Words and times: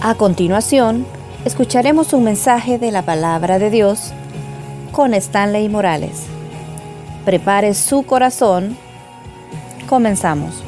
A 0.00 0.14
continuación, 0.14 1.04
escucharemos 1.44 2.12
un 2.12 2.22
mensaje 2.22 2.78
de 2.78 2.92
la 2.92 3.02
palabra 3.02 3.58
de 3.58 3.68
Dios 3.68 4.12
con 4.92 5.12
Stanley 5.12 5.68
Morales. 5.68 6.26
Prepare 7.24 7.74
su 7.74 8.04
corazón. 8.04 8.76
Comenzamos. 9.88 10.62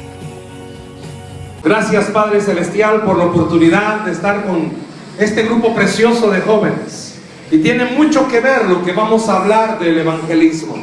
Gracias 1.63 2.07
Padre 2.07 2.41
Celestial 2.41 3.03
por 3.03 3.17
la 3.17 3.23
oportunidad 3.23 4.01
de 4.01 4.11
estar 4.11 4.45
con 4.45 4.69
este 5.17 5.43
grupo 5.43 5.73
precioso 5.73 6.29
de 6.29 6.41
jóvenes. 6.41 7.15
Y 7.51 7.59
tiene 7.59 7.85
mucho 7.85 8.27
que 8.27 8.41
ver 8.41 8.65
lo 8.65 8.83
que 8.83 8.91
vamos 8.91 9.29
a 9.29 9.37
hablar 9.37 9.79
del 9.79 9.97
evangelismo. 9.97 10.75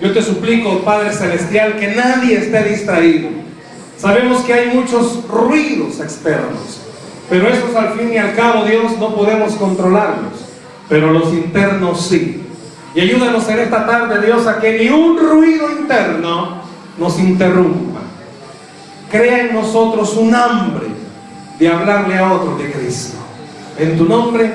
Yo 0.00 0.14
te 0.14 0.22
suplico, 0.22 0.78
Padre 0.78 1.12
Celestial, 1.12 1.76
que 1.76 1.94
nadie 1.94 2.38
esté 2.38 2.64
distraído. 2.64 3.28
Sabemos 3.98 4.40
que 4.44 4.54
hay 4.54 4.74
muchos 4.74 5.28
ruidos 5.28 6.00
externos 6.00 6.82
pero 7.32 7.48
esos 7.48 7.74
al 7.74 7.98
fin 7.98 8.12
y 8.12 8.18
al 8.18 8.34
cabo, 8.34 8.66
Dios, 8.66 8.98
no 8.98 9.14
podemos 9.14 9.54
controlarlos. 9.54 10.34
Pero 10.86 11.12
los 11.12 11.32
internos 11.32 12.06
sí. 12.06 12.42
Y 12.94 13.00
ayúdanos 13.00 13.48
en 13.48 13.60
esta 13.60 13.86
tarde, 13.86 14.26
Dios, 14.26 14.46
a 14.46 14.60
que 14.60 14.78
ni 14.78 14.90
un 14.90 15.18
ruido 15.18 15.72
interno 15.72 16.58
nos 16.98 17.18
interrumpa. 17.18 18.00
Crea 19.10 19.46
en 19.46 19.54
nosotros 19.54 20.14
un 20.18 20.34
hambre 20.34 20.88
de 21.58 21.68
hablarle 21.68 22.18
a 22.18 22.34
otro 22.34 22.58
de 22.58 22.70
Cristo. 22.70 23.16
En 23.78 23.96
tu 23.96 24.04
nombre, 24.04 24.52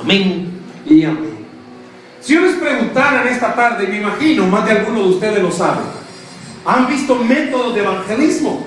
amén 0.00 0.62
y 0.86 1.04
amén. 1.04 1.44
Si 2.22 2.32
yo 2.32 2.40
les 2.40 2.54
preguntara 2.54 3.20
en 3.20 3.34
esta 3.34 3.54
tarde, 3.54 3.86
me 3.86 3.98
imagino, 3.98 4.46
más 4.46 4.64
de 4.64 4.70
alguno 4.78 5.02
de 5.02 5.08
ustedes 5.10 5.42
lo 5.42 5.52
saben, 5.52 5.84
¿han 6.64 6.86
visto 6.88 7.16
métodos 7.16 7.74
de 7.74 7.82
evangelismo? 7.82 8.66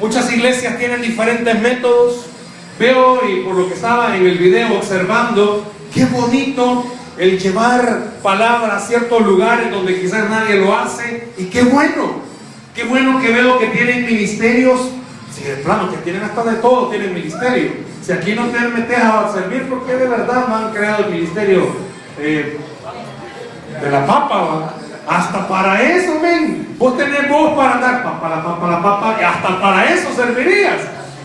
Muchas 0.00 0.32
iglesias 0.32 0.78
tienen 0.78 1.02
diferentes 1.02 1.60
métodos, 1.60 2.30
Veo 2.78 3.20
y 3.26 3.42
por 3.42 3.54
lo 3.54 3.68
que 3.68 3.74
estaba 3.74 4.16
en 4.16 4.26
el 4.26 4.36
video 4.36 4.76
observando, 4.76 5.64
qué 5.94 6.04
bonito 6.06 6.84
el 7.16 7.38
llevar 7.38 8.18
palabra 8.22 8.76
a 8.76 8.80
ciertos 8.80 9.24
lugares 9.24 9.70
donde 9.70 9.98
quizás 9.98 10.28
nadie 10.28 10.56
lo 10.56 10.76
hace. 10.76 11.28
Y 11.38 11.44
qué 11.44 11.62
bueno, 11.62 12.20
qué 12.74 12.84
bueno 12.84 13.18
que 13.20 13.32
veo 13.32 13.58
que 13.58 13.68
tienen 13.68 14.04
ministerios. 14.04 14.80
Si 15.34 15.44
de 15.44 15.56
plano, 15.56 15.90
que 15.90 15.98
tienen 15.98 16.22
hasta 16.22 16.44
de 16.44 16.56
todo, 16.56 16.88
tienen 16.88 17.12
ministerio. 17.14 17.72
Si 18.02 18.12
aquí 18.12 18.34
no 18.34 18.46
te 18.46 18.58
metes 18.60 18.98
a 18.98 19.30
servir, 19.32 19.66
porque 19.68 19.94
de 19.94 20.06
verdad 20.06 20.46
no 20.48 20.56
han 20.56 20.72
creado 20.72 21.04
el 21.04 21.12
ministerio 21.12 21.66
eh, 22.18 22.58
de 23.82 23.90
la 23.90 24.06
papa? 24.06 24.74
Hasta 25.06 25.48
para 25.48 25.82
eso, 25.82 26.20
ven. 26.20 26.74
Vos 26.78 26.96
tenés 26.96 27.28
voz 27.28 27.54
para 27.54 27.74
andar, 27.74 28.02
papa, 28.02 28.28
la 28.28 28.42
papa, 28.42 28.70
la 28.70 28.82
papa, 28.82 29.16
hasta 29.26 29.60
para 29.60 29.84
eso 29.92 30.08
servirías. 30.14 30.80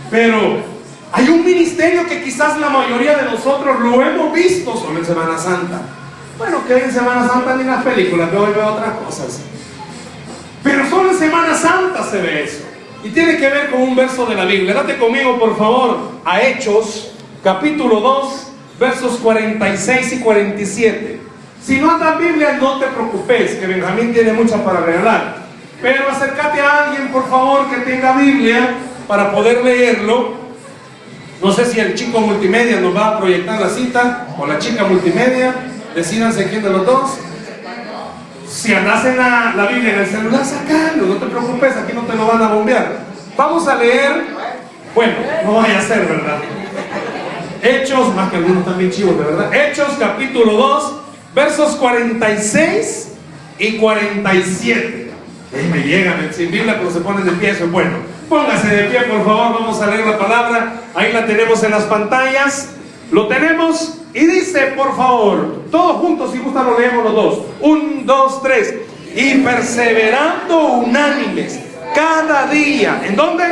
Pero 0.10 0.71
hay 1.14 1.28
un 1.30 1.44
ministerio 1.44 2.08
que 2.08 2.24
quizás 2.24 2.58
la 2.60 2.70
mayoría 2.70 3.18
de 3.18 3.24
nosotros 3.24 3.80
lo 3.82 4.02
hemos 4.02 4.34
visto 4.34 4.76
solo 4.78 5.00
en 5.00 5.06
Semana 5.06 5.38
Santa. 5.38 5.82
Bueno, 6.38 6.66
que 6.66 6.86
en 6.86 6.92
Semana 6.92 7.28
Santa 7.28 7.56
ni 7.56 7.66
las 7.66 7.84
películas, 7.84 8.30
pero 8.30 8.44
hoy 8.44 8.54
veo 8.54 8.68
otras 8.68 8.94
cosas. 9.06 9.42
Pero 10.64 10.90
solo 10.90 11.12
en 11.12 11.18
Semana 11.18 11.54
Santa 11.54 12.04
se 12.04 12.22
ve 12.22 12.44
eso. 12.44 12.64
Y 13.04 13.10
tiene 13.10 13.38
que 13.38 13.50
ver 13.50 13.70
con 13.72 13.82
un 13.82 13.96
verso 13.96 14.26
de 14.26 14.36
la 14.36 14.46
Biblia. 14.46 14.74
Date 14.74 14.98
conmigo, 14.98 15.38
por 15.38 15.58
favor, 15.58 15.98
a 16.24 16.42
Hechos, 16.42 17.12
capítulo 17.44 18.00
2, 18.00 18.48
versos 18.80 19.18
46 19.18 20.14
y 20.14 20.20
47. 20.20 21.20
Si 21.62 21.78
no 21.78 21.92
andas 21.92 22.20
Biblia, 22.20 22.58
no 22.60 22.80
te 22.80 22.88
preocupes, 22.88 23.56
que 23.56 23.68
Benjamín 23.68 24.14
tiene 24.14 24.34
mucha 24.34 24.64
para 24.64 24.80
regalar. 24.82 25.42
Pero 25.82 26.10
acércate 26.10 26.62
a 26.62 26.86
alguien, 26.86 27.10
por 27.10 27.28
favor, 27.30 27.70
que 27.70 27.78
tenga 27.82 28.16
Biblia 28.16 28.76
para 29.08 29.32
poder 29.32 29.64
leerlo 29.64 30.41
no 31.42 31.52
sé 31.52 31.66
si 31.66 31.80
el 31.80 31.96
chico 31.96 32.20
multimedia 32.20 32.80
nos 32.80 32.96
va 32.96 33.08
a 33.08 33.20
proyectar 33.20 33.60
la 33.60 33.70
cita 33.70 34.28
o 34.38 34.46
la 34.46 34.60
chica 34.60 34.84
multimedia. 34.84 35.56
Decídanse 35.96 36.48
quién 36.48 36.62
de 36.62 36.70
los 36.70 36.86
dos. 36.86 37.18
Si 38.48 38.74
andas 38.74 39.06
en 39.06 39.18
la, 39.18 39.68
Biblia 39.72 39.94
en 39.94 40.00
el 40.02 40.06
celular, 40.06 40.46
sacalo, 40.46 41.06
no 41.06 41.16
te 41.16 41.26
preocupes, 41.26 41.76
aquí 41.78 41.94
no 41.94 42.02
te 42.02 42.16
lo 42.16 42.28
van 42.28 42.44
a 42.44 42.50
bombear. 42.50 43.00
Vamos 43.36 43.68
a 43.68 43.76
leer, 43.76 44.24
bueno, 44.94 45.14
no 45.46 45.56
vaya 45.56 45.80
a 45.80 45.82
ser, 45.82 46.06
¿verdad? 46.06 46.38
Hechos, 47.64 48.14
más 48.14 48.30
que 48.30 48.38
algunos 48.38 48.66
también 48.66 48.92
chivos, 48.92 49.18
de 49.18 49.24
verdad. 49.24 49.54
Hechos 49.54 49.96
capítulo 49.98 50.54
2, 50.54 50.94
versos 51.34 51.76
46 51.78 53.14
y 53.58 53.78
47. 53.78 55.12
Ahí 55.56 55.70
me 55.72 55.88
llegan, 55.88 56.30
sin 56.34 56.52
Biblia, 56.52 56.76
pero 56.78 56.92
se 56.92 57.00
ponen 57.00 57.26
de 57.26 57.32
pie, 57.32 57.52
eso 57.52 57.66
es 57.66 57.72
bueno. 57.72 58.21
Póngase 58.32 58.70
de 58.74 58.84
pie, 58.84 59.02
por 59.02 59.26
favor, 59.26 59.60
vamos 59.60 59.82
a 59.82 59.88
leer 59.88 60.08
la 60.08 60.18
palabra. 60.18 60.84
Ahí 60.96 61.12
la 61.12 61.26
tenemos 61.26 61.62
en 61.64 61.72
las 61.72 61.84
pantallas. 61.84 62.70
Lo 63.12 63.28
tenemos 63.28 63.98
y 64.14 64.26
dice, 64.26 64.68
por 64.68 64.96
favor, 64.96 65.66
todos 65.70 65.98
juntos, 65.98 66.32
si 66.32 66.38
gusta, 66.38 66.64
lo 66.64 66.80
leemos 66.80 67.04
los 67.04 67.14
dos. 67.14 67.40
Un, 67.60 68.06
dos, 68.06 68.42
tres. 68.42 68.74
Y 69.14 69.40
perseverando 69.40 70.60
unánimes 70.76 71.60
cada 71.94 72.48
día. 72.48 73.02
¿En 73.04 73.18
dónde? 73.18 73.44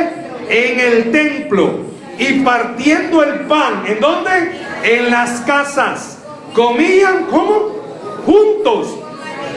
En 0.48 0.80
el 0.80 1.12
templo. 1.12 1.80
Y 2.18 2.40
partiendo 2.40 3.22
el 3.22 3.40
pan. 3.40 3.84
¿En 3.86 4.00
dónde? 4.00 4.30
En 4.82 5.10
las 5.10 5.42
casas. 5.42 6.20
Comían, 6.54 7.26
¿cómo? 7.28 7.68
Juntos. 8.24 8.96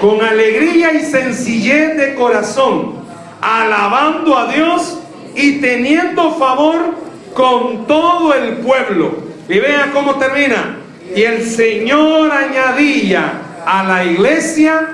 Con 0.01 0.21
alegría 0.21 0.91
y 0.91 0.99
sencillez 1.05 1.95
de 1.95 2.13
corazón. 2.13 3.01
Alabando 3.39 4.37
a 4.37 4.51
Dios 4.51 4.99
y 5.35 5.59
teniendo 5.59 6.35
favor 6.35 6.95
con 7.33 7.87
todo 7.87 8.33
el 8.33 8.57
pueblo. 8.57 9.23
Y 9.49 9.59
vea 9.59 9.91
cómo 9.93 10.15
termina. 10.15 10.77
Y 11.15 11.21
el 11.21 11.47
Señor 11.47 12.31
añadía 12.31 13.41
a 13.65 13.83
la 13.83 14.05
iglesia 14.05 14.89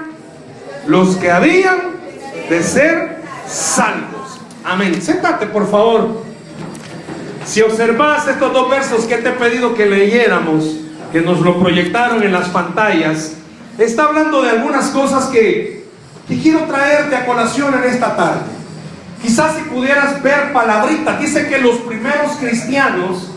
los 0.87 1.15
que 1.17 1.31
habían 1.31 1.77
de 2.49 2.63
ser 2.63 3.21
salvos. 3.47 4.39
Amén. 4.63 5.01
Séntate, 5.01 5.45
por 5.45 5.69
favor. 5.69 6.23
Si 7.45 7.61
observas 7.61 8.27
estos 8.27 8.53
dos 8.53 8.69
versos 8.69 9.05
que 9.05 9.17
te 9.17 9.29
he 9.29 9.33
pedido 9.33 9.73
que 9.73 9.85
leyéramos, 9.85 10.77
que 11.11 11.21
nos 11.21 11.39
lo 11.41 11.59
proyectaron 11.59 12.21
en 12.21 12.31
las 12.31 12.49
pantallas, 12.49 13.33
está 13.77 14.05
hablando 14.05 14.41
de 14.41 14.51
algunas 14.51 14.89
cosas 14.89 15.25
que, 15.27 15.85
que 16.27 16.39
quiero 16.39 16.61
traerte 16.65 17.15
a 17.15 17.25
colación 17.25 17.73
en 17.73 17.89
esta 17.89 18.15
tarde. 18.15 18.58
Quizás 19.21 19.57
si 19.57 19.63
pudieras 19.63 20.21
ver 20.23 20.53
palabritas, 20.53 21.19
dice 21.19 21.47
que 21.47 21.59
los 21.59 21.77
primeros 21.79 22.33
cristianos 22.39 23.31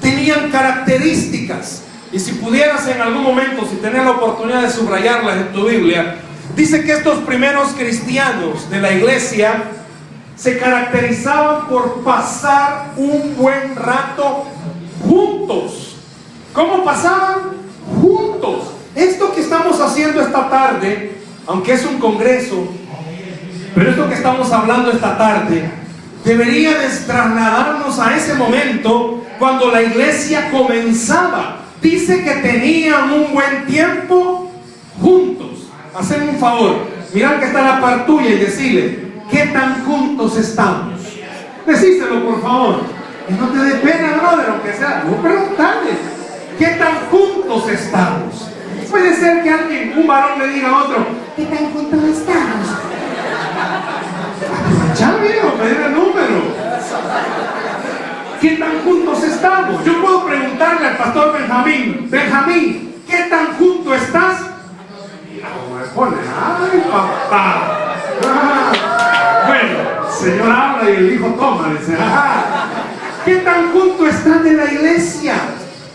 tenían 0.00 0.50
características. 0.50 1.82
Y 2.12 2.18
si 2.18 2.32
pudieras 2.32 2.86
en 2.88 3.00
algún 3.00 3.22
momento, 3.22 3.66
si 3.68 3.76
tenés 3.76 4.04
la 4.04 4.12
oportunidad 4.12 4.62
de 4.62 4.70
subrayarlas 4.70 5.36
en 5.36 5.52
tu 5.52 5.66
Biblia, 5.66 6.16
dice 6.56 6.82
que 6.84 6.92
estos 6.92 7.18
primeros 7.20 7.68
cristianos 7.70 8.68
de 8.70 8.80
la 8.80 8.92
iglesia 8.92 9.64
se 10.36 10.58
caracterizaban 10.58 11.68
por 11.68 12.02
pasar 12.02 12.92
un 12.96 13.36
buen 13.36 13.76
rato 13.76 14.44
juntos. 15.06 15.96
¿Cómo 16.52 16.84
pasaban? 16.84 17.52
Juntos. 18.00 18.72
Esto 18.94 19.32
que 19.34 19.40
estamos 19.40 19.80
haciendo 19.80 20.20
esta 20.20 20.50
tarde, 20.50 21.16
aunque 21.46 21.72
es 21.72 21.84
un 21.86 21.98
congreso, 21.98 22.66
pero 23.74 23.90
esto 23.90 24.08
que 24.08 24.14
estamos 24.14 24.50
hablando 24.52 24.90
esta 24.90 25.16
tarde 25.16 25.70
debería 26.24 26.76
trasladarnos 27.06 27.98
a 27.98 28.16
ese 28.16 28.34
momento 28.34 29.24
cuando 29.38 29.70
la 29.70 29.82
iglesia 29.82 30.50
comenzaba. 30.50 31.58
Dice 31.80 32.22
que 32.22 32.30
tenían 32.48 33.10
un 33.10 33.32
buen 33.32 33.66
tiempo 33.66 34.50
juntos. 35.00 35.68
Hacen 35.94 36.28
un 36.28 36.36
favor, 36.36 36.86
mirad 37.12 37.38
que 37.38 37.46
está 37.46 37.62
la 37.62 37.80
par 37.80 38.06
tuya 38.06 38.30
y 38.30 38.38
decirle, 38.38 39.12
¿qué 39.30 39.46
tan 39.46 39.84
juntos 39.84 40.36
estamos? 40.36 41.00
Decíselo 41.66 42.24
por 42.24 42.40
favor. 42.40 42.80
Y 43.28 43.32
no 43.34 43.48
te 43.48 43.58
dé 43.58 43.74
pena, 43.76 44.20
no, 44.22 44.36
de 44.36 44.48
lo 44.48 44.62
que 44.62 44.72
sea. 44.72 45.04
No 45.06 45.16
preguntarles, 45.22 45.98
¿qué 46.58 46.66
tan 46.66 46.94
juntos 47.10 47.68
estamos? 47.68 48.48
Puede 48.90 49.14
ser 49.16 49.42
que 49.42 49.50
alguien, 49.50 49.94
un 49.96 50.06
varón 50.06 50.38
le 50.38 50.48
diga 50.48 50.68
a 50.68 50.84
otro, 50.84 51.06
¿qué 51.36 51.44
tan 51.46 51.72
juntos 51.72 52.00
estamos? 52.04 52.91
Ya 54.98 55.10
viejo, 55.16 55.52
pedir 55.54 55.80
el 55.80 55.92
número. 55.94 56.62
¿Qué 58.40 58.56
tan 58.56 58.82
juntos 58.84 59.22
estamos? 59.22 59.84
Yo 59.84 60.02
puedo 60.02 60.26
preguntarle 60.26 60.88
al 60.88 60.96
pastor 60.96 61.32
Benjamín, 61.32 62.08
Benjamín, 62.10 62.94
¿qué 63.08 63.22
tan 63.30 63.56
junto 63.56 63.94
estás? 63.94 64.40
¿Cómo 65.42 65.78
me 65.78 65.84
pone? 65.86 66.16
¡Ay, 66.18 66.84
papá! 66.90 67.94
Ah, 68.26 68.72
bueno, 69.46 70.10
señor 70.10 70.50
habla 70.50 70.90
y 70.90 70.94
el 70.94 71.12
hijo 71.14 71.26
toma, 71.38 71.68
dice, 71.70 71.96
¿qué 73.24 73.36
tan 73.36 73.72
junto 73.72 74.06
están 74.06 74.42
de 74.42 74.52
la 74.52 74.64
iglesia? 74.64 75.34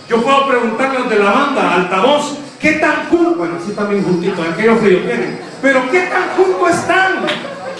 Yo 0.09 0.21
puedo 0.21 0.47
preguntarle 0.47 0.97
a 0.97 0.99
los 1.01 1.09
de 1.09 1.19
la 1.19 1.31
banda, 1.31 1.73
altavoz, 1.73 2.39
¿qué 2.59 2.73
tan 2.73 3.05
junto? 3.09 3.35
Bueno, 3.35 3.55
sí 3.65 3.73
también 3.73 4.03
juntitos, 4.03 4.45
aquellos 4.47 4.79
fríos 4.79 5.05
tienen, 5.05 5.39
pero 5.61 5.89
¿qué 5.91 6.01
tan 6.01 6.29
junto 6.35 6.67
están? 6.67 7.25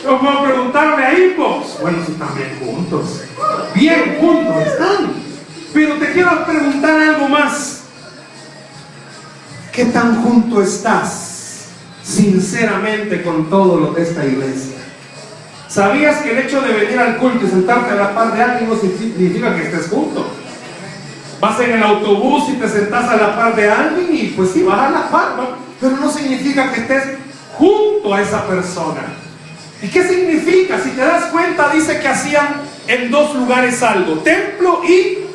Yo 0.03 0.19
puedo 0.19 0.43
preguntarle 0.43 1.05
a 1.05 1.19
inbox. 1.19 1.81
Bueno, 1.81 1.97
si 2.05 2.13
están 2.13 2.29
bien 2.35 2.59
juntos. 2.59 3.21
Bien 3.73 4.17
juntos 4.21 4.55
están. 4.65 5.13
Pero 5.73 5.95
te 5.95 6.11
quiero 6.13 6.45
preguntar 6.45 6.99
algo 6.99 7.27
más. 7.27 7.81
¿Qué 9.71 9.85
tan 9.85 10.23
junto 10.23 10.61
estás 10.61 11.65
sinceramente 12.01 13.21
con 13.21 13.49
todo 13.49 13.79
lo 13.79 13.91
de 13.91 14.03
esta 14.03 14.25
iglesia? 14.25 14.77
¿Sabías 15.67 16.21
que 16.21 16.31
el 16.31 16.37
hecho 16.37 16.61
de 16.61 16.73
venir 16.73 16.97
al 16.97 17.17
culto 17.17 17.45
y 17.45 17.49
sentarte 17.49 17.91
a 17.91 17.95
la 17.95 18.15
par 18.15 18.33
de 18.33 18.41
alguien 18.41 18.69
no 18.69 18.77
significa 18.77 19.55
que 19.55 19.63
estés 19.63 19.89
junto? 19.89 20.36
Vas 21.39 21.59
en 21.59 21.71
el 21.71 21.83
autobús 21.83 22.49
y 22.49 22.53
te 22.53 22.67
sentás 22.67 23.09
a 23.09 23.15
la 23.15 23.35
par 23.35 23.55
de 23.55 23.69
alguien 23.69 24.07
y 24.11 24.27
pues 24.29 24.51
sí, 24.51 24.63
vas 24.63 24.79
a 24.79 24.89
la 24.89 25.09
par, 25.09 25.35
pero 25.79 25.95
no 25.97 26.11
significa 26.11 26.71
que 26.71 26.81
estés 26.81 27.03
junto 27.57 28.13
a 28.13 28.21
esa 28.21 28.47
persona. 28.47 29.01
¿Y 29.81 29.87
qué 29.89 30.07
significa? 30.07 30.79
Si 30.79 30.89
te 30.91 31.01
das 31.01 31.25
cuenta, 31.25 31.69
dice 31.69 31.99
que 31.99 32.07
hacían 32.07 32.47
en 32.87 33.11
dos 33.11 33.35
lugares 33.35 33.83
algo, 33.83 34.15
templo 34.19 34.81
y 34.83 35.27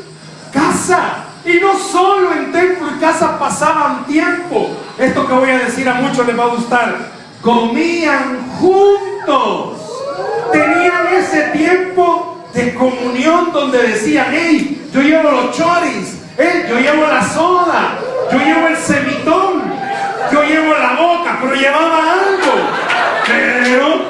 casa. 0.53 1.27
Y 1.45 1.59
no 1.61 1.79
solo 1.79 2.33
en 2.33 2.53
templo 2.53 2.89
y 2.97 3.01
casa 3.01 3.39
pasaban 3.39 4.05
tiempo. 4.07 4.71
Esto 4.99 5.27
que 5.27 5.33
voy 5.33 5.51
a 5.51 5.59
decir 5.59 5.89
a 5.89 5.95
muchos 5.95 6.27
les 6.27 6.39
va 6.39 6.45
a 6.45 6.49
gustar. 6.49 7.13
Comían 7.41 8.51
juntos. 8.59 9.79
Tenían 10.53 11.07
ese 11.15 11.43
tiempo 11.53 12.32
de 12.53 12.75
comunión 12.75 13.53
donde 13.53 13.83
decían, 13.83 14.27
hey, 14.31 14.89
yo 14.93 15.01
llevo 15.01 15.31
los 15.31 15.57
choris, 15.57 16.19
hey, 16.37 16.67
yo 16.69 16.79
llevo 16.79 17.07
la 17.07 17.27
soda, 17.27 17.99
yo 18.31 18.39
llevo 18.39 18.69
el 18.69 18.77
semitón, 18.77 19.63
yo 20.31 20.43
llevo 20.43 20.75
la 20.75 20.95
boca, 20.95 21.39
pero 21.41 21.55
llevaba 21.55 21.99
algo. 21.99 22.53
Pero, 23.27 24.03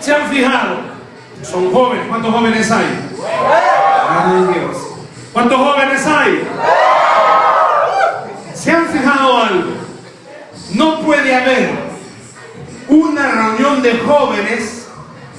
¿se 0.00 0.14
han 0.14 0.28
fijado? 0.28 0.76
Son 1.42 1.72
jóvenes. 1.72 2.06
¿Cuántos 2.08 2.34
jóvenes 2.34 2.70
hay? 2.70 2.86
Ay 4.08 4.54
Dios. 4.54 4.76
¿Cuántos 5.32 5.58
jóvenes 5.58 6.06
hay? 6.06 6.48
¿Se 8.54 8.70
han 8.70 8.86
fijado 8.86 9.38
algo? 9.42 9.72
No 10.74 11.00
puede 11.00 11.34
haber 11.34 11.70
una 12.88 13.30
reunión 13.30 13.82
de 13.82 13.98
jóvenes 13.98 14.83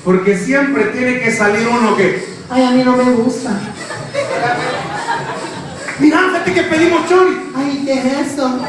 porque 0.05 0.37
siempre 0.37 0.85
tiene 0.85 1.19
que 1.19 1.31
salir 1.31 1.67
uno 1.67 1.97
que, 1.97 2.23
ay, 2.51 2.63
a 2.63 2.71
mí 2.71 2.83
no 2.83 2.95
me 2.95 3.11
gusta. 3.11 3.59
Mira, 5.97 6.19
fíjate 6.29 6.53
que 6.53 6.63
pedimos 6.63 7.09
chori. 7.09 7.51
Ay, 7.55 7.81
¿qué 7.83 7.93
es 7.93 8.27
eso? 8.27 8.59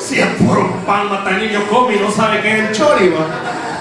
Si 0.00 0.20
es 0.20 0.26
puro 0.38 0.72
pan, 0.86 1.10
mata 1.10 1.32
niño 1.32 1.66
come 1.68 1.96
y 1.96 2.00
no 2.00 2.10
sabe 2.10 2.40
qué 2.40 2.58
es 2.58 2.68
el 2.68 2.72
chori, 2.74 3.08
va. 3.10 3.26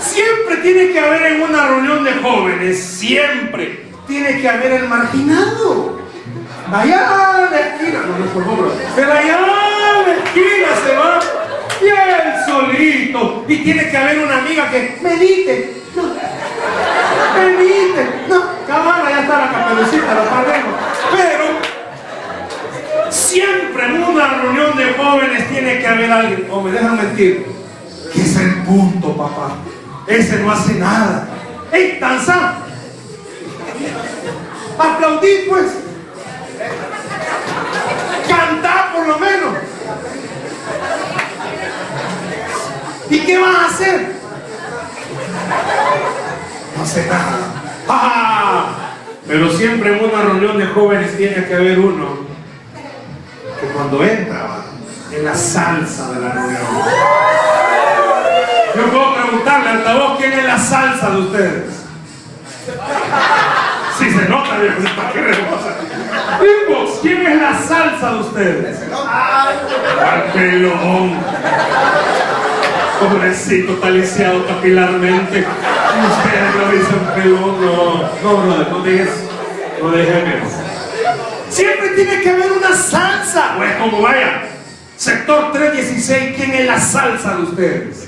Siempre 0.01 0.57
tiene 0.57 0.91
que 0.91 0.99
haber 0.99 1.21
en 1.33 1.41
una 1.41 1.67
reunión 1.67 2.03
de 2.03 2.13
jóvenes, 2.15 2.77
siempre 2.83 3.85
tiene 4.07 4.41
que 4.41 4.49
haber 4.49 4.73
el 4.73 4.89
marginado. 4.89 5.99
Allá 6.69 7.45
en 7.45 7.51
la 7.51 7.59
esquina, 7.59 7.99
no, 8.07 8.25
no, 8.25 8.31
por 8.33 8.43
favor, 8.43 8.73
pero 8.95 9.11
allá 9.11 9.37
en 9.37 10.07
la 10.07 10.13
esquina 10.25 10.67
se 10.83 10.95
va 10.97 11.34
y 11.87 12.49
solito. 12.49 13.45
Y 13.47 13.57
tiene 13.57 13.89
que 13.89 13.97
haber 13.97 14.19
una 14.19 14.37
amiga 14.37 14.69
que 14.69 14.97
medite. 15.01 15.83
No, 15.95 16.03
medite. 17.35 18.09
No, 18.27 18.43
cabana, 18.67 19.09
ya 19.09 19.21
está 19.21 19.37
la 19.37 19.51
caperucita, 19.51 20.13
la. 20.13 20.45
Pero 21.15 21.45
siempre 23.09 23.85
en 23.85 24.03
una 24.03 24.27
reunión 24.41 24.77
de 24.77 24.93
jóvenes 24.93 25.49
tiene 25.49 25.79
que 25.79 25.87
haber 25.87 26.11
alguien, 26.11 26.47
o 26.51 26.61
me 26.61 26.71
dejan 26.71 26.97
mentir, 26.97 27.45
que 28.13 28.21
es 28.21 28.35
el 28.37 28.63
punto, 28.63 29.15
papá. 29.15 29.55
Ese 30.07 30.39
no 30.39 30.51
hace 30.51 30.73
nada. 30.75 31.27
¡Ey, 31.71 31.97
danza! 31.99 32.55
Aplaudí, 34.77 35.45
pues. 35.49 35.65
Cantar 38.27 38.93
por 38.93 39.07
lo 39.07 39.19
menos. 39.19 39.54
Qué 43.25 43.37
vas 43.37 43.55
a 43.55 43.65
hacer? 43.65 44.15
No 46.77 46.83
hace 46.83 47.07
nada. 47.07 47.37
¡Ja, 47.87 48.65
Pero 49.27 49.51
siempre 49.51 49.97
en 49.97 50.05
una 50.05 50.21
reunión 50.23 50.57
de 50.57 50.67
jóvenes 50.67 51.17
tiene 51.17 51.45
que 51.45 51.55
haber 51.55 51.79
uno 51.79 52.25
que 53.59 53.67
cuando 53.67 54.03
entra 54.03 54.65
en 55.11 55.25
la 55.25 55.35
salsa 55.35 56.11
de 56.11 56.21
la 56.21 56.31
reunión. 56.33 56.61
Yo 58.75 58.91
puedo 58.91 59.15
preguntarle 59.15 59.69
al 59.69 59.77
altavoz 59.77 60.17
quién 60.17 60.33
es 60.33 60.43
la 60.43 60.59
salsa 60.59 61.09
de 61.11 61.17
ustedes. 61.17 61.73
Si 63.97 64.11
se 64.11 64.29
nota, 64.29 64.57
viejo, 64.57 64.95
¿para 64.95 65.11
qué? 65.13 65.19
Inbox, 66.41 66.99
¿quién 67.01 67.25
es 67.25 67.41
la 67.41 67.57
salsa 67.57 68.11
de 68.11 68.19
ustedes? 68.19 68.79
Al 68.91 70.23
pelón. 70.33 71.15
Pobrecito, 72.99 73.73
está 73.73 73.89
lisiado 73.89 74.45
capilarmente. 74.47 75.39
Ustedes 75.39 76.55
lo 76.55 76.71
dicen 76.71 76.99
pelón. 77.15 77.61
No, 77.61 78.45
no, 78.45 78.69
no 78.69 78.79
dejes, 78.83 79.09
no 79.81 79.91
dejes. 79.91 80.53
Siempre 81.49 81.89
tiene 81.89 82.21
que 82.21 82.29
haber 82.29 82.51
una 82.51 82.75
salsa. 82.75 83.55
Pues 83.57 83.75
como 83.75 84.01
vaya. 84.01 84.43
Sector 84.97 85.51
316, 85.51 86.35
¿quién 86.37 86.53
es 86.53 86.65
la 86.65 86.79
salsa 86.79 87.35
de 87.35 87.43
ustedes? 87.43 88.07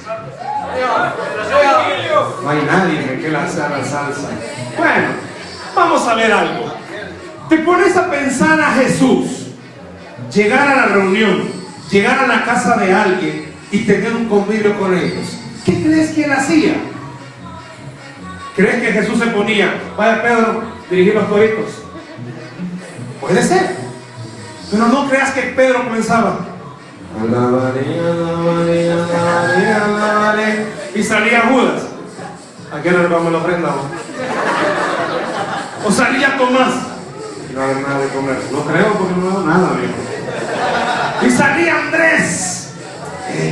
No 2.44 2.50
hay 2.50 2.62
nadie 2.63 3.19
que 3.22 3.30
la 3.30 3.48
sea 3.48 3.69
la 3.69 3.84
salsa. 3.84 4.30
Bueno, 4.78 5.07
vamos 5.75 6.07
a 6.07 6.16
ver 6.16 6.31
algo. 6.31 6.74
Te 7.50 7.57
pones 7.60 7.95
a 7.98 8.10
pensar 8.10 8.60
a 8.60 8.72
Jesús 8.72 9.48
llegar 10.34 10.68
a 10.68 10.75
la 10.75 10.86
reunión, 10.88 11.44
llegar 11.89 12.19
a 12.19 12.28
la 12.28 12.45
casa 12.45 12.78
de 12.78 12.94
alguien 12.94 13.47
y 13.72 13.80
tener 13.80 14.14
un 14.14 14.28
convivio 14.30 14.78
con 14.80 14.98
ellos. 14.98 15.38
¿Qué 15.66 15.84
crees 15.84 16.12
que 16.12 16.24
él 16.24 16.31
hacía? 16.31 16.75
¿Crees 18.56 18.81
que 18.81 18.92
Jesús 18.92 19.19
se 19.19 19.28
ponía, 19.28 19.74
vaya 19.98 20.24
Pedro, 20.24 20.64
dirigir 20.90 21.14
los 21.14 21.30
toritos? 21.30 21.84
Puede 23.22 23.44
ser. 23.44 23.75
Pero 24.72 24.88
no 24.88 25.08
creas 25.10 25.31
que 25.31 25.42
Pedro 25.42 25.84
comenzaba. 25.84 26.40
Alabaré, 27.19 28.00
alabaré, 28.00 28.92
alabaré, 28.92 29.74
alabaré. 29.74 30.66
Y 30.96 31.04
salía 31.04 31.42
Judas. 31.52 31.84
¿A 32.74 32.81
quién 32.81 33.02
le 33.02 33.08
vamos 33.08 33.31
la 33.31 33.38
ofrenda? 33.38 33.70
O 35.86 35.92
salía 35.92 36.38
Tomás. 36.38 36.74
No 37.53 37.62
hay 37.62 37.75
nada 37.75 38.00
de 38.00 38.08
comer. 38.10 38.38
No 38.51 38.62
creo 38.62 38.94
porque 38.94 39.13
no 39.15 39.30
hago 39.30 39.44
nada, 39.44 39.70
viejo. 39.74 41.25
Y 41.25 41.30
salía 41.30 41.80
Andrés. 41.80 42.66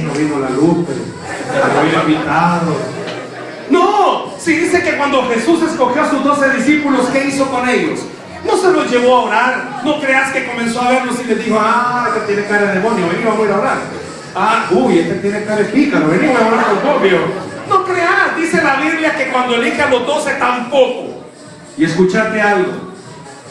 No 0.04 0.14
vino 0.14 0.40
la 0.40 0.50
luz, 0.50 0.86
pero 0.88 2.02
invitado. 2.02 2.76
No, 3.70 4.34
si 4.38 4.58
dice 4.58 4.84
que 4.84 4.98
cuando 4.98 5.28
Jesús 5.30 5.62
escogió 5.64 6.02
a 6.02 6.10
sus 6.10 6.24
doce 6.24 6.50
discípulos, 6.50 7.08
¿qué 7.12 7.28
hizo 7.28 7.50
con 7.50 7.68
ellos? 7.68 8.00
No 8.46 8.58
se 8.58 8.72
los 8.72 8.90
llevó 8.92 9.16
a 9.16 9.24
orar. 9.24 9.82
No 9.84 10.00
creas 10.00 10.32
que 10.32 10.46
comenzó 10.46 10.82
a 10.82 10.92
verlos 10.92 11.16
y 11.24 11.28
les 11.28 11.44
dijo, 11.44 11.58
ah, 11.60 12.08
este 12.08 12.34
tiene 12.34 12.48
cara 12.48 12.68
de 12.68 12.74
demonio, 12.76 13.08
vení, 13.10 13.24
vamos 13.24 13.42
a 13.42 13.44
ir 13.46 13.52
a 13.52 13.60
orar. 13.60 13.78
Ah, 14.36 14.66
uy, 14.72 15.00
este 15.00 15.16
tiene 15.16 15.44
cara 15.46 15.58
de 15.58 15.66
pícaro, 15.66 16.08
vení, 16.10 16.28
vamos 16.28 16.42
a 16.42 16.48
orar 16.48 16.66
con 16.66 16.78
propio. 16.80 17.20
No 17.70 17.84
creas, 17.86 18.38
dice 18.38 18.62
la 18.62 18.76
Biblia 18.76 19.16
que 19.16 19.30
cuando 19.30 19.56
elige 19.56 19.82
a 19.82 19.90
los 19.90 20.06
doce 20.06 20.34
tampoco. 20.34 21.24
Y 21.78 21.86
escuchate 21.86 22.40
algo, 22.42 22.72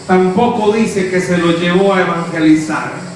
tampoco 0.06 0.72
dice 0.72 1.10
que 1.10 1.20
se 1.20 1.38
los 1.38 1.60
llevó 1.60 1.94
a 1.94 2.02
evangelizar. 2.02 3.13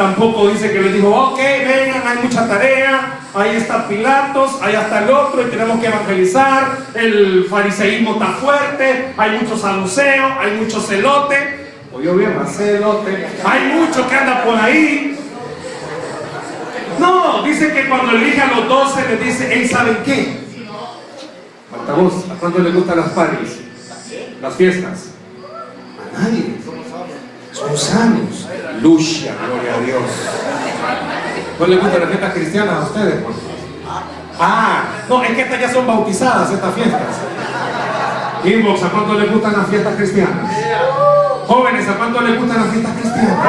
Tampoco 0.00 0.48
dice 0.48 0.72
que 0.72 0.80
les 0.80 0.94
dijo, 0.94 1.10
ok, 1.10 1.36
vengan, 1.36 2.02
hay 2.06 2.18
mucha 2.22 2.48
tarea, 2.48 3.18
ahí 3.34 3.56
está 3.56 3.86
Pilatos, 3.86 4.52
allá 4.62 4.80
está 4.80 5.04
el 5.04 5.10
otro 5.10 5.42
y 5.42 5.50
tenemos 5.50 5.78
que 5.78 5.88
evangelizar, 5.88 6.78
el 6.94 7.44
fariseísmo 7.50 8.14
está 8.14 8.28
fuerte, 8.28 9.12
hay 9.14 9.38
mucho 9.38 9.58
saduceo, 9.58 10.40
hay 10.40 10.52
mucho 10.52 10.80
celote, 10.80 11.36
o 11.92 12.00
yo 12.00 12.16
bien 12.16 12.34
más 12.34 12.56
celote, 12.56 13.28
hay 13.44 13.74
mucho 13.74 14.08
que 14.08 14.14
anda 14.14 14.42
por 14.42 14.56
ahí. 14.56 15.18
No, 16.98 17.42
dice 17.42 17.70
que 17.70 17.86
cuando 17.86 18.12
elige 18.12 18.40
a 18.40 18.56
los 18.56 18.68
doce 18.70 19.06
les 19.06 19.22
dice, 19.22 19.50
hey, 19.52 19.68
¿saben 19.70 19.98
qué? 20.02 20.40
Altavoz, 21.78 22.24
¿a 22.30 22.40
cuánto 22.40 22.60
les 22.60 22.74
gustan 22.74 22.96
las? 22.96 23.14
Las 24.40 24.54
fiestas. 24.54 25.10
A 26.16 26.22
nadie. 26.22 26.60
Sanos. 27.76 28.48
Lucia, 28.82 29.34
gloria 29.46 29.74
a 29.74 29.80
Dios. 29.80 30.02
¿No 31.58 31.66
les 31.66 31.80
gustan 31.80 32.00
las 32.00 32.08
fiestas 32.08 32.32
cristianas 32.32 32.74
a 32.74 32.80
ustedes? 32.80 33.24
Ah, 34.38 34.84
no, 35.08 35.22
es 35.22 35.30
que 35.32 35.42
estas 35.42 35.60
ya 35.60 35.70
son 35.70 35.86
bautizadas, 35.86 36.50
estas 36.50 36.74
fiestas. 36.74 37.02
Inbox, 38.44 38.82
¿a 38.82 38.88
cuánto 38.88 39.14
les 39.14 39.30
gustan 39.30 39.52
las 39.58 39.68
fiestas 39.68 39.94
cristianas? 39.96 40.50
Jóvenes, 41.46 41.88
¿a 41.88 41.94
cuánto 41.94 42.20
les 42.22 42.38
gustan 42.40 42.62
las 42.62 42.70
fiestas 42.70 42.92
cristianas? 42.94 43.48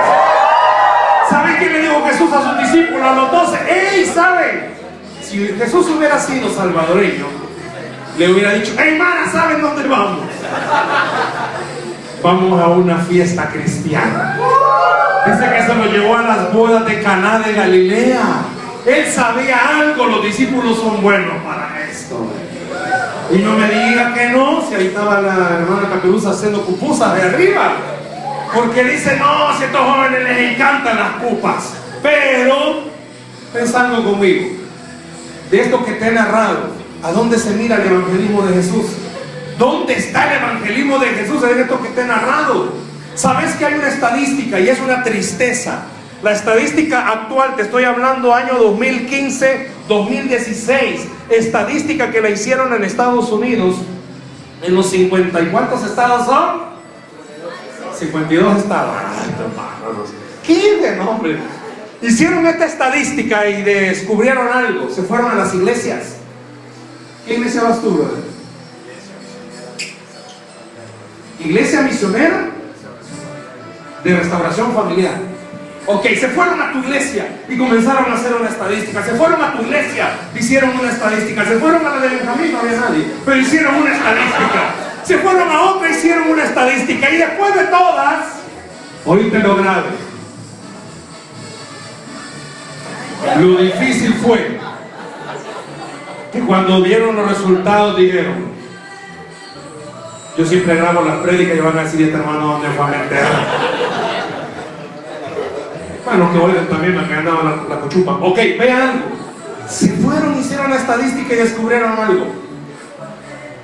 ¿Saben 1.30 1.58
qué 1.60 1.70
le 1.70 1.80
dijo 1.80 2.06
Jesús 2.06 2.34
a 2.34 2.42
sus 2.44 2.60
discípulos 2.60 3.08
a 3.08 3.16
los 3.16 3.32
doce? 3.32 3.58
¡Ey, 3.70 4.06
saben! 4.06 4.74
Si 5.22 5.48
Jesús 5.48 5.88
hubiera 5.88 6.20
sido 6.20 6.54
salvadoreño, 6.54 7.28
le 8.18 8.34
hubiera 8.34 8.52
dicho, 8.54 8.74
¡Ey, 8.78 8.98
mana, 8.98 9.32
¿saben 9.32 9.62
dónde 9.62 9.88
vamos? 9.88 10.26
Vamos 12.24 12.62
a 12.62 12.68
una 12.68 12.98
fiesta 12.98 13.50
cristiana. 13.50 14.38
Dice 15.26 15.50
que 15.54 15.62
se 15.62 15.76
lo 15.76 15.86
llevó 15.86 16.18
a 16.18 16.22
las 16.24 16.54
bodas 16.54 16.86
de 16.86 17.02
Caná 17.02 17.40
de 17.40 17.54
Galilea. 17.54 18.22
Él 18.86 19.06
sabía 19.12 19.80
algo, 19.80 20.06
los 20.06 20.24
discípulos 20.24 20.78
son 20.78 21.02
buenos 21.02 21.36
para 21.44 21.88
esto. 21.90 22.28
Y 23.32 23.38
no 23.38 23.54
me 23.54 23.68
diga 23.68 24.14
que 24.14 24.30
no, 24.30 24.62
si 24.68 24.76
ahí 24.76 24.88
estaba 24.88 25.22
la 25.22 25.60
hermana 25.60 25.90
Caperuza 25.90 26.32
haciendo 26.32 26.62
pupusas 26.62 27.16
de 27.16 27.22
arriba. 27.22 27.74
Porque 28.54 28.84
dice, 28.84 29.18
no, 29.18 29.56
si 29.58 29.64
a 29.64 29.66
estos 29.68 29.82
jóvenes 29.82 30.24
les 30.24 30.54
encantan 30.54 30.98
las 30.98 31.14
pupas. 31.24 31.74
Pero, 32.02 32.82
pensando 33.54 34.04
conmigo, 34.04 34.48
de 35.50 35.62
esto 35.62 35.86
que 35.86 35.94
te 35.94 36.08
he 36.08 36.12
narrado, 36.12 36.72
¿a 37.04 37.12
dónde 37.12 37.38
se 37.38 37.52
mira 37.52 37.78
el 37.78 37.92
evangelismo 37.92 38.42
de 38.42 38.56
Jesús? 38.56 38.86
¿Dónde 39.62 39.94
está 39.94 40.28
el 40.28 40.42
evangelismo 40.42 40.98
de 40.98 41.10
Jesús 41.10 41.44
en 41.44 41.60
esto 41.60 41.80
que 41.84 41.90
te 41.90 42.02
he 42.02 42.06
narrado? 42.06 42.74
Sabes 43.14 43.54
que 43.54 43.66
hay 43.66 43.76
una 43.76 43.90
estadística 43.90 44.60
y 44.60 44.68
es 44.68 44.80
una 44.80 45.04
tristeza. 45.04 45.84
La 46.24 46.32
estadística 46.32 47.08
actual, 47.08 47.56
te 47.56 47.62
estoy 47.62 47.84
hablando 47.84 48.34
año 48.34 48.54
2015-2016, 48.76 51.02
estadística 51.30 52.10
que 52.10 52.22
la 52.22 52.32
hicieron 52.32 52.74
en 52.74 52.84
Estados 52.84 53.32
Unidos, 53.32 53.76
en 54.64 54.74
los 54.74 54.90
50 54.90 55.40
y 55.40 55.46
cuántos 55.50 55.86
estados 55.86 56.26
son? 56.26 56.62
52 58.00 58.58
estados. 58.58 58.96
¿Qué 60.44 60.78
de 60.82 60.96
nombre? 60.96 61.38
Hicieron 62.02 62.48
esta 62.48 62.66
estadística 62.66 63.48
y 63.48 63.62
descubrieron 63.62 64.48
algo. 64.48 64.90
Se 64.90 65.04
fueron 65.04 65.30
a 65.30 65.36
las 65.36 65.54
iglesias. 65.54 66.16
¿Qué 67.28 67.36
iglesia 67.36 67.62
vas 67.62 67.80
tú, 67.80 67.92
brother? 67.92 68.31
Iglesia 71.44 71.82
misionera 71.82 72.50
de 74.04 74.18
restauración 74.18 74.74
familiar. 74.74 75.16
Ok, 75.88 76.06
se 76.20 76.28
fueron 76.30 76.62
a 76.62 76.72
tu 76.72 76.80
iglesia 76.80 77.26
y 77.50 77.58
comenzaron 77.58 78.12
a 78.12 78.16
hacer 78.16 78.34
una 78.34 78.50
estadística. 78.50 79.04
Se 79.04 79.16
fueron 79.16 79.42
a 79.42 79.54
tu 79.54 79.64
iglesia, 79.64 80.12
hicieron 80.38 80.72
una 80.80 80.90
estadística. 80.90 81.44
Se 81.44 81.58
fueron 81.58 81.86
a 81.86 81.90
la 81.96 82.02
de 82.02 82.08
Benjamín, 82.10 82.52
no 82.52 82.60
había 82.60 82.80
nadie, 82.80 83.06
pero 83.26 83.38
hicieron 83.38 83.76
una 83.76 83.92
estadística. 83.94 84.76
Se 85.04 85.18
fueron 85.18 85.50
a 85.50 85.62
otra, 85.62 85.90
hicieron 85.90 86.30
una 86.30 86.44
estadística. 86.44 87.10
Y 87.10 87.18
después 87.18 87.56
de 87.56 87.64
todas, 87.66 88.26
oíste 89.06 89.40
lo 89.40 89.56
grave. 89.56 89.90
Lo 93.40 93.58
difícil 93.58 94.14
fue 94.16 94.60
que 96.32 96.40
cuando 96.42 96.82
vieron 96.82 97.16
los 97.16 97.30
resultados 97.30 97.98
dijeron, 97.98 98.61
yo 100.38 100.46
siempre 100.46 100.76
grabo 100.76 101.02
las 101.02 101.18
prédicas 101.18 101.58
y 101.58 101.60
van 101.60 101.78
a 101.78 101.84
decir, 101.84 102.02
este 102.02 102.18
hermano, 102.18 102.48
¿dónde 102.48 102.70
fue 102.70 102.86
a 102.86 102.88
meter? 102.88 103.26
Bueno, 106.06 106.32
que 106.32 106.40
oigan 106.40 106.68
también 106.68 106.96
me 106.96 107.24
dado 107.24 107.44
la, 107.44 107.76
la 107.76 107.82
cochupa. 107.82 108.14
Ok, 108.22 108.38
vean 108.60 108.82
algo. 108.82 109.06
Se 109.68 109.90
fueron, 109.90 110.40
hicieron 110.40 110.70
la 110.70 110.78
estadística 110.78 111.34
y 111.34 111.38
descubrieron 111.38 111.98
algo. 111.98 112.28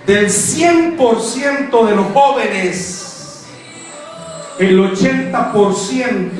Del 0.06 0.28
100% 0.28 1.86
de 1.86 1.96
los 1.96 2.06
jóvenes, 2.14 3.46
el 4.60 4.80
80% 4.80 6.32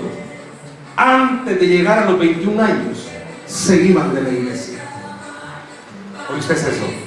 antes 0.96 1.60
de 1.60 1.68
llegar 1.68 2.00
a 2.00 2.06
los 2.06 2.20
21 2.20 2.64
años 2.64 3.08
se 3.46 3.78
iban 3.84 4.14
de 4.16 4.22
la 4.22 4.30
iglesia. 4.30 4.80
¿Oíste 6.34 6.54
eso? 6.54 7.07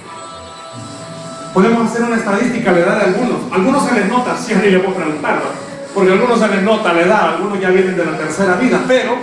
Podemos 1.55 1.91
hacer 1.91 2.03
una 2.03 2.17
estadística 2.17 2.71
a 2.71 2.73
la 2.75 2.81
edad 2.81 2.97
de 2.99 3.05
algunos. 3.07 3.53
Algunos 3.53 3.89
se 3.89 3.95
les 3.95 4.09
nota, 4.09 4.37
si 4.37 4.55
a 4.55 4.59
ni 4.59 4.71
le 4.71 4.79
puedo 4.81 4.97
preguntar, 4.97 5.37
¿no? 5.37 5.71
porque 5.95 6.11
a 6.11 6.13
algunos 6.15 6.39
se 6.39 6.49
les 6.49 6.63
nota 6.63 6.93
la 6.93 7.01
edad, 7.01 7.35
algunos 7.35 7.61
ya 7.61 7.71
vienen 7.71 7.97
de 7.97 8.05
la 8.05 8.17
tercera 8.17 8.55
vida, 8.57 8.81
pero 8.87 9.17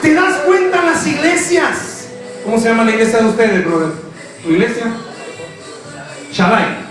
te 0.00 0.14
das 0.14 0.36
cuenta 0.46 0.78
en 0.78 0.86
las 0.86 1.06
iglesias. 1.06 2.08
¿Cómo 2.44 2.58
se 2.58 2.68
llama 2.68 2.84
la 2.84 2.92
iglesia 2.92 3.18
de 3.18 3.26
ustedes, 3.26 3.64
brother? 3.64 3.88
¿Tu 4.42 4.52
iglesia? 4.52 4.86
Shalai. 6.32 6.86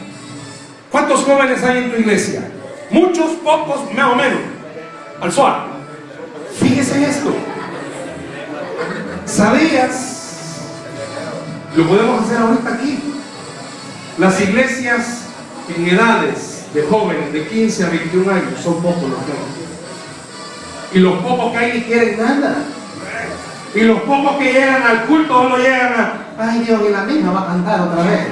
¿Cuántos 0.91 1.23
jóvenes 1.23 1.63
hay 1.63 1.77
en 1.77 1.91
tu 1.91 1.99
iglesia? 1.99 2.49
Muchos, 2.89 3.31
pocos, 3.43 3.91
más 3.93 4.11
o 4.11 4.15
menos. 4.15 4.39
Al 5.21 5.31
suave. 5.31 5.59
Fíjese 6.59 6.97
en 6.97 7.03
esto. 7.03 7.33
¿Sabías? 9.25 10.14
Lo 11.75 11.87
podemos 11.87 12.23
hacer 12.23 12.37
ahorita 12.37 12.73
aquí. 12.73 12.99
Las 14.17 14.39
iglesias 14.39 15.25
en 15.75 15.87
edades 15.87 16.65
de 16.73 16.83
jóvenes 16.83 17.33
de 17.33 17.47
15 17.47 17.83
a 17.83 17.89
21 17.89 18.31
años 18.31 18.61
son 18.63 18.81
pocos 18.81 19.03
los 19.03 19.19
que 19.23 19.31
hay. 19.31 20.97
Y 20.97 20.99
los 20.99 21.17
pocos 21.21 21.51
que 21.51 21.57
hay 21.57 21.73
ni 21.73 21.81
quieren 21.81 22.17
nada. 22.17 22.55
Y 23.73 23.81
los 23.81 23.99
pocos 24.01 24.37
que 24.37 24.53
llegan 24.53 24.83
al 24.83 25.03
culto 25.03 25.33
solo 25.33 25.57
llegan 25.57 25.93
a, 25.93 26.13
ay 26.39 26.59
Dios, 26.61 26.81
y 26.87 26.91
la 26.93 27.03
misma 27.03 27.31
va 27.33 27.41
a 27.41 27.47
cantar 27.47 27.81
otra 27.81 28.03
vez. 28.03 28.27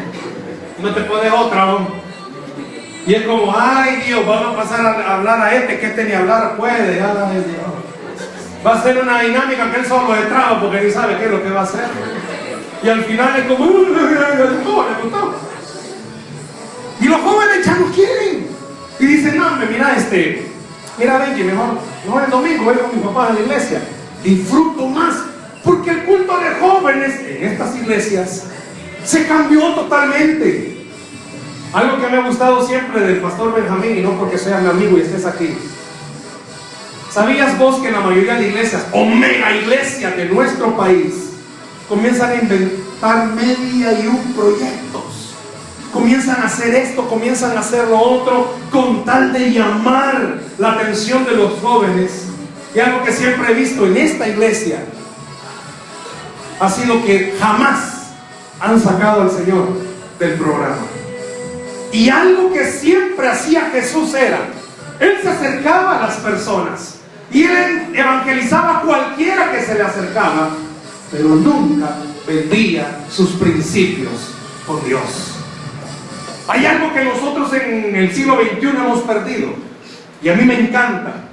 No 0.81 0.93
te 0.93 1.01
puedes 1.01 1.33
otra, 1.33 1.65
¿no? 1.65 1.88
Y 3.05 3.13
es 3.13 3.23
como, 3.23 3.53
ay 3.53 4.03
Dios, 4.07 4.25
vamos 4.25 4.53
a 4.53 4.62
pasar 4.62 4.85
a 4.85 5.15
hablar 5.15 5.41
a 5.41 5.53
este, 5.53 5.79
que 5.79 5.88
este 5.88 6.05
ni 6.05 6.13
hablar 6.13 6.55
puede. 6.55 7.01
Ay, 7.01 7.43
Dios. 7.45 8.65
Va 8.65 8.75
a 8.75 8.83
ser 8.83 8.97
una 9.01 9.19
dinámica 9.19 9.69
que 9.69 9.81
él 9.81 9.85
solo 9.85 10.13
trago 10.29 10.62
porque 10.62 10.81
ni 10.81 10.91
sabe 10.91 11.17
qué 11.17 11.25
es 11.25 11.31
lo 11.31 11.43
que 11.43 11.50
va 11.50 11.59
a 11.59 11.63
hacer. 11.63 11.88
Y 12.83 12.89
al 12.89 13.03
final 13.05 13.39
es 13.39 13.45
como, 13.45 13.65
gustó. 13.65 15.35
Y 16.99 17.05
los 17.05 17.21
jóvenes 17.21 17.65
ya 17.65 17.75
no 17.75 17.85
quieren. 17.87 18.47
Y 18.99 19.05
dicen, 19.05 19.37
no, 19.37 19.55
mira 19.55 19.95
este, 19.95 20.47
mira 20.97 21.17
Benji, 21.17 21.43
mejor, 21.43 21.77
no 22.07 22.23
el 22.23 22.29
domingo, 22.29 22.65
voy 22.65 22.75
con 22.75 22.95
mi 22.95 23.03
papá 23.03 23.27
a 23.27 23.33
la 23.33 23.39
iglesia. 23.39 23.81
Disfruto 24.23 24.87
más. 24.87 25.15
Porque 25.63 25.91
el 25.91 26.03
culto 26.03 26.37
de 26.39 26.55
jóvenes 26.59 27.21
en 27.21 27.43
estas 27.45 27.75
iglesias 27.77 28.43
se 29.05 29.27
cambió 29.27 29.73
totalmente. 29.75 30.87
Algo 31.71 32.01
que 32.01 32.07
me 32.07 32.17
ha 32.17 32.27
gustado 32.27 32.67
siempre 32.67 32.99
del 32.99 33.21
pastor 33.21 33.55
Benjamín, 33.55 33.97
y 33.97 34.01
no 34.01 34.11
porque 34.19 34.37
sea 34.37 34.59
mi 34.59 34.69
amigo 34.69 34.97
y 34.97 35.01
estés 35.01 35.25
aquí. 35.25 35.55
¿Sabías 37.09 37.57
vos 37.57 37.77
que 37.77 37.91
la 37.91 38.01
mayoría 38.01 38.35
de 38.35 38.49
iglesias, 38.49 38.85
o 38.91 39.05
mega 39.05 39.55
iglesias 39.55 40.17
de 40.17 40.25
nuestro 40.25 40.75
país, 40.75 41.32
comienzan 41.87 42.31
a 42.31 42.35
inventar 42.35 43.27
media 43.27 43.99
y 43.99 44.07
un 44.07 44.33
proyectos? 44.33 45.35
Comienzan 45.91 46.41
a 46.41 46.45
hacer 46.45 46.73
esto, 46.73 47.07
comienzan 47.07 47.55
a 47.55 47.59
hacer 47.59 47.87
lo 47.87 47.99
otro, 47.99 48.55
con 48.71 49.05
tal 49.05 49.31
de 49.31 49.51
llamar 49.51 50.39
la 50.57 50.71
atención 50.71 51.23
de 51.25 51.33
los 51.33 51.59
jóvenes. 51.59 52.25
Y 52.73 52.79
algo 52.79 53.03
que 53.03 53.11
siempre 53.11 53.51
he 53.51 53.53
visto 53.53 53.85
en 53.85 53.97
esta 53.97 54.27
iglesia 54.27 54.83
ha 56.59 56.69
sido 56.69 57.03
que 57.03 57.35
jamás 57.39 57.93
han 58.59 58.79
sacado 58.79 59.23
al 59.23 59.31
Señor 59.31 59.67
del 60.19 60.33
programa. 60.33 60.77
Y 61.91 62.09
algo 62.09 62.51
que 62.51 62.65
siempre 62.71 63.27
hacía 63.27 63.69
Jesús 63.71 64.13
era, 64.15 64.39
Él 64.99 65.17
se 65.21 65.29
acercaba 65.29 65.97
a 65.97 66.07
las 66.07 66.15
personas 66.15 66.95
y 67.31 67.43
Él 67.43 67.91
evangelizaba 67.93 68.79
a 68.79 68.81
cualquiera 68.81 69.51
que 69.51 69.61
se 69.61 69.75
le 69.75 69.83
acercaba, 69.83 70.49
pero 71.13 71.29
nunca 71.29 71.96
vendía 72.27 73.05
sus 73.10 73.29
principios 73.34 74.34
con 74.65 74.84
Dios. 74.84 75.36
Hay 76.48 76.65
algo 76.65 76.91
que 76.91 77.05
nosotros 77.05 77.53
en 77.53 77.96
el 77.96 78.12
siglo 78.13 78.38
XXI 78.41 78.67
hemos 78.67 79.01
perdido 79.01 79.53
y 80.22 80.29
a 80.29 80.34
mí 80.34 80.43
me 80.43 80.60
encanta. 80.60 81.29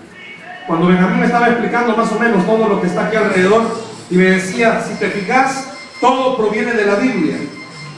Cuando 0.66 0.86
Benjamín 0.86 1.20
me 1.20 1.26
estaba 1.26 1.48
explicando 1.48 1.96
más 1.96 2.12
o 2.12 2.18
menos 2.18 2.44
todo 2.44 2.68
lo 2.68 2.80
que 2.80 2.88
está 2.88 3.06
aquí 3.06 3.16
alrededor 3.16 3.62
y 4.10 4.16
me 4.16 4.24
decía, 4.24 4.84
si 4.86 4.94
te 4.98 5.08
fijas, 5.08 5.70
todo 6.00 6.36
proviene 6.36 6.74
de 6.74 6.84
la 6.84 6.96
Biblia. 6.96 7.38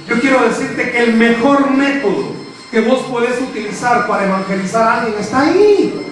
Yo 0.09 0.21
quiero 0.21 0.43
decirte 0.45 0.91
que 0.91 0.99
el 0.99 1.15
mejor 1.15 1.71
método 1.73 2.33
que 2.71 2.81
vos 2.81 3.01
podés 3.11 3.41
utilizar 3.41 4.07
para 4.07 4.25
evangelizar 4.25 4.83
a 4.83 5.01
alguien 5.01 5.21
está 5.21 5.41
ahí. 5.41 6.12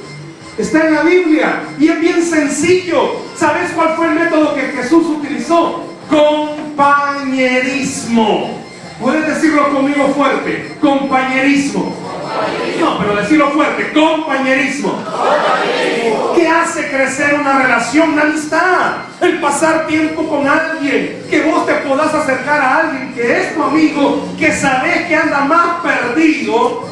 Está 0.61 0.87
en 0.87 0.95
la 0.95 1.03
Biblia 1.03 1.63
y 1.79 1.89
es 1.89 2.01
bien 2.01 2.23
sencillo. 2.23 3.17
¿Sabes 3.35 3.71
cuál 3.75 3.95
fue 3.97 4.09
el 4.09 4.17
método 4.17 4.55
que 4.55 4.61
Jesús 4.61 5.07
utilizó? 5.07 5.87
Compañerismo. 6.11 8.61
Puedes 9.01 9.27
decirlo 9.27 9.73
conmigo 9.73 10.09
fuerte. 10.09 10.77
Compañerismo. 10.83 11.97
No, 12.79 12.99
pero 12.99 13.17
decirlo 13.17 13.49
fuerte. 13.53 13.91
Compañerismo. 13.95 15.03
¿Qué 16.37 16.47
hace 16.47 16.91
crecer 16.91 17.37
una 17.41 17.63
relación, 17.63 18.11
una 18.11 18.25
amistad? 18.25 18.97
El 19.23 19.41
pasar 19.41 19.87
tiempo 19.87 20.29
con 20.29 20.47
alguien. 20.47 21.23
Que 21.31 21.41
vos 21.41 21.65
te 21.65 21.73
podás 21.77 22.13
acercar 22.13 22.61
a 22.61 22.81
alguien 22.81 23.15
que 23.15 23.41
es 23.41 23.55
tu 23.55 23.63
amigo, 23.63 24.29
que 24.39 24.53
sabes 24.53 25.07
que 25.07 25.17
anda 25.17 25.41
más 25.41 25.81
perdido, 25.81 26.85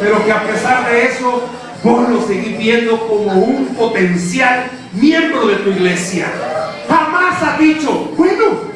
pero 0.00 0.24
que 0.24 0.32
a 0.32 0.44
pesar 0.44 0.90
de 0.90 1.08
eso, 1.08 1.46
vos 1.82 2.08
lo 2.08 2.26
seguís 2.26 2.58
viendo 2.58 3.08
como 3.08 3.32
un 3.32 3.66
potencial 3.74 4.64
miembro 4.92 5.46
de 5.46 5.56
tu 5.56 5.70
iglesia. 5.70 6.26
Jamás 6.88 7.42
has 7.42 7.58
dicho, 7.58 8.12
bueno, 8.16 8.72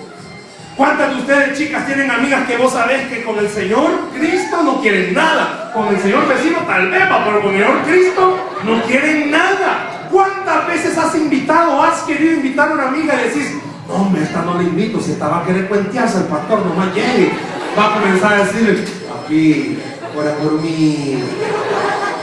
¿Cuántas 0.77 1.09
de 1.09 1.21
ustedes, 1.23 1.59
chicas, 1.59 1.87
tienen 1.87 2.11
amigas 2.11 2.47
que 2.47 2.59
vos 2.59 2.71
sabés 2.71 3.09
que 3.09 3.25
con 3.25 3.39
el 3.39 3.49
Señor 3.49 4.11
Cristo 4.15 4.63
no 4.63 4.83
quieren 4.83 5.15
nada? 5.15 5.73
Con 5.73 5.89
el 5.89 5.99
Señor 5.99 6.29
vecino 6.29 6.59
tal 6.67 6.91
vez, 6.91 7.03
pero 7.09 7.41
con 7.41 7.55
el 7.55 7.63
Señor 7.63 7.83
Cristo 7.87 8.39
no 8.63 8.83
quieren 8.83 9.31
nada. 9.31 10.07
¿Cuántas 10.13 10.67
veces 10.67 10.99
has 10.99 11.15
invitado, 11.15 11.83
has 11.83 12.03
querido 12.03 12.35
invitar 12.35 12.69
a 12.69 12.75
una 12.75 12.89
amiga 12.89 13.15
y 13.15 13.29
decís, 13.29 13.55
no, 13.89 13.95
hombre, 13.95 14.23
esta 14.23 14.43
no 14.43 14.59
le 14.59 14.65
invito, 14.65 15.01
si 15.01 15.13
esta 15.13 15.29
va 15.29 15.39
a 15.39 15.47
querer 15.47 15.67
cuentearse, 15.67 16.19
el 16.19 16.25
pastor 16.25 16.67
nomás 16.67 16.95
llegue. 16.95 17.33
Va 17.79 17.87
a 17.87 17.95
comenzar 17.95 18.33
a 18.35 18.45
decirle, 18.45 18.85
papi, 19.09 19.79
ora 20.15 20.33
por 20.35 20.61
mí. 20.61 21.23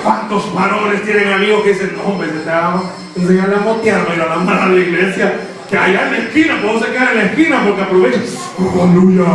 ¿Cuántos 0.03 0.53
varones 0.53 1.01
tienen 1.03 1.31
amigos 1.31 1.63
que 1.63 1.69
dicen, 1.69 1.95
no, 1.95 2.03
hombre, 2.03 2.27
te 2.27 2.49
vamos 2.49 2.85
a 2.85 3.19
enseñarle 3.19 3.55
a 3.55 3.59
motear, 3.59 4.05
ir 4.13 4.21
a 4.21 4.25
la 4.25 4.35
mano 4.35 4.61
a 4.63 4.65
la 4.67 4.75
iglesia, 4.75 5.33
que 5.69 5.77
allá 5.77 6.07
en 6.07 6.11
la 6.11 6.17
esquina, 6.17 6.55
se 6.61 6.91
queda 6.91 7.11
en 7.11 7.17
la 7.17 7.23
esquina 7.23 7.63
porque 7.65 7.81
aprovecha. 7.83 8.19
¡Aleluya! 8.59 9.25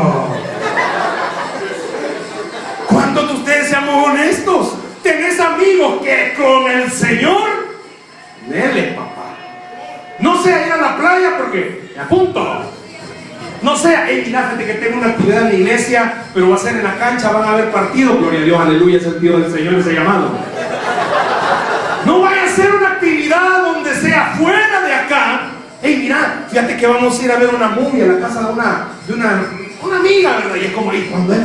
¿Cuántos 2.87 3.29
de 3.29 3.35
ustedes 3.35 3.69
seamos 3.69 4.09
honestos? 4.09 4.75
¿Tenés 5.03 5.41
amigos 5.41 6.03
que 6.03 6.35
con 6.37 6.71
el 6.71 6.91
Señor? 6.91 7.49
Dele, 8.47 8.95
papá. 8.95 9.37
No 10.19 10.43
sea 10.43 10.67
ir 10.67 10.73
a 10.73 10.77
la 10.77 10.97
playa 10.99 11.39
porque 11.39 11.93
me 11.97 12.03
apunto. 12.03 12.65
No 13.63 13.77
sea, 13.77 14.07
hey, 14.09 14.23
mira, 14.27 14.55
que 14.57 14.75
tengo 14.75 14.99
una 14.99 15.09
actividad 15.09 15.43
en 15.43 15.49
la 15.49 15.55
iglesia, 15.55 16.15
pero 16.33 16.51
va 16.51 16.57
a 16.57 16.59
ser 16.59 16.77
en 16.77 16.85
la 16.85 16.97
cancha, 16.97 17.33
van 17.33 17.43
a 17.43 17.53
haber 17.53 17.73
partido. 17.73 18.17
Gloria 18.17 18.41
a 18.41 18.45
Dios, 18.45 18.61
aleluya, 18.61 18.99
es 18.99 19.07
el 19.07 19.21
tío 19.21 19.39
del 19.39 19.53
Señor 19.53 19.75
ese 19.75 19.95
llamado. 19.95 20.31
No 22.05 22.21
vaya 22.21 22.45
a 22.45 22.49
ser 22.49 22.75
una 22.75 22.91
actividad 22.91 23.63
donde 23.63 23.95
sea 23.95 24.35
fuera 24.39 24.81
de 24.81 24.95
acá. 25.09 25.51
Hey, 25.83 25.99
mira, 26.03 26.47
fíjate 26.51 26.77
que 26.77 26.87
vamos 26.87 27.19
a 27.19 27.25
ir 27.25 27.33
a 27.33 27.37
ver 27.37 27.55
una 27.55 27.69
movie 27.69 28.03
a 28.03 28.07
la 28.07 28.21
casa 28.21 28.43
de 28.43 28.53
una, 28.53 28.89
de 29.07 29.15
una, 29.15 29.47
una 29.83 29.97
amiga, 29.97 30.37
¿verdad? 30.37 30.57
Y 30.57 30.67
es 30.67 30.73
como, 30.73 30.93
¿y 30.93 31.03
cuándo 31.03 31.33
es? 31.33 31.41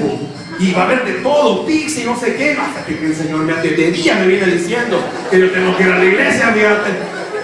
Y 0.59 0.71
va 0.73 0.81
a 0.81 0.85
haber 0.85 1.05
de 1.05 1.13
todo, 1.21 1.65
pizza 1.65 2.01
y 2.01 2.05
no 2.05 2.19
sé 2.19 2.35
qué. 2.35 2.55
Fíjate 2.55 2.99
que 2.99 3.05
el 3.05 3.15
Señor 3.15 3.39
me 3.39 3.53
de 3.53 3.91
día 3.91 4.15
me 4.15 4.27
viene 4.27 4.47
diciendo 4.47 5.03
que 5.29 5.39
yo 5.39 5.51
tengo 5.51 5.75
que 5.77 5.83
ir 5.83 5.91
a 5.91 5.97
la 5.97 6.05
iglesia, 6.05 6.47
fíjate. 6.53 6.91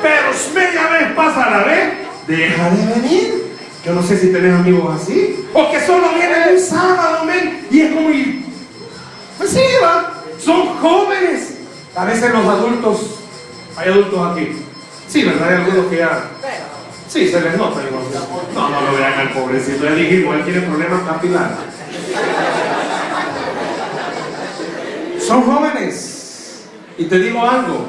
Pero 0.01 0.27
media 0.53 0.88
vez 0.88 1.11
pasa 1.15 1.49
la 1.49 1.63
vez, 1.63 1.93
deja 2.27 2.69
de 2.69 3.01
venir. 3.01 3.49
Yo 3.85 3.93
no 3.93 4.03
sé 4.03 4.17
si 4.17 4.31
tenés 4.31 4.53
amigos 4.53 5.01
así. 5.01 5.45
O 5.53 5.71
que 5.71 5.79
solo 5.79 6.09
vienen 6.13 6.53
un 6.53 6.59
sábado, 6.59 7.25
men. 7.25 7.65
Y 7.71 7.81
es 7.81 7.93
como, 7.93 8.09
y, 8.11 8.45
pues 9.38 9.51
sí, 9.51 9.61
va. 9.83 10.13
Son 10.39 10.67
jóvenes. 10.77 11.55
A 11.95 12.05
veces 12.05 12.31
los 12.31 12.45
adultos, 12.45 13.19
hay 13.75 13.89
adultos 13.89 14.31
aquí. 14.31 14.68
Sí, 15.10 15.24
¿verdad? 15.24 15.50
Hay 15.50 15.56
algunos 15.56 15.88
que 15.88 15.98
ya. 15.98 16.30
Sí, 17.08 17.28
se 17.28 17.42
les 17.42 17.58
nota. 17.58 17.82
Igual. 17.82 18.04
No, 18.54 18.70
no 18.70 18.82
lo 18.82 18.98
vean 18.98 19.13
al 19.20 19.30
pobrecito. 19.32 19.84
Ya 19.84 19.96
dije, 19.96 20.16
igual 20.16 20.46
tiene 20.46 20.62
problemas 20.62 21.01
capilares. 21.01 21.58
Son 25.25 25.42
jóvenes. 25.44 26.63
Y 26.98 27.06
te 27.06 27.20
digo 27.20 27.42
algo. 27.42 27.88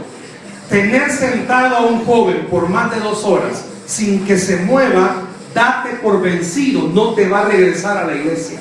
Tener 0.71 1.11
sentado 1.11 1.77
a 1.77 1.81
un 1.81 2.05
joven 2.05 2.47
por 2.51 2.69
más 2.69 2.91
de 2.91 3.01
dos 3.01 3.25
horas 3.25 3.65
sin 3.87 4.25
que 4.25 4.39
se 4.39 4.57
mueva 4.57 5.25
date 5.55 5.97
por 6.03 6.23
vencido, 6.23 6.89
no 6.95 7.15
te 7.15 7.29
va 7.29 7.41
a 7.41 7.45
regresar 7.47 7.97
a 7.99 8.05
la 8.07 8.15
iglesia. 8.15 8.61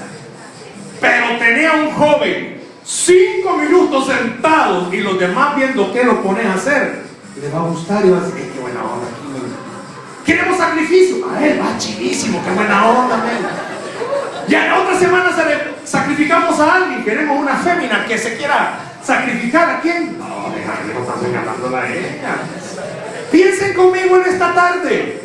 Pero 1.00 1.38
tenía 1.38 1.74
un 1.74 1.92
joven 1.92 2.60
cinco 2.84 3.58
minutos 3.58 4.08
sentado 4.08 4.94
y 4.94 4.98
los 4.98 5.20
demás 5.20 5.56
viendo 5.56 5.94
qué 5.94 6.04
lo 6.04 6.22
pones 6.24 6.46
a 6.46 6.56
hacer. 6.56 7.09
Y 7.36 7.42
le 7.42 7.50
va 7.50 7.60
a 7.60 7.70
gustar 7.70 8.06
y 8.06 8.10
va 8.10 8.18
a 8.18 8.22
decir, 8.22 8.52
qué 8.54 8.60
buena 8.60 8.84
onda 8.84 9.08
aquí. 9.08 9.30
Queremos 10.26 10.58
sacrificio. 10.58 11.30
A 11.30 11.46
él 11.46 11.60
va 11.60 11.78
chivísimo, 11.78 12.44
qué 12.44 12.52
buena 12.52 12.88
onda, 12.88 13.18
man. 13.18 13.70
Ya 14.48 14.66
la 14.66 14.80
otra 14.80 14.98
semana 14.98 15.30
sacrificamos 15.86 16.60
a 16.60 16.76
alguien. 16.76 17.04
Queremos 17.04 17.40
una 17.40 17.56
fémina 17.56 18.06
que 18.06 18.18
se 18.18 18.36
quiera 18.38 18.80
sacrificar 19.04 19.70
a 19.70 19.80
quién. 19.82 20.18
No, 20.18 20.52
deja 20.56 20.74
que 20.82 20.94
no 20.94 21.00
estás 21.02 21.24
engañando 21.24 21.76
a 21.76 21.88
ella. 21.88 22.36
Piensen 23.32 23.74
conmigo 23.74 24.18
en 24.18 24.34
esta 24.34 24.54
tarde. 24.54 25.22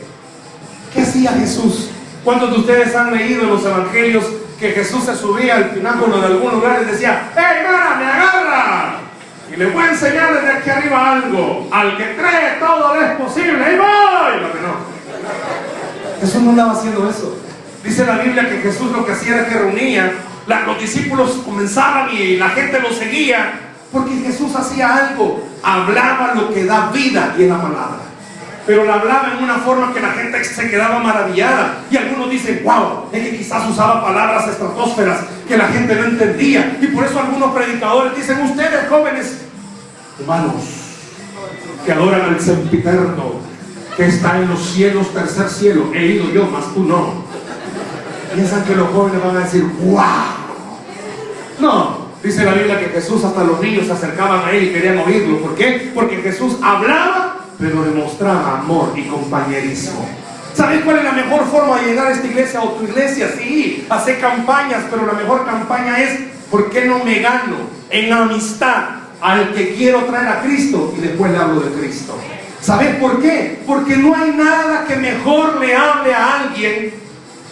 ¿Qué 0.92 1.02
hacía 1.02 1.32
Jesús? 1.32 1.90
¿Cuántos 2.22 2.52
de 2.52 2.58
ustedes 2.58 2.94
han 2.94 3.14
leído 3.14 3.42
en 3.42 3.50
los 3.50 3.64
evangelios 3.64 4.24
que 4.60 4.70
Jesús 4.70 5.04
se 5.04 5.16
subía 5.16 5.56
al 5.56 5.70
pináculo 5.70 6.20
de 6.20 6.26
algún 6.26 6.52
lugar 6.52 6.82
y 6.82 6.92
decía, 6.92 7.30
¡Hey, 7.34 7.66
mara, 7.66 7.96
me 7.96 8.04
agarra! 8.04 8.93
Y 9.54 9.56
le 9.56 9.66
voy 9.66 9.84
a 9.84 9.90
enseñar 9.90 10.34
desde 10.34 10.52
aquí 10.52 10.70
arriba 10.70 11.12
algo. 11.12 11.68
Al 11.70 11.96
que 11.96 12.16
cree 12.16 12.58
todo 12.58 13.00
es 13.00 13.10
posible. 13.12 13.64
¡Ahí 13.64 13.76
voy! 13.76 14.40
Lo 14.40 14.52
que 14.52 14.58
no. 14.60 16.20
Jesús 16.20 16.42
no 16.42 16.50
andaba 16.50 16.72
haciendo 16.72 17.08
eso. 17.08 17.38
Dice 17.84 18.04
la 18.04 18.18
Biblia 18.18 18.48
que 18.48 18.58
Jesús 18.58 18.90
lo 18.90 19.06
que 19.06 19.12
hacía 19.12 19.36
era 19.36 19.46
que 19.46 19.54
reunía, 19.54 20.12
los 20.66 20.80
discípulos 20.80 21.42
comenzaban 21.44 22.10
y 22.10 22.36
la 22.36 22.48
gente 22.48 22.80
lo 22.80 22.90
seguía, 22.90 23.60
porque 23.92 24.14
Jesús 24.24 24.56
hacía 24.56 24.96
algo, 24.96 25.46
hablaba 25.62 26.32
lo 26.34 26.52
que 26.52 26.64
da 26.64 26.90
vida 26.90 27.34
y 27.38 27.42
en 27.42 27.50
la 27.50 27.60
palabra 27.60 28.04
pero 28.66 28.84
la 28.84 28.94
hablaba 28.94 29.34
en 29.36 29.44
una 29.44 29.58
forma 29.58 29.92
que 29.92 30.00
la 30.00 30.10
gente 30.12 30.42
se 30.42 30.70
quedaba 30.70 30.98
maravillada. 30.98 31.82
Y 31.90 31.96
algunos 31.96 32.30
dicen, 32.30 32.62
wow, 32.64 33.08
es 33.12 33.22
que 33.22 33.36
quizás 33.36 33.68
usaba 33.68 34.02
palabras 34.02 34.48
estratosferas 34.48 35.20
que 35.46 35.56
la 35.56 35.68
gente 35.68 35.94
no 35.94 36.04
entendía. 36.04 36.78
Y 36.80 36.86
por 36.88 37.04
eso 37.04 37.20
algunos 37.20 37.52
predicadores 37.52 38.16
dicen, 38.16 38.40
ustedes 38.42 38.88
jóvenes, 38.88 39.43
humanos, 40.20 40.54
que 41.84 41.92
adoran 41.92 42.34
al 42.34 42.40
sempiterno, 42.40 43.34
que 43.96 44.06
está 44.06 44.38
en 44.38 44.48
los 44.48 44.60
cielos, 44.60 45.12
tercer 45.12 45.48
cielo, 45.48 45.90
he 45.94 46.06
ido 46.06 46.30
yo, 46.30 46.48
mas 46.50 46.72
tú 46.74 46.84
no. 46.84 47.24
Piensan 48.34 48.64
que 48.64 48.74
los 48.74 48.88
jóvenes 48.88 49.22
van 49.22 49.36
a 49.36 49.40
decir, 49.40 49.64
wow. 49.84 50.04
No, 51.60 51.98
dice 52.22 52.44
la 52.44 52.54
Biblia 52.54 52.80
que 52.80 52.86
Jesús 52.86 53.22
hasta 53.24 53.44
los 53.44 53.60
niños 53.60 53.86
se 53.86 53.92
acercaban 53.92 54.44
a 54.44 54.50
él 54.50 54.64
y 54.64 54.72
querían 54.72 54.98
oírlo. 54.98 55.38
¿Por 55.40 55.54
qué? 55.54 55.92
Porque 55.94 56.16
Jesús 56.16 56.56
hablaba 56.62 57.34
pero 57.58 57.84
demostraba 57.84 58.58
amor 58.58 58.92
y 58.96 59.04
compañerismo. 59.04 60.06
¿Sabes 60.54 60.82
cuál 60.84 60.98
es 60.98 61.04
la 61.04 61.12
mejor 61.12 61.44
forma 61.46 61.80
de 61.80 61.88
llegar 61.88 62.08
a 62.08 62.12
esta 62.12 62.26
iglesia 62.26 62.62
o 62.62 62.70
tu 62.70 62.84
iglesia? 62.84 63.28
Sí, 63.36 63.86
hacer 63.88 64.20
campañas, 64.20 64.84
pero 64.90 65.06
la 65.06 65.14
mejor 65.14 65.44
campaña 65.44 66.00
es 66.00 66.20
¿por 66.50 66.70
qué 66.70 66.84
no 66.84 67.02
me 67.04 67.18
gano 67.18 67.56
en 67.90 68.12
amistad 68.12 69.03
al 69.20 69.52
que 69.52 69.74
quiero 69.74 70.04
traer 70.04 70.28
a 70.28 70.42
Cristo 70.42 70.94
y 70.96 71.00
después 71.00 71.32
le 71.32 71.38
hablo 71.38 71.60
de 71.60 71.70
Cristo? 71.72 72.16
¿Sabes 72.60 72.96
por 72.96 73.20
qué? 73.20 73.62
Porque 73.66 73.96
no 73.96 74.14
hay 74.14 74.30
nada 74.30 74.86
que 74.86 74.96
mejor 74.96 75.60
le 75.60 75.76
hable 75.76 76.14
a 76.14 76.40
alguien 76.40 76.94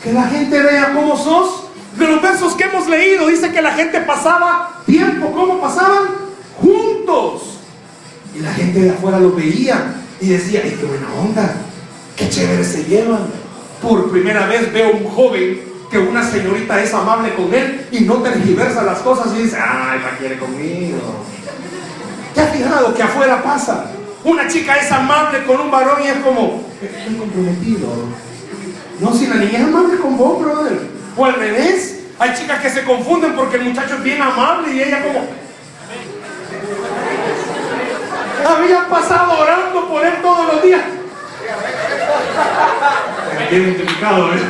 que 0.03 0.13
la 0.13 0.25
gente 0.25 0.61
vea 0.61 0.93
cómo 0.95 1.17
sos. 1.17 1.65
De 1.97 2.07
los 2.07 2.23
versos 2.23 2.55
que 2.55 2.65
hemos 2.65 2.89
leído 2.89 3.27
dice 3.27 3.53
que 3.53 3.61
la 3.61 3.73
gente 3.73 4.01
pasaba 4.01 4.83
tiempo, 4.87 5.31
¿cómo 5.33 5.61
pasaban? 5.61 6.05
Juntos. 6.59 7.59
Y 8.35 8.41
la 8.41 8.53
gente 8.55 8.81
de 8.81 8.91
afuera 8.91 9.19
lo 9.19 9.33
veía 9.33 9.95
y 10.21 10.29
decía, 10.29 10.63
¡ay, 10.65 10.77
qué 10.81 10.87
buena 10.87 11.07
onda! 11.21 11.55
¡Qué 12.17 12.29
chévere 12.31 12.65
se 12.65 12.85
llevan! 12.85 13.27
Por 13.83 14.11
primera 14.11 14.47
vez 14.47 14.73
veo 14.73 14.93
un 14.93 15.05
joven 15.05 15.72
que 15.93 15.99
una 15.99 16.25
señorita 16.25 16.83
es 16.83 16.95
amable 16.95 17.35
con 17.35 17.53
él 17.53 17.87
y 17.93 18.01
no 18.01 18.15
tergiversa 18.23 18.83
las 18.83 19.01
cosas 19.01 19.27
y 19.35 19.43
dice, 19.43 19.59
¡ay, 19.61 20.01
la 20.01 20.17
quiere 20.17 20.39
conmigo! 20.39 21.23
¿Te 22.35 22.41
has 22.41 22.51
fijado 22.51 22.95
que 22.95 23.03
afuera 23.03 23.43
pasa? 23.43 23.91
Una 24.25 24.49
chica 24.49 24.75
es 24.77 24.91
amable 24.91 25.45
con 25.45 25.61
un 25.61 25.71
varón 25.71 26.03
y 26.03 26.07
es 26.07 26.17
como, 26.21 26.65
estoy 26.81 27.15
comprometido. 27.15 27.89
No, 29.01 29.13
si 29.13 29.27
la 29.27 29.35
niña 29.35 29.59
es 29.59 29.65
amable 29.65 29.99
con 29.99 30.17
vos, 30.17 30.41
brother. 30.41 30.81
O 31.15 31.27
al 31.27 31.35
revés. 31.35 31.99
Hay 32.19 32.35
chicas 32.35 32.61
que 32.61 32.71
se 32.71 32.85
confunden 32.85 33.35
porque 33.35 33.57
el 33.57 33.65
muchacho 33.65 33.97
es 33.97 34.03
bien 34.03 34.23
amable 34.23 34.73
y 34.73 34.83
ella 34.83 35.03
como, 35.03 35.27
habían 38.49 38.89
pasado 38.89 39.41
orando 39.41 39.89
por 39.89 40.07
él 40.07 40.15
todos 40.23 40.55
los 40.55 40.63
días. 40.63 40.83
Me 43.37 43.57
identificado, 43.57 44.35
¿eh? 44.35 44.41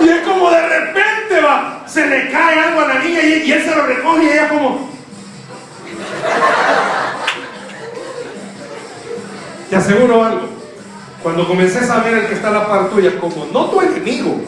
Y 0.00 0.08
es 0.08 0.26
como 0.26 0.50
de 0.50 0.68
repente 0.68 1.40
va, 1.40 1.81
se 1.92 2.06
le 2.06 2.30
cae 2.30 2.58
algo 2.58 2.80
a 2.80 2.88
la 2.88 2.98
niña 3.00 3.20
y, 3.22 3.52
él 3.52 3.62
se 3.62 3.76
lo 3.76 3.86
recoge 3.86 4.24
y 4.24 4.28
ella 4.28 4.48
como. 4.48 4.88
Te 9.68 9.76
aseguro 9.76 10.24
algo. 10.24 10.48
Cuando 11.22 11.46
comences 11.46 11.88
a 11.90 12.00
ver 12.00 12.14
el 12.14 12.26
que 12.28 12.34
está 12.34 12.48
a 12.48 12.52
la 12.52 12.68
par 12.68 12.88
tuya 12.90 13.18
como 13.20 13.46
no 13.52 13.66
tu 13.66 13.80
enemigo, 13.80 14.40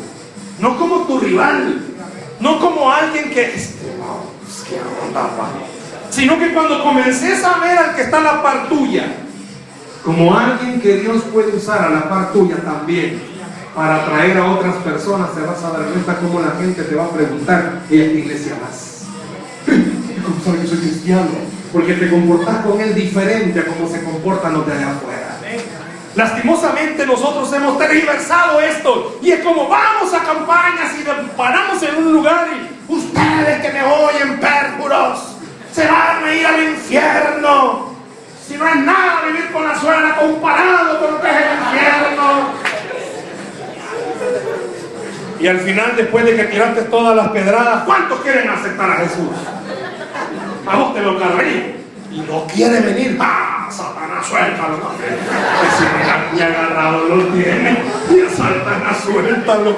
no 0.58 0.78
como 0.78 1.06
tu 1.06 1.20
rival, 1.20 1.82
no 2.40 2.60
como 2.60 2.90
alguien 2.90 3.30
que. 3.30 3.54
Este, 3.54 3.92
pues, 4.42 4.64
¿qué 4.68 4.76
onda, 5.06 5.28
sino 6.10 6.38
que 6.38 6.52
cuando 6.54 6.82
comences 6.82 7.44
a 7.44 7.58
ver 7.58 7.76
al 7.76 7.94
que 7.94 8.02
está 8.02 8.18
a 8.18 8.22
la 8.22 8.42
par 8.42 8.68
tuya, 8.68 9.06
como 10.04 10.36
alguien 10.36 10.80
que 10.80 10.98
Dios 10.98 11.22
puede 11.32 11.56
usar 11.56 11.82
a 11.82 11.90
la 11.90 12.08
par 12.08 12.32
tuya 12.32 12.56
también, 12.56 13.33
para 13.74 13.96
atraer 13.96 14.38
a 14.38 14.52
otras 14.52 14.76
personas, 14.76 15.34
te 15.34 15.40
vas 15.40 15.62
a 15.64 15.70
dar 15.70 15.86
cuenta 15.86 16.16
cómo 16.18 16.40
la 16.40 16.52
gente 16.52 16.82
te 16.82 16.94
va 16.94 17.04
a 17.04 17.10
preguntar, 17.10 17.80
¿y 17.90 18.00
a 18.00 18.04
qué 18.04 18.14
iglesia 18.14 18.56
vas? 18.62 19.06
¿Cómo 19.66 20.40
sabes 20.44 20.60
que 20.60 20.66
soy 20.68 20.78
cristiano? 20.78 21.30
Porque 21.72 21.94
te 21.94 22.08
comportas 22.08 22.64
con 22.64 22.80
él 22.80 22.94
diferente 22.94 23.60
a 23.60 23.66
cómo 23.66 23.88
se 23.88 24.04
comportan 24.04 24.54
los 24.54 24.66
de 24.66 24.72
allá 24.72 24.92
afuera. 24.92 25.40
Lastimosamente 26.14 27.04
nosotros 27.04 27.52
hemos 27.52 27.76
tergiversado 27.76 28.60
esto 28.60 29.18
y 29.20 29.32
es 29.32 29.40
como 29.40 29.68
vamos 29.68 30.14
a 30.14 30.22
campañas 30.22 30.92
y 30.96 31.36
paramos 31.36 31.82
en 31.82 31.96
un 31.96 32.12
lugar 32.12 32.46
y 32.52 32.92
ustedes 32.92 33.60
que 33.60 33.72
me 33.72 33.82
oyen 33.82 34.38
pérjuros 34.38 35.34
se 35.72 35.88
van 35.88 36.22
a 36.22 36.32
ir 36.32 36.46
al 36.46 36.62
infierno. 36.62 37.94
Si 38.46 38.56
no 38.56 38.68
es 38.68 38.76
nada 38.76 39.22
vivir 39.26 39.50
con 39.50 39.66
la 39.66 39.76
suegra 39.80 40.16
comparado 40.16 41.00
con 41.00 41.14
lo 41.14 41.20
que 41.20 41.28
es 41.28 41.36
el 41.36 41.58
infierno. 41.58 42.73
Y 45.40 45.46
al 45.46 45.60
final, 45.60 45.94
después 45.96 46.24
de 46.24 46.36
que 46.36 46.44
tiraste 46.44 46.82
todas 46.82 47.14
las 47.16 47.28
pedradas, 47.28 47.84
¿cuántos 47.84 48.20
quieren 48.20 48.48
aceptar 48.48 48.90
a 48.90 48.94
Jesús? 48.96 49.30
A 50.66 50.76
vos 50.76 50.94
te 50.94 51.02
lo 51.02 51.18
cargué. 51.18 51.76
Y 52.10 52.20
no 52.20 52.46
quiere 52.46 52.80
venir. 52.80 53.18
¡Ah! 53.20 53.68
Satanás, 53.70 54.26
suéltalo. 54.26 54.76
Que 54.98 55.66
si 55.76 56.36
me 56.36 56.44
agarrado 56.44 57.08
lo 57.08 57.24
tiene. 57.26 57.78
Y 58.10 58.20
a 58.20 58.30
Satanás, 58.30 58.98
suéltalo. 59.04 59.76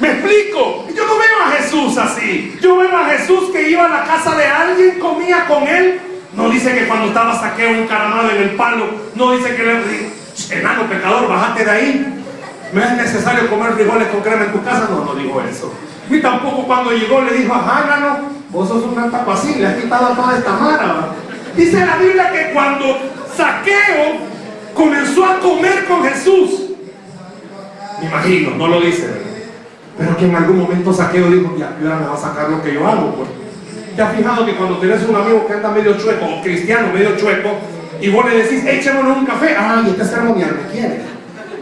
¿Me 0.00 0.12
explico? 0.12 0.86
Yo 0.96 1.06
no 1.06 1.18
veo 1.18 1.44
a 1.44 1.50
Jesús 1.56 1.98
así. 1.98 2.58
Yo 2.62 2.76
veo 2.76 2.96
a 2.96 3.10
Jesús 3.10 3.50
que 3.52 3.68
iba 3.68 3.84
a 3.86 3.88
la 3.88 4.04
casa 4.04 4.34
de 4.36 4.46
alguien, 4.46 4.98
comía 4.98 5.46
con 5.46 5.66
él. 5.66 6.00
No 6.34 6.48
dice 6.48 6.72
que 6.74 6.86
cuando 6.86 7.08
estaba 7.08 7.38
saqueo 7.38 7.70
encaramado 7.70 8.30
en 8.30 8.36
el 8.36 8.50
palo, 8.50 8.86
no 9.14 9.32
dice 9.32 9.54
que 9.54 9.62
le 9.62 10.58
enano 10.58 10.88
pecador, 10.88 11.28
bájate 11.28 11.64
de 11.64 11.70
ahí. 11.70 12.19
¿Me 12.72 12.84
es 12.84 12.96
necesario 12.96 13.50
comer 13.50 13.72
frijoles 13.72 14.08
con 14.08 14.20
crema 14.20 14.44
en 14.44 14.52
tu 14.52 14.62
casa? 14.62 14.88
No, 14.90 15.04
no 15.04 15.14
dijo 15.14 15.40
eso. 15.40 15.72
Ni 16.08 16.20
tampoco 16.20 16.66
cuando 16.66 16.92
llegó 16.92 17.20
le 17.22 17.32
dijo 17.32 17.52
a 17.52 17.78
Hágano, 17.78 18.18
vos 18.50 18.68
sos 18.68 18.84
un 18.84 18.98
así, 18.98 19.54
le 19.56 19.66
has 19.66 19.74
quitado 19.74 20.14
toda 20.14 20.36
esta 20.36 20.52
mara. 20.52 21.08
Dice 21.56 21.84
la 21.84 21.96
Biblia 21.96 22.30
que 22.32 22.52
cuando 22.52 22.96
Saqueo 23.36 24.18
comenzó 24.74 25.24
a 25.24 25.38
comer 25.40 25.84
con 25.86 26.04
Jesús, 26.04 26.70
me 28.00 28.06
imagino, 28.06 28.56
no 28.56 28.68
lo 28.68 28.80
dice, 28.80 29.08
pero 29.98 30.16
que 30.16 30.24
en 30.26 30.36
algún 30.36 30.58
momento 30.58 30.92
Saqueo 30.92 31.28
dijo, 31.30 31.56
ya, 31.58 31.76
ahora 31.80 31.96
me 31.96 32.06
va 32.06 32.14
a 32.14 32.16
sacar 32.16 32.50
lo 32.50 32.62
que 32.62 32.74
yo 32.74 32.86
hago. 32.86 33.14
Pues. 33.16 33.28
¿Te 33.96 34.02
has 34.02 34.16
fijado 34.16 34.46
que 34.46 34.54
cuando 34.54 34.78
tenés 34.78 35.02
un 35.08 35.16
amigo 35.16 35.46
que 35.46 35.54
anda 35.54 35.70
medio 35.70 35.96
chueco, 35.98 36.24
o 36.24 36.42
cristiano 36.42 36.92
medio 36.92 37.16
chueco, 37.16 37.50
y 38.00 38.08
vos 38.10 38.24
le 38.30 38.42
decís, 38.42 38.64
échémonos 38.64 39.18
un 39.18 39.26
café, 39.26 39.56
ah, 39.58 39.82
y 39.84 39.90
este 39.90 40.04
ceremonial 40.04 40.56
me 40.56 40.72
quiere. 40.72 41.09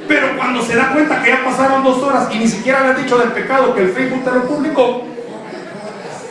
Pero 0.09 0.37
cuando 0.39 0.63
se 0.63 0.75
da 0.75 0.91
cuenta 0.93 1.23
que 1.23 1.29
ya 1.29 1.45
pasaron 1.45 1.85
dos 1.85 2.03
horas 2.03 2.29
y 2.33 2.39
ni 2.39 2.49
siquiera 2.49 2.81
le 2.81 2.89
han 2.89 3.03
dicho 3.03 3.19
del 3.19 3.33
pecado 3.33 3.75
que 3.75 3.83
el 3.83 3.91
Facebook 3.91 4.25
te 4.25 4.31
lo 4.33 4.43
publicó, 4.45 5.05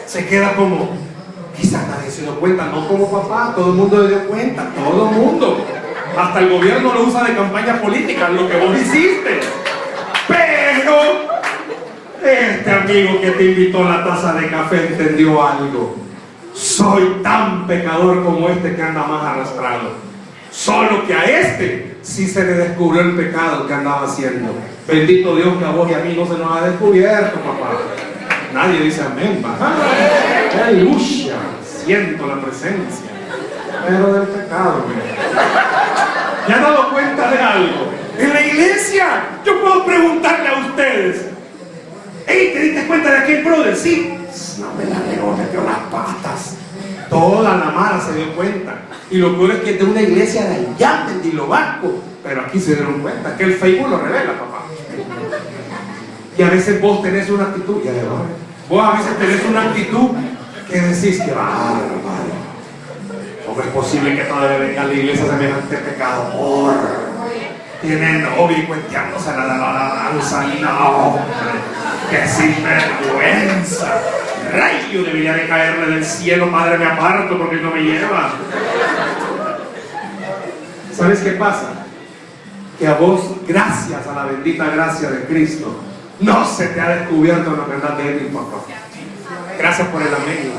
se 0.07 0.25
queda 0.25 0.53
como, 0.55 0.89
quizás 1.55 1.87
nadie 1.87 2.09
se 2.09 2.23
dio 2.23 2.39
cuenta, 2.39 2.65
no 2.65 2.87
como 2.87 3.11
papá, 3.11 3.53
todo 3.55 3.67
el 3.67 3.77
mundo 3.77 4.01
se 4.01 4.09
dio 4.09 4.27
cuenta, 4.27 4.67
todo 4.75 5.09
el 5.09 5.15
mundo. 5.15 5.65
Hasta 6.17 6.39
el 6.39 6.49
gobierno 6.49 6.91
lo 6.91 7.03
usa 7.03 7.23
de 7.25 7.35
campaña 7.35 7.79
política, 7.79 8.29
lo 8.29 8.49
que 8.49 8.57
vos 8.57 8.75
hiciste. 8.75 9.39
Pero 10.27 11.27
este 12.23 12.71
amigo 12.71 13.21
que 13.21 13.31
te 13.31 13.45
invitó 13.45 13.85
a 13.85 13.97
la 13.97 14.03
taza 14.03 14.33
de 14.33 14.47
café 14.49 14.87
entendió 14.87 15.47
algo. 15.47 15.95
Soy 16.53 17.19
tan 17.21 17.67
pecador 17.67 18.23
como 18.23 18.49
este 18.49 18.75
que 18.75 18.81
anda 18.81 19.03
más 19.03 19.23
arrastrado. 19.23 19.91
Solo 20.49 21.05
que 21.05 21.13
a 21.13 21.23
este 21.25 21.86
sí 22.07 22.27
se 22.27 22.43
le 22.43 22.53
descubrió 22.53 23.01
el 23.01 23.15
pecado 23.15 23.67
que 23.67 23.73
andaba 23.73 24.07
haciendo. 24.07 24.53
Bendito 24.87 25.35
Dios 25.35 25.57
que 25.57 25.65
a 25.65 25.71
vos 25.71 25.89
y 25.91 25.93
a 25.93 25.99
mí 25.99 26.15
no 26.15 26.25
se 26.25 26.37
nos 26.41 26.57
ha 26.57 26.65
descubierto, 26.65 27.39
papá. 27.41 27.71
Nadie 28.53 28.79
dice 28.81 29.01
amén, 29.03 29.41
papá. 29.41 29.73
Aleluya. 30.65 31.35
Siento 31.85 32.25
la 32.25 32.41
presencia. 32.41 33.11
Pero 33.87 34.13
del 34.13 34.27
pecado, 34.29 34.85
¿Ya 36.47 36.55
han 36.55 36.61
dado 36.61 36.91
cuenta 36.91 37.29
de 37.29 37.39
algo? 37.39 37.91
En 38.17 38.33
la 38.33 38.41
iglesia, 38.41 39.07
yo 39.45 39.61
puedo 39.61 39.85
preguntarle 39.85 40.47
a 40.47 40.67
ustedes. 40.69 41.25
Hey, 42.25 42.51
¿te 42.53 42.59
diste 42.59 42.87
cuenta 42.87 43.11
de 43.11 43.17
aquel 43.17 43.43
brother? 43.43 43.75
Sí. 43.75 44.17
No 44.59 44.73
me 44.73 44.85
la 44.85 44.95
metió 45.43 45.63
las 45.63 45.79
patas. 45.91 46.55
Toda 47.09 47.57
la 47.57 47.65
mara 47.71 47.99
se 47.99 48.15
dio 48.15 48.35
cuenta. 48.35 48.75
Y 49.09 49.17
lo 49.17 49.37
peor 49.37 49.51
es 49.51 49.59
que 49.61 49.71
es 49.71 49.79
de 49.79 49.85
una 49.85 50.01
iglesia 50.01 50.45
de 50.45 50.67
allá, 50.67 51.07
de 51.07 51.21
Dilo 51.21 51.47
Vasco. 51.47 52.03
Pero 52.23 52.41
aquí 52.41 52.59
se 52.59 52.75
dieron 52.75 53.01
cuenta 53.01 53.37
que 53.37 53.43
el 53.45 53.53
Facebook 53.53 53.89
lo 53.89 53.99
revela, 53.99 54.33
papá. 54.33 54.65
Y 56.37 56.43
a 56.43 56.49
veces 56.49 56.81
vos 56.81 57.01
tenés 57.01 57.29
una 57.29 57.45
actitud, 57.45 57.81
ya 57.83 57.91
vos 58.69 58.83
a 58.83 58.97
veces 58.97 59.17
tenés 59.17 59.43
una 59.45 59.63
actitud 59.63 60.09
que 60.69 60.79
decís 60.79 61.21
que 61.21 61.31
bárbaro. 61.31 61.97
¿Cómo 63.45 63.61
es 63.61 63.67
posible 63.67 64.15
que 64.15 64.23
todavía 64.23 64.57
venga 64.57 64.81
a 64.81 64.85
la 64.85 64.93
iglesia 64.93 65.25
semejante 65.25 65.77
pecador? 65.77 66.75
Tiene 67.81 68.19
novio 68.19 68.57
y 68.57 68.63
cuenteándose 68.63 69.31
la 69.31 69.43
alabanza. 69.43 70.45
No, 70.61 71.17
que 72.09 72.27
sinvergüenza 72.27 74.01
rayo 74.51 75.03
debería 75.03 75.33
de 75.33 75.47
caerle 75.47 75.95
del 75.95 76.05
cielo, 76.05 76.51
Padre, 76.51 76.77
me 76.77 76.85
aparto 76.85 77.37
porque 77.37 77.57
no 77.57 77.71
me 77.71 77.81
lleva. 77.81 78.31
¿Sabes 80.93 81.19
qué 81.19 81.31
pasa? 81.31 81.85
Que 82.79 82.87
a 82.87 82.93
vos, 82.93 83.21
gracias 83.47 84.05
a 84.07 84.13
la 84.13 84.25
bendita 84.25 84.65
gracia 84.65 85.09
de 85.09 85.25
Cristo, 85.25 85.81
no 86.19 86.45
se 86.45 86.67
te 86.67 86.81
ha 86.81 86.89
descubierto 86.89 87.55
la 87.55 87.65
verdad 87.65 87.97
de 87.97 88.09
él, 88.09 88.31
papá. 88.33 88.63
Gracias 89.57 89.87
por 89.89 90.01
el 90.01 90.13
amén. 90.13 90.53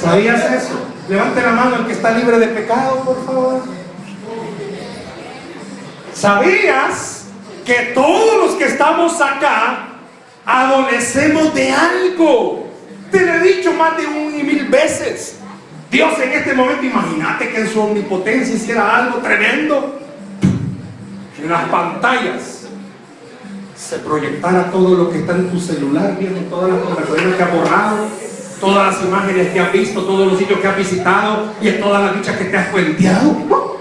¿Sabías 0.00 0.52
eso? 0.52 0.86
Levante 1.08 1.42
la 1.42 1.52
mano 1.52 1.76
el 1.76 1.86
que 1.86 1.92
está 1.92 2.12
libre 2.12 2.38
de 2.38 2.48
pecado, 2.48 3.02
por 3.04 3.24
favor. 3.26 3.62
¿Sabías 6.14 7.26
que 7.64 7.92
todos 7.94 8.46
los 8.46 8.56
que 8.56 8.64
estamos 8.66 9.20
acá 9.20 9.89
adolecemos 10.50 11.54
de 11.54 11.72
algo. 11.72 12.66
Te 13.10 13.24
lo 13.24 13.34
he 13.34 13.56
dicho 13.56 13.72
más 13.72 13.96
de 13.96 14.06
un 14.06 14.38
y 14.38 14.42
mil 14.42 14.66
veces. 14.66 15.36
Dios 15.90 16.12
en 16.20 16.32
este 16.32 16.54
momento, 16.54 16.84
imagínate 16.84 17.50
que 17.50 17.60
en 17.60 17.68
su 17.68 17.80
omnipotencia 17.80 18.54
hiciera 18.54 18.96
algo 18.96 19.18
tremendo. 19.18 19.98
En 21.42 21.48
las 21.48 21.68
pantallas 21.68 22.66
se 23.76 23.98
proyectara 23.98 24.70
todo 24.70 24.94
lo 24.94 25.10
que 25.10 25.20
está 25.20 25.32
en 25.32 25.50
tu 25.50 25.58
celular, 25.58 26.16
viendo 26.18 26.40
todas 26.42 26.70
las 26.70 26.82
conversaciones 26.82 27.36
que 27.36 27.42
has 27.42 27.52
borrado, 27.52 27.96
todas 28.60 28.94
las 28.94 29.04
imágenes 29.04 29.48
que 29.48 29.60
has 29.60 29.72
visto, 29.72 30.02
todos 30.02 30.30
los 30.30 30.38
sitios 30.38 30.60
que 30.60 30.68
has 30.68 30.76
visitado 30.76 31.52
y 31.60 31.70
todas 31.72 32.02
las 32.04 32.14
dichas 32.14 32.36
que 32.36 32.44
te 32.44 32.56
has 32.56 32.68
cuenteado. 32.68 33.78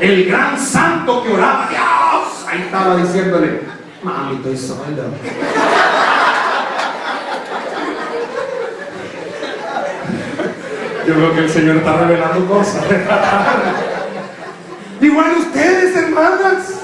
El 0.00 0.24
gran 0.24 0.58
santo 0.58 1.22
que 1.22 1.32
oraba, 1.32 1.68
Dios, 1.68 2.46
ahí 2.48 2.62
estaba 2.62 2.96
diciéndole, 2.96 3.81
Mami, 4.02 4.36
estoy 4.36 4.56
solo. 4.56 4.82
Yo 11.06 11.16
veo 11.16 11.34
que 11.34 11.40
el 11.40 11.50
Señor 11.50 11.76
está 11.76 11.96
revelando 11.98 12.46
cosas. 12.48 12.84
Igual 15.00 15.32
ustedes, 15.38 15.96
hermanas. 15.96 16.80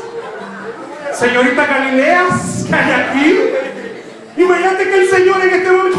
Señorita 1.12 1.66
Galileas, 1.66 2.64
que 2.68 2.74
hay 2.74 2.92
aquí. 2.92 3.38
Imagínate 4.37 4.85
que 4.85 5.00
el 5.02 5.09
Señor 5.09 5.40
en 5.42 5.50
este 5.50 5.72
momento 5.72 5.98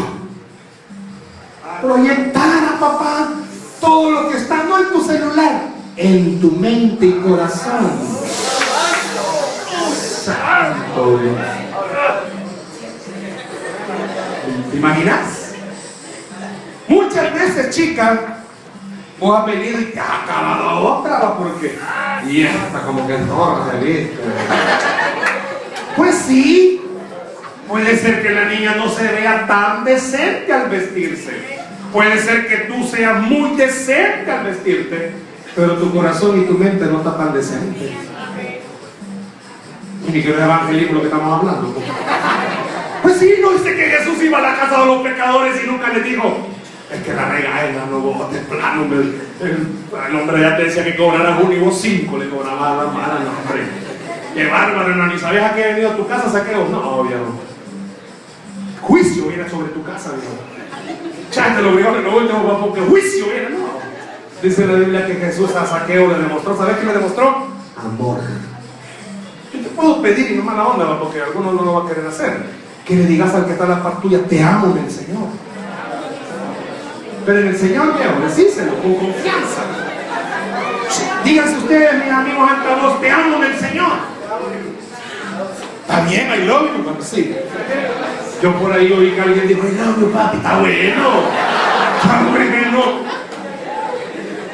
proyectara, 1.82 2.78
papá, 2.80 3.28
todo 3.80 4.10
lo 4.10 4.30
que 4.30 4.38
está 4.38 4.62
no 4.64 4.78
en 4.78 4.88
tu 4.90 5.02
celular, 5.04 5.62
en 5.96 6.40
tu 6.40 6.50
mente 6.52 7.06
y 7.06 7.12
corazón 7.12 8.49
santo 10.60 11.20
¿Te 14.70 14.76
imaginas? 14.76 15.54
Muchas 16.88 17.34
veces, 17.34 17.74
chica, 17.74 18.42
vos 19.18 19.38
has 19.38 19.46
venido 19.46 19.80
y 19.80 19.84
te 19.86 20.00
has 20.00 20.24
acabado 20.24 20.98
otra, 20.98 21.36
porque 21.36 21.78
y 22.28 22.42
esta 22.42 22.82
como 22.84 23.06
que 23.06 23.18
no 23.18 23.70
se 23.70 23.84
viste. 23.84 24.18
Pues 25.96 26.14
sí, 26.16 26.82
puede 27.68 27.96
ser 27.96 28.22
que 28.22 28.30
la 28.30 28.44
niña 28.46 28.74
no 28.76 28.88
se 28.88 29.04
vea 29.04 29.46
tan 29.46 29.84
decente 29.84 30.52
al 30.52 30.68
vestirse. 30.68 31.60
Puede 31.92 32.18
ser 32.18 32.46
que 32.48 32.56
tú 32.72 32.86
seas 32.86 33.20
muy 33.22 33.56
decente 33.56 34.30
al 34.30 34.44
vestirte, 34.44 35.12
pero 35.56 35.74
tu 35.74 35.92
corazón 35.92 36.40
y 36.40 36.44
tu 36.44 36.54
mente 36.54 36.84
no 36.86 36.98
están 36.98 37.16
tan 37.16 37.32
decentes 37.32 38.10
ni 40.06 40.22
que 40.22 40.30
es 40.30 40.38
evangelismo 40.38 40.94
lo 40.94 41.00
que 41.00 41.06
estamos 41.06 41.40
hablando. 41.40 41.74
Pues 43.02 43.16
sí, 43.16 43.34
no 43.40 43.52
dice 43.52 43.76
que 43.76 43.82
Jesús 43.82 44.22
iba 44.22 44.38
a 44.38 44.42
la 44.42 44.56
casa 44.56 44.80
de 44.80 44.86
los 44.86 45.02
pecadores 45.02 45.60
y 45.62 45.66
nunca 45.66 45.88
le 45.88 46.02
dijo, 46.02 46.48
es 46.92 47.02
que 47.02 47.14
la 47.14 47.28
regaña, 47.28 47.86
no 47.90 48.00
vos 48.00 48.32
de 48.32 48.38
plano. 48.40 48.86
El, 49.40 50.16
hombre 50.16 50.40
ya 50.40 50.56
te 50.56 50.64
decía 50.64 50.84
que 50.84 50.96
cobraras 50.96 51.40
uno 51.42 51.52
y 51.52 51.58
vos 51.58 51.78
cinco 51.80 52.18
le 52.18 52.28
cobraba 52.28 52.72
a 52.72 52.84
la 52.84 52.90
mala, 52.90 53.20
no, 53.20 53.30
hombre. 53.30 53.64
Qué 54.34 54.46
bárbaro, 54.46 54.94
no, 54.94 55.06
ni 55.06 55.18
sabías 55.18 55.50
a 55.50 55.54
qué 55.54 55.62
venido 55.62 55.90
a 55.90 55.96
tu 55.96 56.06
casa, 56.06 56.30
saqueo. 56.30 56.68
No, 56.68 56.78
obvio 56.78 57.18
Juicio 58.82 59.26
viene 59.26 59.48
sobre 59.48 59.68
tu 59.68 59.82
casa, 59.82 60.10
dijo. 60.10 60.32
Chate 61.30 61.62
lo 61.62 61.70
obligó, 61.70 61.92
no 61.92 62.16
último, 62.16 62.60
porque 62.60 62.80
juicio 62.80 63.26
viene, 63.26 63.50
no. 63.50 63.80
Dice 64.42 64.66
la 64.66 64.74
Biblia 64.74 65.06
que 65.06 65.14
Jesús 65.14 65.54
a 65.54 65.66
Saqueo 65.66 66.08
le 66.08 66.18
demostró, 66.18 66.56
¿sabes 66.56 66.78
qué 66.78 66.86
le 66.86 66.94
demostró? 66.94 67.46
Amor 67.76 68.20
puedo 69.76 70.02
pedir 70.02 70.32
y 70.32 70.36
no 70.36 70.44
mala 70.44 70.66
onda, 70.66 70.98
porque 70.98 71.20
alguno 71.22 71.52
no 71.52 71.62
lo 71.62 71.74
va 71.74 71.84
a 71.84 71.88
querer 71.88 72.06
hacer. 72.06 72.60
Que 72.84 72.96
le 72.96 73.06
digas 73.06 73.34
al 73.34 73.46
que 73.46 73.52
está 73.52 73.64
a 73.64 73.68
la 73.68 73.82
par 73.82 74.00
tuya, 74.00 74.20
te 74.28 74.42
amo 74.42 74.74
en 74.76 74.84
el 74.84 74.90
Señor. 74.90 75.28
Pero 77.26 77.38
en 77.38 77.46
el 77.48 77.56
Señor, 77.56 77.96
viejo, 77.96 78.20
decíselo 78.26 78.74
con 78.76 78.94
confianza. 78.94 79.62
Díganse 81.24 81.56
ustedes, 81.58 82.04
mis 82.04 82.12
amigos 82.12 82.50
altavoz, 82.50 83.00
te 83.00 83.10
amo 83.10 83.36
en 83.36 83.44
el 83.44 83.58
Señor. 83.58 83.92
También, 85.86 86.30
I 86.32 86.46
love 86.46 86.70
you, 86.76 87.02
sí. 87.02 87.34
Yo 88.42 88.54
por 88.54 88.72
ahí 88.72 88.92
oí 88.92 89.10
que 89.10 89.20
alguien 89.20 89.48
dijo, 89.48 89.66
I 89.66 89.72
love 89.72 90.12
papi, 90.12 90.36
está 90.38 90.58
bueno. 90.58 91.08
Está 92.02 92.22
bueno. 92.30 92.82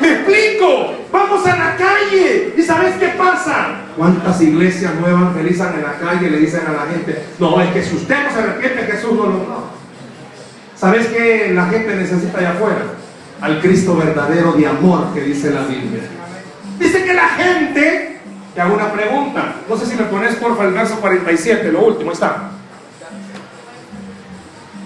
Me 0.00 0.12
explico. 0.12 0.95
Vamos 1.16 1.46
a 1.46 1.56
la 1.56 1.76
calle. 1.76 2.52
¿Y 2.58 2.62
sabes 2.62 2.96
qué 2.96 3.08
pasa? 3.08 3.68
¿Cuántas 3.96 4.38
iglesias 4.42 4.92
no 5.00 5.08
evangelizan 5.08 5.74
en 5.76 5.82
la 5.82 5.94
calle 5.94 6.26
y 6.26 6.30
le 6.30 6.38
dicen 6.40 6.60
a 6.68 6.72
la 6.72 6.92
gente, 6.92 7.24
no, 7.38 7.58
es 7.62 7.70
que 7.70 7.82
si 7.82 7.96
usted 7.96 8.22
no 8.22 8.30
se 8.30 8.38
arrepiente, 8.38 8.92
Jesús 8.92 9.12
no 9.14 9.22
lo 9.22 9.38
no. 9.38 9.76
¿Sabes 10.76 11.06
qué 11.06 11.52
la 11.54 11.64
gente 11.68 11.96
necesita 11.96 12.36
allá 12.36 12.50
afuera? 12.50 12.82
Al 13.40 13.62
Cristo 13.62 13.96
verdadero 13.96 14.52
de 14.52 14.66
amor 14.66 15.14
que 15.14 15.22
dice 15.22 15.50
la 15.52 15.62
Biblia. 15.62 16.02
Dice 16.78 17.02
que 17.02 17.14
la 17.14 17.28
gente, 17.28 18.20
te 18.54 18.60
hago 18.60 18.74
una 18.74 18.92
pregunta, 18.92 19.54
no 19.66 19.76
sé 19.78 19.86
si 19.86 19.96
me 19.96 20.04
pones 20.04 20.34
porfa 20.34 20.64
el 20.64 20.74
verso 20.74 21.00
47, 21.00 21.72
lo 21.72 21.86
último, 21.86 22.12
está. 22.12 22.50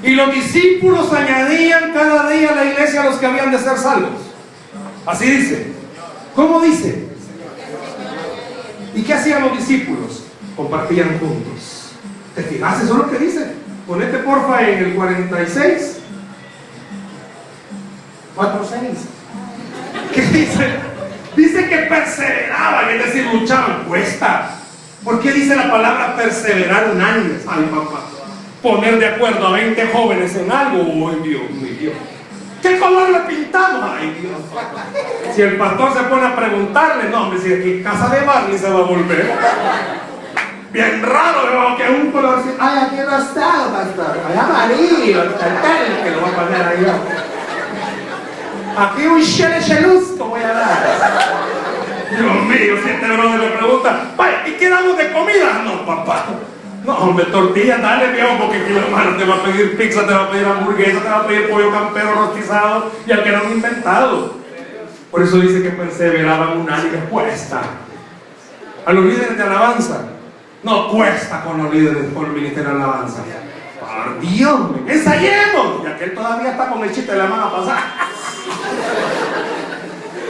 Y 0.04 0.12
los 0.12 0.32
discípulos 0.32 1.12
añadían 1.12 1.92
cada 1.92 2.30
día 2.30 2.50
a 2.50 2.54
la 2.54 2.64
iglesia 2.66 3.02
a 3.02 3.06
los 3.06 3.16
que 3.16 3.26
habían 3.26 3.50
de 3.50 3.58
ser 3.58 3.76
salvos. 3.76 4.30
Así 5.04 5.28
dice. 5.28 5.79
¿Cómo 6.34 6.60
dice? 6.60 7.08
¿Y 8.94 9.02
qué 9.02 9.14
hacían 9.14 9.42
los 9.42 9.56
discípulos? 9.56 10.24
Compartían 10.56 11.18
juntos. 11.18 11.92
¿Te 12.34 12.42
fijas? 12.42 12.82
Eso 12.82 12.92
es 12.92 12.98
lo 12.98 13.10
que 13.10 13.18
dice. 13.18 13.54
Ponete 13.86 14.18
porfa 14.18 14.68
en 14.68 14.84
el 14.84 14.94
46. 14.94 15.98
4, 18.36 18.68
6. 18.68 18.80
¿Qué 20.14 20.22
dice? 20.22 20.70
Dice 21.36 21.68
que 21.68 21.76
perseveraban, 21.78 22.90
es 22.90 23.06
decir, 23.06 23.26
luchaban. 23.32 23.84
Cuesta. 23.84 24.56
¿Por 25.04 25.20
qué 25.20 25.32
dice 25.32 25.56
la 25.56 25.70
palabra 25.70 26.16
perseverar 26.16 26.90
unánimes? 26.94 27.42
Ay, 27.48 27.68
papá. 27.70 28.00
Poner 28.62 28.98
de 28.98 29.06
acuerdo 29.06 29.46
a 29.46 29.52
20 29.52 29.86
jóvenes 29.86 30.36
en 30.36 30.52
algo. 30.52 30.82
Oh, 30.82 31.10
Dios 31.22 31.50
mío. 31.50 31.92
¿Qué 32.62 32.78
color 32.78 33.10
le 33.10 33.20
pintamos? 33.20 33.90
Ay, 33.98 34.18
Dios. 34.20 34.40
Si 35.34 35.42
el 35.42 35.56
pastor 35.56 35.94
se 35.94 36.00
pone 36.04 36.26
a 36.26 36.36
preguntarle, 36.36 37.08
no, 37.10 37.22
hombre, 37.22 37.38
si 37.38 37.52
aquí 37.52 37.82
casa 37.82 38.08
de 38.08 38.24
Barney 38.24 38.58
se 38.58 38.70
va 38.70 38.80
a 38.80 38.82
volver. 38.82 39.32
Bien 40.72 41.02
raro, 41.02 41.76
que 41.76 41.88
un 41.90 42.12
color 42.12 42.42
Ay, 42.60 42.78
aquí 42.86 42.96
no 42.96 43.18
está, 43.18 43.72
pastor. 43.72 44.20
Ay, 44.28 44.38
amarillo, 44.38 45.22
el 45.22 46.02
que 46.04 46.10
lo 46.10 46.20
voy 46.20 46.30
a 46.30 46.36
poner 46.36 46.62
ahí. 46.62 46.86
Aquí 48.76 49.06
un 49.06 49.22
chele 49.22 49.60
chelusco 49.60 50.26
voy 50.26 50.42
a 50.42 50.52
dar. 50.52 51.40
Dios 52.10 52.44
mío, 52.44 52.74
si 52.82 52.90
este 52.90 53.06
brother 53.06 53.40
le 53.40 53.50
pregunta, 53.50 54.10
vaya, 54.16 54.46
¿y 54.46 54.52
qué 54.52 54.68
damos 54.68 54.96
de 54.96 55.12
comida? 55.12 55.62
No, 55.64 55.86
papá. 55.86 56.26
No, 56.84 56.96
hombre, 56.96 57.26
tortilla, 57.26 57.78
dale 57.78 58.12
viejo, 58.12 58.38
porque 58.38 58.56
aquí 58.56 58.72
la 58.72 58.80
hermano 58.80 59.16
te 59.16 59.24
va 59.24 59.34
a 59.36 59.42
pedir 59.42 59.76
pizza, 59.76 60.06
te 60.06 60.14
va 60.14 60.24
a 60.24 60.30
pedir 60.30 60.46
hamburguesa, 60.46 61.02
te 61.02 61.08
va 61.08 61.18
a 61.18 61.26
pedir 61.26 61.50
pollo 61.50 61.70
campero 61.70 62.14
rostizado 62.14 62.90
y 63.06 63.12
al 63.12 63.22
que 63.22 63.32
no 63.32 63.38
han 63.38 63.52
inventado. 63.52 64.34
Por 65.10 65.22
eso 65.22 65.38
dice 65.38 65.62
que 65.62 65.70
perseveraban 65.70 66.58
un 66.58 66.70
año 66.70 66.88
y 66.94 67.10
cuesta. 67.10 67.60
A 68.86 68.92
los 68.92 69.04
líderes 69.04 69.36
de 69.36 69.42
alabanza, 69.42 70.04
no 70.62 70.88
cuesta 70.88 71.42
con 71.42 71.62
los 71.62 71.74
líderes 71.74 72.04
por 72.14 72.26
el 72.26 72.32
ministerio 72.32 72.70
de 72.70 72.76
alabanza. 72.76 73.22
Por 73.78 74.20
Dios, 74.20 74.60
ensayemos. 74.86 75.84
Y 75.84 75.86
aquel 75.86 76.14
todavía 76.14 76.52
está 76.52 76.70
con 76.70 76.82
el 76.82 76.94
chiste 76.94 77.12
de 77.12 77.18
la 77.18 77.26
mano 77.26 77.52
pasada. 77.52 77.82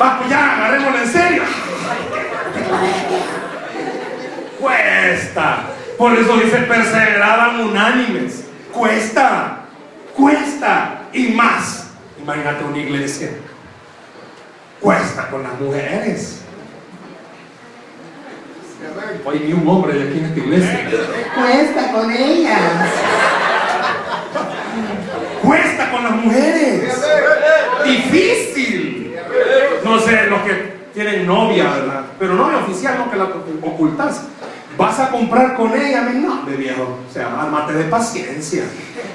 Va, 0.00 0.18
pues 0.18 0.30
ya, 0.30 0.56
agarrémoslo 0.56 0.98
en 0.98 1.08
serio. 1.08 1.42
Cuesta. 4.58 5.58
Por 6.00 6.14
eso 6.16 6.34
dice, 6.38 6.56
perseveraban 6.60 7.60
unánimes. 7.60 8.44
Cuesta, 8.72 9.66
cuesta 10.16 11.02
y 11.12 11.28
más. 11.28 11.90
Imagínate 12.18 12.64
una 12.64 12.78
iglesia. 12.78 13.32
Cuesta 14.80 15.28
con 15.28 15.42
las 15.42 15.60
mujeres. 15.60 16.40
Hoy 19.26 19.40
ni 19.40 19.52
un 19.52 19.68
hombre 19.68 19.92
de 19.92 20.08
aquí 20.08 20.20
en 20.20 20.24
esta 20.24 20.40
iglesia. 20.40 20.90
Cuesta 21.34 21.92
con 21.92 22.10
ellas. 22.10 22.88
Cuesta 25.42 25.90
con 25.90 26.02
las 26.02 26.12
mujeres. 26.12 27.04
Difícil. 27.84 29.16
No 29.84 29.98
sé, 29.98 30.28
los 30.28 30.40
que 30.44 30.80
tienen 30.94 31.26
novia, 31.26 31.64
¿verdad? 31.64 32.04
Pero 32.18 32.36
novia 32.36 32.56
oficial, 32.56 32.96
no 32.96 33.10
que 33.10 33.18
la 33.18 33.24
ocultas. 33.24 34.22
Vas 34.80 34.98
a 34.98 35.10
comprar 35.10 35.56
con 35.56 35.78
ella, 35.78 36.08
no, 36.14 36.42
de 36.46 36.56
viejo. 36.56 37.00
O 37.06 37.12
sea, 37.12 37.28
mate 37.28 37.74
de 37.74 37.84
paciencia. 37.84 38.62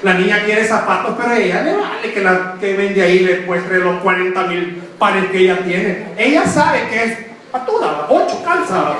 La 0.04 0.14
niña 0.14 0.44
quiere 0.44 0.64
zapatos, 0.64 1.16
pero 1.20 1.34
ella 1.34 1.62
le 1.62 1.72
vale 1.74 2.12
que 2.14 2.20
la 2.20 2.54
que 2.60 2.74
vende 2.74 3.02
ahí 3.02 3.18
le 3.18 3.40
muestre 3.40 3.80
los 3.80 4.00
40 4.00 4.42
mil 4.44 4.80
pares 4.96 5.24
que 5.26 5.38
ella 5.38 5.58
tiene. 5.64 6.06
Ella 6.16 6.46
sabe 6.46 6.86
que 6.88 7.04
es 7.04 7.18
patuda, 7.50 8.06
8 8.08 8.44
calzas. 8.44 8.94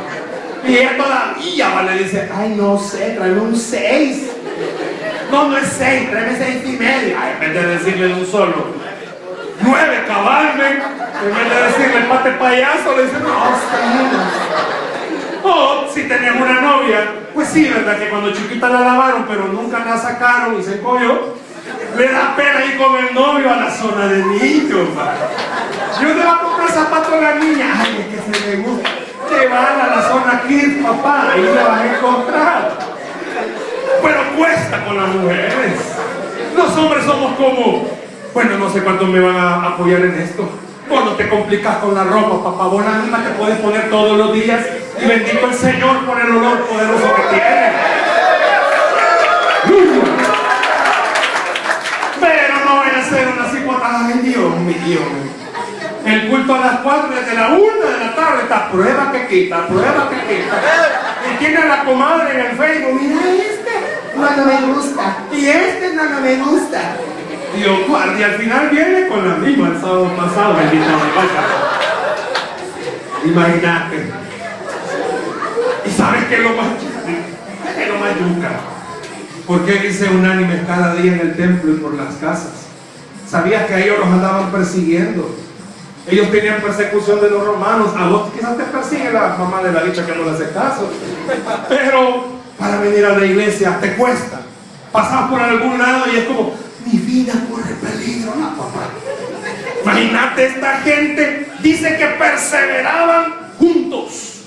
Y 0.66 0.78
ella 0.78 0.96
todavía 0.96 1.82
le 1.82 2.02
dice, 2.02 2.28
ay, 2.36 2.56
no 2.56 2.76
sé, 2.76 3.14
tráeme 3.16 3.42
un 3.42 3.54
6. 3.54 4.30
No, 5.30 5.48
no 5.48 5.56
es 5.56 5.68
6, 5.68 6.10
tráeme 6.10 6.36
6 6.36 6.62
y 6.64 6.72
medio. 6.72 7.16
Ay, 7.16 7.34
en 7.34 7.40
vez 7.40 7.54
de 7.54 7.66
decirle 7.78 8.12
un 8.12 8.26
solo, 8.26 8.66
9 9.60 10.04
cabalmen. 10.08 10.82
En 10.82 11.32
vez 11.32 11.48
de 11.48 11.66
decirle 11.66 12.06
pate 12.08 12.32
payaso, 12.32 12.96
le 12.96 13.04
dice, 13.04 13.20
no, 13.20 13.54
6. 14.66 14.75
O 15.48 15.86
si 15.92 16.02
tenían 16.08 16.42
una 16.42 16.60
novia, 16.60 17.04
pues 17.32 17.48
sí, 17.48 17.68
¿verdad? 17.68 17.96
Que 17.98 18.08
cuando 18.08 18.32
chiquita 18.32 18.68
la 18.68 18.80
lavaron, 18.80 19.26
pero 19.28 19.46
nunca 19.46 19.84
la 19.84 19.96
sacaron 19.96 20.58
y 20.58 20.62
se 20.62 20.80
cogió. 20.80 21.36
Le 21.96 22.08
da 22.10 22.34
pena 22.34 22.64
ir 22.64 22.76
con 22.76 22.96
el 22.96 23.14
novio 23.14 23.52
a 23.52 23.56
la 23.56 23.70
zona 23.70 24.06
de 24.08 24.24
niños. 24.24 24.88
Yo 26.00 26.08
le 26.08 26.14
voy 26.14 26.22
a 26.22 26.38
comprar 26.40 26.68
zapatos 26.68 27.12
a 27.12 27.20
la 27.20 27.34
niña. 27.36 27.66
Ay, 27.78 28.06
es 28.08 28.24
que 28.24 28.38
se 28.38 28.56
me 28.56 28.62
gusta. 28.64 28.90
Que 29.30 29.46
van 29.46 29.80
a 29.80 29.96
la 29.96 30.02
zona 30.02 30.42
kids, 30.48 30.84
papá. 30.84 31.30
Ahí 31.32 31.42
la 31.42 31.62
vas 31.62 31.80
a 31.80 31.96
encontrar. 31.96 32.78
Pero 34.02 34.36
cuesta 34.36 34.84
con 34.84 34.96
las 34.96 35.08
mujeres. 35.14 35.80
Los 36.56 36.76
hombres 36.76 37.04
somos 37.04 37.36
como, 37.36 37.88
bueno, 38.34 38.58
no 38.58 38.68
sé 38.70 38.82
cuántos 38.82 39.08
me 39.08 39.20
van 39.20 39.36
a 39.36 39.66
apoyar 39.66 40.00
en 40.00 40.18
esto. 40.20 40.65
Vos 40.88 41.04
no 41.04 41.12
te 41.12 41.28
complicas 41.28 41.78
con 41.78 41.94
la 41.94 42.04
ropa, 42.04 42.50
papá. 42.50 42.68
Vos 42.68 42.84
la 42.84 42.92
misma 42.92 43.24
te 43.24 43.30
puedes 43.30 43.58
poner 43.58 43.90
todos 43.90 44.16
los 44.16 44.32
días 44.32 44.60
y 45.00 45.06
bendito 45.06 45.46
el 45.46 45.54
Señor 45.54 46.06
por 46.06 46.20
el 46.20 46.30
olor 46.30 46.60
poderoso 46.66 47.14
que 47.16 47.22
tiene. 47.30 47.72
Pero 52.20 52.64
no 52.64 52.76
voy 52.76 52.88
a 52.88 53.00
hacer 53.00 53.28
una 53.28 53.50
cipotada 53.50 54.10
en 54.12 54.22
Dios, 54.22 54.56
mi 54.58 54.74
Dios. 54.74 55.02
El 56.04 56.28
culto 56.28 56.54
a 56.54 56.60
las 56.60 56.80
4 56.80 57.08
desde 57.16 57.34
la 57.34 57.48
1 57.48 57.58
de 57.58 57.98
la 57.98 58.14
tarde 58.14 58.42
está 58.42 58.70
prueba 58.70 59.10
que 59.10 59.26
quita, 59.26 59.66
prueba 59.66 60.08
que 60.08 60.36
quita. 60.36 60.56
Y 61.32 61.38
tiene 61.38 61.56
a 61.56 61.64
la 61.64 61.84
comadre 61.84 62.30
en 62.32 62.46
el 62.46 62.56
Facebook, 62.56 63.00
mira 63.00 63.20
este, 63.34 64.16
no, 64.16 64.30
no 64.30 64.44
me 64.44 64.72
gusta. 64.72 65.16
Y 65.32 65.46
este 65.48 65.94
no, 65.94 66.04
no 66.04 66.20
me 66.20 66.36
gusta. 66.36 66.80
Guardia, 67.88 68.26
al 68.26 68.34
final 68.34 68.68
viene 68.70 69.08
con 69.08 69.26
la 69.26 69.36
misma 69.36 69.68
el 69.68 69.80
sábado 69.80 70.12
pasado, 70.16 70.56
bendito 70.56 70.84
Imagínate. 73.24 74.06
¿Y 75.84 75.90
sabes 75.90 76.24
qué 76.24 76.36
es 76.36 76.42
lo 76.42 76.50
más 76.50 76.66
¿Qué 77.74 77.82
es 77.82 77.88
lo 77.88 77.98
más 77.98 78.10
yuca? 78.10 78.50
¿Por 79.46 79.64
qué 79.64 79.72
dice 79.80 80.08
unánimes 80.08 80.66
cada 80.66 80.94
día 80.94 81.12
en 81.14 81.20
el 81.20 81.36
templo 81.36 81.72
y 81.72 81.76
por 81.76 81.94
las 81.94 82.14
casas? 82.16 82.66
¿Sabías 83.28 83.66
que 83.66 83.84
ellos 83.84 83.98
los 83.98 84.08
andaban 84.08 84.52
persiguiendo? 84.52 85.34
Ellos 86.08 86.30
tenían 86.30 86.60
persecución 86.60 87.20
de 87.20 87.30
los 87.30 87.44
romanos. 87.44 87.90
A 87.96 88.08
vos 88.08 88.32
quizás 88.32 88.56
te 88.56 88.64
persigue 88.64 89.12
la 89.12 89.36
mamá 89.36 89.62
de 89.62 89.72
la 89.72 89.82
dicha 89.82 90.06
que 90.06 90.14
no 90.14 90.24
le 90.24 90.30
hace 90.30 90.50
caso. 90.50 90.90
Pero 91.68 92.26
para 92.58 92.78
venir 92.78 93.04
a 93.04 93.18
la 93.18 93.24
iglesia 93.24 93.78
te 93.80 93.94
cuesta. 93.94 94.40
Pasas 94.92 95.28
por 95.28 95.40
algún 95.40 95.78
lado 95.78 96.04
y 96.12 96.16
es 96.16 96.24
como, 96.24 96.54
mi 96.86 96.98
vida 96.98 97.32
corre 97.50 97.74
peligro, 97.74 98.34
no, 98.36 98.50
papá. 98.50 98.90
Imagínate 99.82 100.46
esta 100.46 100.78
gente, 100.78 101.46
dice 101.60 101.96
que 101.96 102.06
perseveraban 102.06 103.52
juntos. 103.58 104.44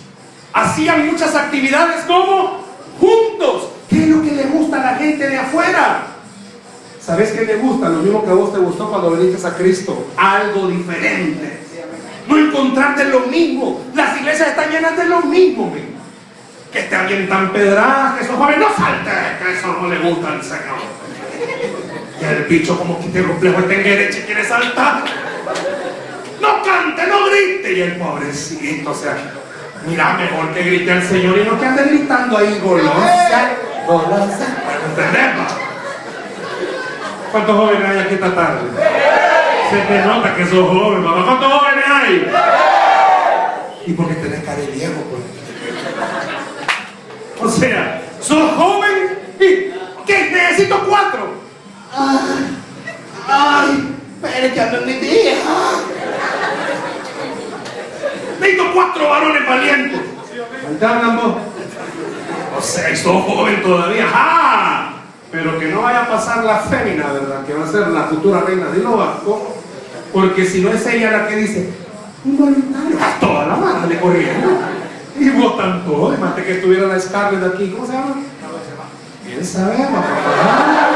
Hacían 0.53 1.07
muchas 1.07 1.35
actividades 1.35 2.05
como 2.05 2.61
juntos. 2.99 3.69
¿Qué 3.89 4.03
es 4.03 4.07
lo 4.07 4.21
que 4.21 4.31
le 4.31 4.43
gusta 4.43 4.81
a 4.81 4.91
la 4.91 4.97
gente 4.97 5.27
de 5.27 5.37
afuera? 5.37 6.07
¿Sabes 7.01 7.31
qué 7.31 7.45
le 7.45 7.55
gusta? 7.55 7.89
Lo 7.89 7.99
mismo 7.99 8.23
que 8.23 8.31
a 8.31 8.33
vos 8.33 8.53
te 8.53 8.59
gustó 8.59 8.89
cuando 8.89 9.11
viniste 9.11 9.45
a 9.45 9.53
Cristo. 9.55 10.07
Algo 10.15 10.67
diferente. 10.67 11.59
No 12.27 12.37
encontrarte 12.37 13.05
lo 13.05 13.21
mismo. 13.21 13.81
Las 13.95 14.17
iglesias 14.17 14.49
están 14.49 14.69
llenas 14.69 14.95
de 14.95 15.05
lo 15.05 15.21
mismo. 15.21 15.73
Que 16.71 16.83
te 16.83 17.23
tan 17.27 17.51
pedradas, 17.51 18.15
que 18.15 18.25
esos 18.25 18.35
jóvenes 18.35 18.59
no 18.59 18.69
falten, 18.69 19.13
que 19.43 19.57
eso 19.57 19.67
no 19.81 19.89
le 19.89 19.97
gusta 19.97 20.33
al 20.33 20.43
Señor. 20.43 20.98
Y 22.21 22.25
el 22.25 22.43
bicho 22.43 22.77
como 22.77 22.99
que 22.99 23.07
te 23.07 23.23
complejo 23.23 23.59
este 23.59 23.79
enguereche 23.79 24.25
quiere 24.25 24.43
saltar. 24.43 25.03
No 26.41 26.63
cante, 26.63 27.07
no 27.07 27.25
grite. 27.29 27.73
Y 27.73 27.81
el 27.81 27.95
pobrecito, 27.97 28.91
o 28.91 28.95
sea, 28.95 29.17
mira, 29.85 30.13
mejor 30.13 30.53
que 30.53 30.63
grite 30.63 30.91
al 30.91 31.03
Señor 31.03 31.37
y 31.37 31.45
no 31.45 31.59
que 31.59 31.65
ande 31.65 31.83
gritando 31.83 32.37
ahí 32.37 32.59
golosa, 32.63 33.51
golosa. 33.87 34.47
¿Entendemos? 34.89 35.53
¿Cuántos 37.31 37.55
jóvenes 37.55 37.89
hay 37.89 37.99
aquí 37.99 38.13
esta 38.15 38.35
tarde? 38.35 38.61
Se 39.69 39.77
te 39.77 40.05
nota 40.05 40.35
que 40.35 40.45
sos 40.45 40.67
joven, 40.67 41.03
papá. 41.03 41.25
¿Cuántos 41.25 41.53
jóvenes 41.53 41.85
hay? 41.87 42.31
Y 43.85 43.93
porque 43.93 44.15
tenés 44.15 44.43
cara 44.43 44.57
de 44.57 44.67
viejo, 44.67 45.03
pues. 45.09 45.23
O 47.41 47.49
sea, 47.49 48.01
sos 48.19 48.51
joven 48.53 49.19
y 49.39 49.45
¿qué? 50.05 50.31
Necesito 50.31 50.83
cuatro. 50.87 51.08
Ay, 51.99 52.55
ay, 53.27 53.95
pero 54.21 54.77
en 54.77 54.85
mi 54.85 54.93
día. 54.93 55.33
Necesito 58.39 58.63
cuatro 58.73 59.09
varones 59.09 59.47
valientes. 59.47 59.99
Faltan 60.63 61.17
vos. 61.17 61.35
O 62.57 62.61
sea, 62.61 62.89
y 62.89 62.95
sos 62.95 63.23
joven 63.23 63.61
todavía. 63.61 64.05
¡Ah! 64.13 64.93
Pero 65.31 65.59
que 65.59 65.67
no 65.67 65.81
vaya 65.81 66.03
a 66.03 66.09
pasar 66.09 66.43
la 66.43 66.59
fémina, 66.59 67.11
¿verdad? 67.11 67.45
Que 67.45 67.53
va 67.53 67.65
a 67.65 67.71
ser 67.71 67.87
la 67.89 68.03
futura 68.03 68.41
reina 68.41 68.67
de. 68.67 68.81
¿Cómo? 68.81 69.55
Porque 70.13 70.45
si 70.45 70.61
no 70.61 70.69
es 70.69 70.85
ella 70.87 71.11
la 71.11 71.27
que 71.27 71.35
dice, 71.35 71.69
un 72.25 72.37
voluntario, 72.37 72.97
a 72.99 73.19
toda 73.19 73.45
la 73.45 73.55
mano 73.55 73.87
le 73.87 73.99
corriendo. 73.99 74.47
Y 75.19 75.29
votan 75.31 75.85
todos, 75.85 76.13
además 76.13 76.35
de 76.37 76.45
que 76.45 76.51
estuviera 76.53 76.87
la 76.87 76.99
Scarlett 76.99 77.53
aquí, 77.53 77.69
¿cómo 77.71 77.85
se 77.85 77.93
llama? 77.93 78.15
¿Quién 79.25 79.45
sabe, 79.45 79.77
papá? 79.77 80.88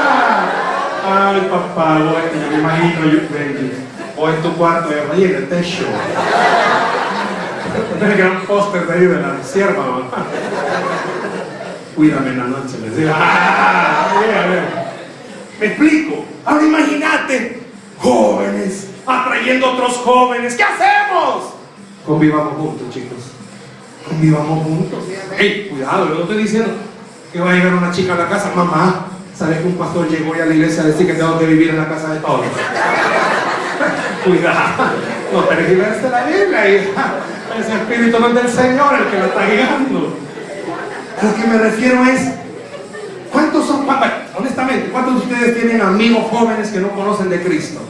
Ay, 1.06 1.50
papá, 1.52 1.96
bueno, 2.00 2.48
me 2.50 2.58
imagino 2.60 3.06
yo, 3.06 3.20
baby. 3.30 3.74
O 4.16 4.30
en 4.30 4.42
tu 4.42 4.54
cuarto, 4.54 4.90
ahí 5.12 5.26
en 5.26 5.36
el 5.36 5.50
techo. 5.50 5.84
Que 8.00 8.22
dar 8.22 8.32
un 8.32 8.46
póster 8.46 8.88
de 8.88 8.94
ahí 8.94 9.06
de 9.06 9.20
la 9.20 9.44
sierva, 9.44 9.84
mamá. 9.86 10.26
Cuídame 11.96 12.30
en 12.30 12.38
la 12.38 12.44
noche, 12.46 12.78
les 12.82 12.96
digo. 12.98 13.12
Ah, 13.14 14.12
a 14.12 14.48
ver. 14.48 14.64
Me 15.60 15.66
explico. 15.68 16.26
Ahora 16.46 16.64
imagínate, 16.64 17.64
jóvenes, 18.00 18.90
atrayendo 19.06 19.68
a 19.68 19.72
otros 19.74 19.98
jóvenes. 19.98 20.56
¿Qué 20.56 20.64
hacemos? 20.64 21.54
Convivamos 22.06 22.54
juntos, 22.54 22.94
chicos. 22.94 23.18
Convivamos 24.08 24.64
juntos. 24.64 25.04
Ey, 25.38 25.68
cuidado, 25.70 26.10
yo 26.10 26.16
no 26.16 26.22
estoy 26.22 26.38
diciendo 26.44 26.72
que 27.32 27.40
va 27.40 27.52
a 27.52 27.54
llegar 27.54 27.74
una 27.74 27.92
chica 27.92 28.14
a 28.14 28.18
la 28.18 28.30
casa. 28.30 28.52
Mamá, 28.56 29.08
¿sabes 29.36 29.60
que 29.60 29.68
un 29.68 29.78
pastor 29.78 30.08
llegó 30.10 30.34
a 30.34 30.46
la 30.46 30.54
iglesia 30.54 30.84
a 30.84 30.88
decir 30.88 31.08
que 31.08 31.14
tengo 31.14 31.40
que 31.40 31.46
vivir 31.46 31.70
en 31.70 31.78
la 31.78 31.88
casa 31.88 32.14
de 32.14 32.20
Pablo? 32.20 32.44
Cuidado, 34.24 34.92
no 35.34 35.44
tergiverse 35.44 36.10
la 36.10 36.24
Biblia, 36.24 36.70
hija. 36.70 37.16
Ese 37.60 37.74
espíritu 37.74 38.20
no 38.20 38.28
es 38.30 38.36
del 38.36 38.50
Señor 38.50 38.94
el 38.96 39.06
que 39.08 39.20
lo 39.20 39.26
está 39.26 39.46
guiando. 39.46 40.18
A 41.22 41.26
lo 41.26 41.36
que 41.36 41.48
me 41.48 41.58
refiero 41.58 42.04
es, 42.06 42.32
¿cuántos 43.32 43.68
son? 43.68 43.88
Honestamente, 44.36 44.90
¿cuántos 44.92 45.16
de 45.16 45.34
ustedes 45.34 45.60
tienen 45.60 45.82
amigos 45.82 46.26
jóvenes 46.32 46.70
que 46.70 46.80
no 46.80 46.90
conocen 46.90 47.30
de 47.30 47.44
Cristo? 47.44 47.82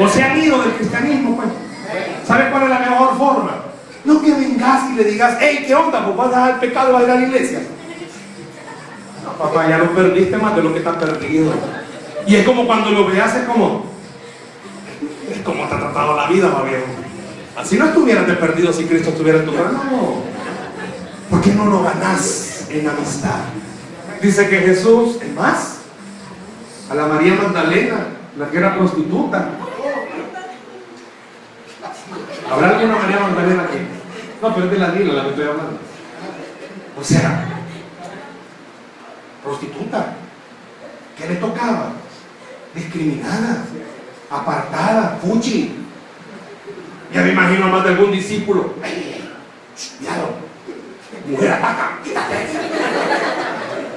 O 0.00 0.08
se 0.08 0.22
han 0.22 0.38
ido 0.38 0.62
del 0.62 0.72
cristianismo, 0.72 1.36
pues. 1.36 1.48
¿Sabe 2.26 2.50
cuál 2.50 2.64
es 2.64 2.70
la 2.70 2.78
mejor 2.78 3.18
forma? 3.18 3.56
No 4.04 4.20
que 4.22 4.32
vengas 4.32 4.90
y 4.90 4.94
le 4.94 5.04
digas, 5.04 5.36
hey, 5.40 5.64
¿qué 5.66 5.74
onda? 5.74 6.04
Pues 6.04 6.16
vas 6.16 6.26
a 6.28 6.30
dejar 6.30 6.50
el 6.50 6.60
pecado 6.60 6.90
y 6.90 6.92
vas 6.92 7.02
a 7.02 7.04
ir 7.04 7.10
a 7.10 7.14
la 7.16 7.26
iglesia. 7.26 7.60
Papá, 9.38 9.68
ya 9.68 9.78
lo 9.78 9.94
perdiste 9.94 10.36
más 10.36 10.54
de 10.56 10.62
lo 10.62 10.72
que 10.72 10.78
está 10.78 10.98
perdido. 10.98 11.52
Y 12.26 12.36
es 12.36 12.46
como 12.46 12.66
cuando 12.66 12.90
lo 12.90 13.06
veas, 13.06 13.34
es 13.34 13.44
como, 13.44 13.84
es 15.30 15.42
como 15.42 15.66
te 15.66 15.74
ha 15.74 15.78
tratado 15.78 16.16
la 16.16 16.28
vida, 16.28 16.48
va. 16.48 16.64
Así 17.60 17.76
no 17.76 17.86
estuvieras 17.86 18.26
de 18.26 18.34
perdido 18.34 18.72
si 18.72 18.84
Cristo 18.84 19.10
estuviera 19.10 19.38
en 19.38 19.46
tu 19.46 19.54
corazón. 19.54 19.80
No. 19.90 20.22
¿Por 21.30 21.40
qué 21.40 21.52
no 21.52 21.66
lo 21.66 21.82
ganás 21.82 22.66
en 22.70 22.88
amistad? 22.88 23.40
Dice 24.20 24.48
que 24.48 24.58
Jesús, 24.60 25.18
es 25.20 25.34
más, 25.34 25.78
a 26.90 26.94
la 26.94 27.06
María 27.06 27.34
Magdalena, 27.34 28.06
la 28.38 28.48
que 28.48 28.58
era 28.58 28.76
prostituta. 28.76 29.50
¿Habrá 32.50 32.68
alguna 32.70 32.96
María 32.96 33.20
Magdalena 33.20 33.62
aquí? 33.64 33.78
No, 34.40 34.54
pero 34.54 34.66
es 34.66 34.72
de 34.72 34.78
la 34.78 34.88
Nila 34.88 35.14
la 35.14 35.22
que 35.24 35.30
estoy 35.30 35.44
hablando. 35.44 35.78
O 36.98 37.04
sea, 37.04 37.53
prostituta. 39.44 40.14
¿Qué 41.16 41.28
le 41.28 41.36
tocaba? 41.36 41.92
Discriminada, 42.74 43.64
apartada, 44.30 45.18
fuchi. 45.22 45.76
Ya 47.12 47.22
me 47.22 47.32
imagino 47.32 47.66
a 47.66 47.68
más 47.68 47.84
de 47.84 47.90
algún 47.90 48.10
discípulo. 48.10 48.74
¡Ay, 48.82 49.30
cuidado! 49.98 50.34
Mujer 51.28 51.52
ataca, 51.52 52.00
quítate. 52.02 52.34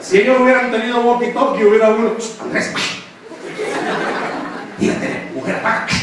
Si 0.02 0.20
ellos 0.20 0.40
hubieran 0.40 0.70
tenido 0.70 1.04
walkie-talkie, 1.04 1.68
hubiera 1.68 1.90
uno. 1.90 2.12
Andrés, 2.42 2.74
mujer 5.34 5.56
ataca. 5.56 5.96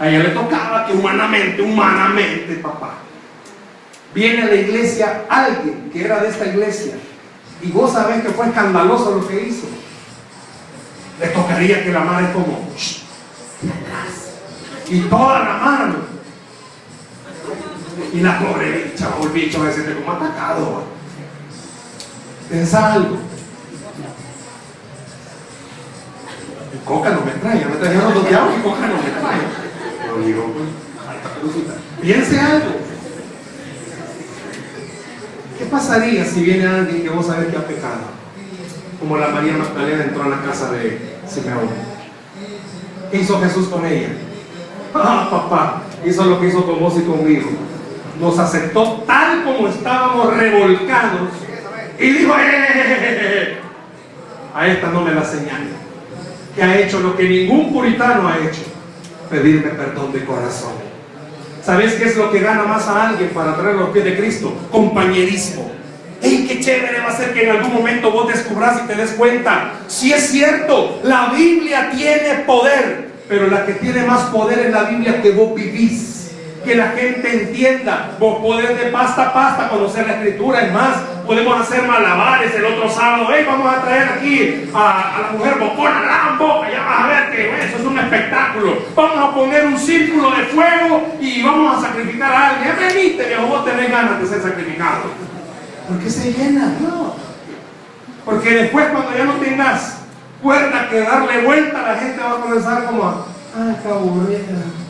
A 0.00 0.08
ella 0.08 0.18
le 0.20 0.30
tocaba 0.30 0.86
que 0.86 0.94
humanamente, 0.94 1.62
humanamente, 1.62 2.54
papá, 2.56 2.94
viene 4.14 4.42
a 4.42 4.46
la 4.46 4.54
iglesia 4.54 5.26
alguien 5.28 5.90
que 5.92 6.04
era 6.04 6.20
de 6.20 6.28
esta 6.28 6.46
iglesia 6.46 6.94
y 7.62 7.70
vos 7.70 7.92
sabés 7.92 8.22
que 8.22 8.30
fue 8.30 8.46
escandaloso 8.48 9.16
lo 9.16 9.26
que 9.26 9.48
hizo. 9.48 9.66
Le 11.20 11.28
tocaría 11.28 11.84
que 11.84 11.92
la 11.92 12.00
madre 12.00 12.32
como, 12.32 12.68
"Shh, 12.76 13.02
y 14.88 15.00
toda 15.02 15.38
la 15.38 15.54
mano. 15.54 15.94
Y 18.12 18.20
la 18.20 18.38
pobre 18.40 18.90
bicha 18.90 19.08
el 19.22 19.28
bicho 19.30 19.62
a 19.62 19.66
decirte 19.66 19.94
como 19.94 20.12
atacado. 20.12 20.84
Pensa 22.50 22.92
algo. 22.92 23.16
Coca 26.84 27.10
no 27.10 27.20
me 27.24 27.30
trae, 27.32 27.64
me 27.64 27.76
trajeron 27.76 28.14
los 28.14 28.28
diablos 28.28 28.54
y 28.58 28.62
Coca 28.62 28.86
no 28.88 28.94
me 28.96 29.10
trae. 29.20 29.40
Pero 30.02 30.18
digo, 30.26 30.52
pues. 30.52 30.68
Piense 32.00 32.40
algo. 32.40 32.81
¿Qué 35.62 35.68
pasaría 35.68 36.24
si 36.24 36.42
viene 36.42 36.66
alguien 36.66 37.04
que 37.04 37.08
vos 37.08 37.24
sabés 37.24 37.46
que 37.46 37.56
ha 37.56 37.64
pecado? 37.64 38.00
Como 38.98 39.16
la 39.16 39.28
María 39.28 39.52
Magdalena 39.52 40.04
entró 40.04 40.24
a 40.24 40.28
la 40.28 40.42
casa 40.42 40.72
de 40.72 40.98
Simeón. 41.24 41.68
¿Qué 43.12 43.18
hizo 43.20 43.40
Jesús 43.40 43.68
con 43.68 43.86
ella? 43.86 44.08
Ah, 44.94 45.28
papá, 45.30 45.84
hizo 46.04 46.24
lo 46.24 46.38
que 46.38 46.48
hizo 46.48 46.66
con 46.66 46.78
vos 46.78 46.94
y 46.98 47.02
conmigo. 47.02 47.48
Nos 48.20 48.38
aceptó 48.38 49.04
tal 49.06 49.42
como 49.44 49.68
estábamos 49.68 50.36
revolcados 50.36 51.30
y 51.98 52.10
dijo, 52.10 52.34
"Eh, 52.38 53.56
a 54.54 54.66
esta 54.66 54.88
no 54.90 55.00
me 55.00 55.14
la 55.14 55.24
señale, 55.24 55.70
que 56.54 56.62
ha 56.62 56.78
hecho 56.78 57.00
lo 57.00 57.16
que 57.16 57.26
ningún 57.26 57.72
puritano 57.72 58.28
ha 58.28 58.36
hecho, 58.36 58.60
pedirme 59.30 59.70
perdón 59.70 60.12
de 60.12 60.24
corazón. 60.26 60.81
¿Sabes 61.64 61.94
qué 61.94 62.06
es 62.06 62.16
lo 62.16 62.32
que 62.32 62.40
gana 62.40 62.64
más 62.64 62.88
a 62.88 63.08
alguien 63.08 63.30
para 63.30 63.54
traer 63.54 63.76
los 63.76 63.90
pies 63.90 64.04
de 64.04 64.16
Cristo? 64.16 64.52
Compañerismo. 64.72 65.70
¡Ey, 66.20 66.46
qué 66.46 66.60
chévere 66.60 67.00
va 67.00 67.08
a 67.08 67.16
ser 67.16 67.32
que 67.32 67.44
en 67.44 67.56
algún 67.56 67.72
momento 67.72 68.10
vos 68.10 68.28
descubras 68.28 68.80
y 68.82 68.86
te 68.88 68.94
des 68.94 69.12
cuenta! 69.12 69.74
Si 69.86 70.12
es 70.12 70.28
cierto, 70.28 71.00
la 71.04 71.32
Biblia 71.32 71.90
tiene 71.94 72.44
poder, 72.46 73.10
pero 73.28 73.48
la 73.48 73.64
que 73.64 73.74
tiene 73.74 74.02
más 74.04 74.22
poder 74.30 74.58
es 74.58 74.72
la 74.72 74.84
Biblia 74.84 75.22
que 75.22 75.30
vos 75.30 75.54
vivís. 75.54 76.21
Que 76.64 76.74
la 76.76 76.88
gente 76.88 77.42
entienda. 77.42 78.12
Vos 78.18 78.40
podés 78.40 78.78
de 78.78 78.90
pasta 78.90 79.28
a 79.28 79.32
pasta 79.32 79.68
conocer 79.68 80.06
la 80.06 80.14
escritura. 80.14 80.62
Es 80.62 80.72
más, 80.72 80.98
podemos 81.26 81.60
hacer 81.60 81.82
malabares 81.86 82.54
el 82.54 82.64
otro 82.64 82.88
sábado. 82.88 83.32
¡Ey, 83.32 83.44
vamos 83.44 83.74
a 83.74 83.82
traer 83.82 84.08
aquí 84.10 84.70
a, 84.74 85.22
la 85.22 85.38
mujer 85.38 85.58
bocona, 85.58 86.02
la 86.02 86.36
boca! 86.38 86.70
Ya 86.70 86.82
vas 86.82 87.00
a 87.00 87.06
ver 87.08 87.30
que 87.32 87.64
eso 87.64 87.78
es 87.78 87.84
un 87.84 87.98
espectáculo. 87.98 88.78
Vamos 88.94 89.18
a 89.18 89.34
poner 89.34 89.66
un 89.66 89.78
círculo 89.78 90.30
de 90.30 90.44
fuego 90.44 91.16
y 91.20 91.42
vamos 91.42 91.78
a 91.78 91.88
sacrificar 91.88 92.32
a 92.32 92.48
alguien. 92.50 92.76
Venite, 92.76 93.24
viejo, 93.26 93.46
vos 93.46 93.64
tenés 93.64 93.90
ganas 93.90 94.20
de 94.20 94.26
ser 94.26 94.42
sacrificado. 94.42 95.02
¿Por 95.88 95.98
qué 95.98 96.10
se 96.10 96.32
llena? 96.32 96.74
No. 96.80 97.14
Porque 98.24 98.54
después 98.54 98.86
cuando 98.86 99.16
ya 99.16 99.24
no 99.24 99.34
tengas 99.34 99.98
cuerda 100.42 100.88
que 100.88 101.00
darle 101.00 101.44
vuelta, 101.44 101.82
la 101.82 101.96
gente 101.96 102.22
va 102.22 102.30
a 102.32 102.40
comenzar 102.40 102.84
como 102.84 103.04
a, 103.04 103.26
ay, 103.56 103.76
qué 103.82 103.88
aburrida. 103.88 104.81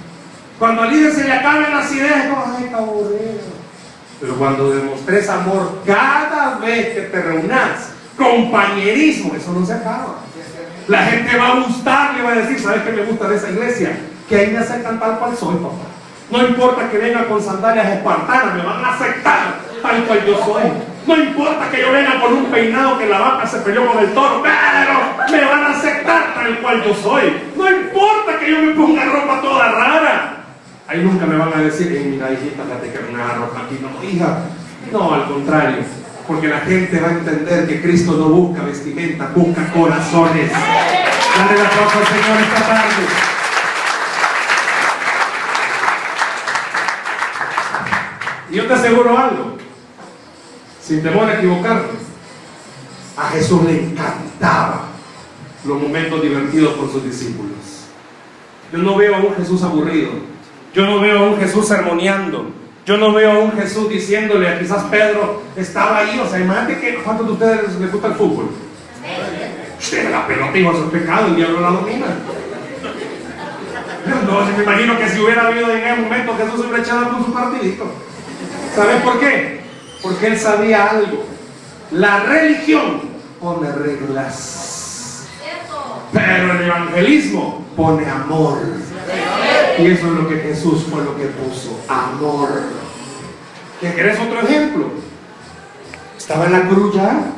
Cuando 0.63 0.83
al 0.83 0.93
líder 0.93 1.13
se 1.13 1.25
le 1.25 1.33
acaben 1.33 1.75
las 1.75 1.93
ideas, 1.93 2.29
como, 2.29 2.57
ay, 2.57 2.71
aburrido. 2.73 3.41
Pero 4.21 4.37
cuando 4.37 4.71
demostres 4.71 5.29
amor 5.29 5.81
cada 5.85 6.59
vez 6.59 6.95
que 6.95 7.01
te 7.01 7.21
reunás, 7.21 7.91
compañerismo, 8.17 9.35
eso 9.35 9.53
no 9.55 9.67
se 9.67 9.73
acaba. 9.73 10.19
La 10.87 11.03
gente 11.03 11.37
va 11.37 11.49
a 11.49 11.55
gustarle, 11.63 12.23
va 12.23 12.31
a 12.31 12.35
decir, 12.37 12.61
¿sabes 12.61 12.83
qué 12.83 12.93
me 12.93 13.03
gusta 13.03 13.29
de 13.29 13.39
esa 13.39 13.51
iglesia? 13.51 13.99
Que 14.29 14.37
ahí 14.37 14.51
me 14.53 14.59
aceptan 14.59 15.01
tal 15.01 15.19
cual 15.19 15.37
soy, 15.37 15.57
papá. 15.57 15.83
No 16.31 16.47
importa 16.47 16.89
que 16.89 16.99
venga 16.99 17.25
con 17.25 17.43
sandalias 17.43 17.97
espartanas, 17.97 18.55
me 18.55 18.63
van 18.63 18.85
a 18.85 18.95
aceptar 18.95 19.55
tal 19.83 20.05
cual 20.05 20.25
yo 20.25 20.45
soy. 20.45 20.63
No 21.09 21.17
importa 21.17 21.71
que 21.73 21.81
yo 21.81 21.91
venga 21.91 22.21
con 22.21 22.35
un 22.35 22.45
peinado 22.53 23.01
que 23.01 23.07
la 23.07 23.19
vaca 23.19 23.49
se 23.49 23.59
peleó 23.59 23.93
con 23.93 23.99
el 23.99 24.15
toro, 24.15 24.41
pero 24.45 25.01
me 25.29 25.45
van 25.45 25.65
a 25.65 25.71
aceptar 25.71 26.35
tal 26.35 26.61
cual 26.61 26.85
yo 26.85 26.95
soy. 26.95 27.43
No 27.57 27.69
importa 27.69 28.39
que 28.39 28.49
yo 28.49 28.63
me 28.63 28.73
ponga 28.75 29.05
ropa 29.07 29.41
toda 29.41 29.69
rara. 29.73 30.32
Ahí 30.93 31.03
nunca 31.03 31.25
me 31.25 31.39
van 31.39 31.55
a 31.55 31.63
decir, 31.63 31.89
mira 32.05 32.31
hijita, 32.31 32.65
que 32.83 33.15
una 33.15 33.33
ropa 33.33 33.63
aquí 33.65 33.79
no, 33.81 34.07
hija. 34.07 34.41
No, 34.93 35.15
al 35.15 35.27
contrario, 35.27 35.79
porque 36.27 36.49
la 36.49 36.61
gente 36.61 37.01
va 37.01 37.09
a 37.09 37.13
entender 37.13 37.67
que 37.67 37.81
Cristo 37.81 38.13
no 38.13 38.29
busca 38.29 38.63
vestimenta, 38.63 39.31
busca 39.35 39.73
corazones. 39.73 40.53
Dale 40.53 41.63
la 41.63 41.67
aplauso 41.67 41.99
al 41.99 42.07
Señor 42.07 42.41
esta 42.43 42.67
tarde. 42.67 43.07
Y 48.51 48.57
yo 48.57 48.67
te 48.67 48.75
aseguro 48.75 49.19
algo, 49.19 49.57
sin 50.83 51.03
temor 51.03 51.27
a 51.27 51.39
equivocarme, 51.39 51.89
a 53.17 53.31
Jesús 53.31 53.65
le 53.65 53.83
encantaba 53.83 54.89
los 55.65 55.81
momentos 55.81 56.21
divertidos 56.21 56.77
con 56.77 56.93
sus 56.93 57.03
discípulos. 57.03 57.87
Yo 58.71 58.77
no 58.77 58.95
veo 58.97 59.17
a 59.17 59.21
un 59.21 59.35
Jesús 59.37 59.63
aburrido, 59.63 60.33
yo 60.75 60.87
no 60.87 61.01
veo 61.01 61.19
a 61.19 61.23
un 61.23 61.39
Jesús 61.39 61.69
sermoneando, 61.69 62.51
yo 62.87 62.97
no 62.97 63.13
veo 63.13 63.33
a 63.33 63.39
un 63.39 63.53
Jesús 63.53 63.89
diciéndole 63.89 64.49
a 64.49 64.59
quizás 64.59 64.85
Pedro 64.85 65.43
estaba 65.57 65.99
ahí, 65.99 66.19
o 66.19 66.29
sea, 66.29 66.41
imagínate 66.41 66.81
que 66.81 66.95
cuántos 66.97 67.27
de 67.27 67.33
ustedes 67.33 67.79
les 67.79 67.93
gusta 67.93 68.09
el 68.09 68.15
fútbol. 68.15 68.51
Usted 69.79 70.11
la 70.11 70.27
pelota 70.27 70.59
iba 70.59 70.71
a 70.71 70.75
su 70.75 70.91
pecado, 70.91 71.27
el 71.29 71.37
diablo 71.37 71.61
la 71.61 71.71
domina. 71.71 72.07
No, 74.27 74.45
me 74.57 74.63
imagino 74.63 74.99
que 74.99 75.09
si 75.09 75.21
hubiera 75.21 75.47
habido 75.47 75.71
en 75.71 75.85
ese 75.85 76.01
momento 76.01 76.37
Jesús 76.37 76.61
hubiera 76.61 76.83
echado 76.83 77.11
con 77.11 77.25
su 77.25 77.33
partidito. 77.33 77.85
¿Sabes 78.75 79.03
por 79.03 79.21
qué? 79.21 79.61
Porque 80.03 80.27
él 80.29 80.39
sabía 80.39 80.87
algo. 80.87 81.25
La 81.93 82.21
religión 82.21 83.03
pone 83.41 83.71
reglas. 83.71 85.29
Pero 86.13 86.53
el 86.53 86.63
evangelismo 86.63 87.65
pone 87.77 88.09
amor. 88.09 88.59
Y 89.79 89.87
eso 89.87 90.07
es 90.07 90.13
lo 90.13 90.29
que 90.29 90.37
Jesús 90.37 90.85
fue 90.91 91.03
lo 91.05 91.17
que 91.17 91.27
puso. 91.27 91.79
Amor. 91.89 92.49
¿Qué 93.81 93.93
querés 93.95 94.19
otro 94.21 94.41
ejemplo? 94.41 94.91
Estaba 96.17 96.47
en 96.47 96.53
la 96.53 96.69
cruz 96.69 96.95
ya. 96.95 97.33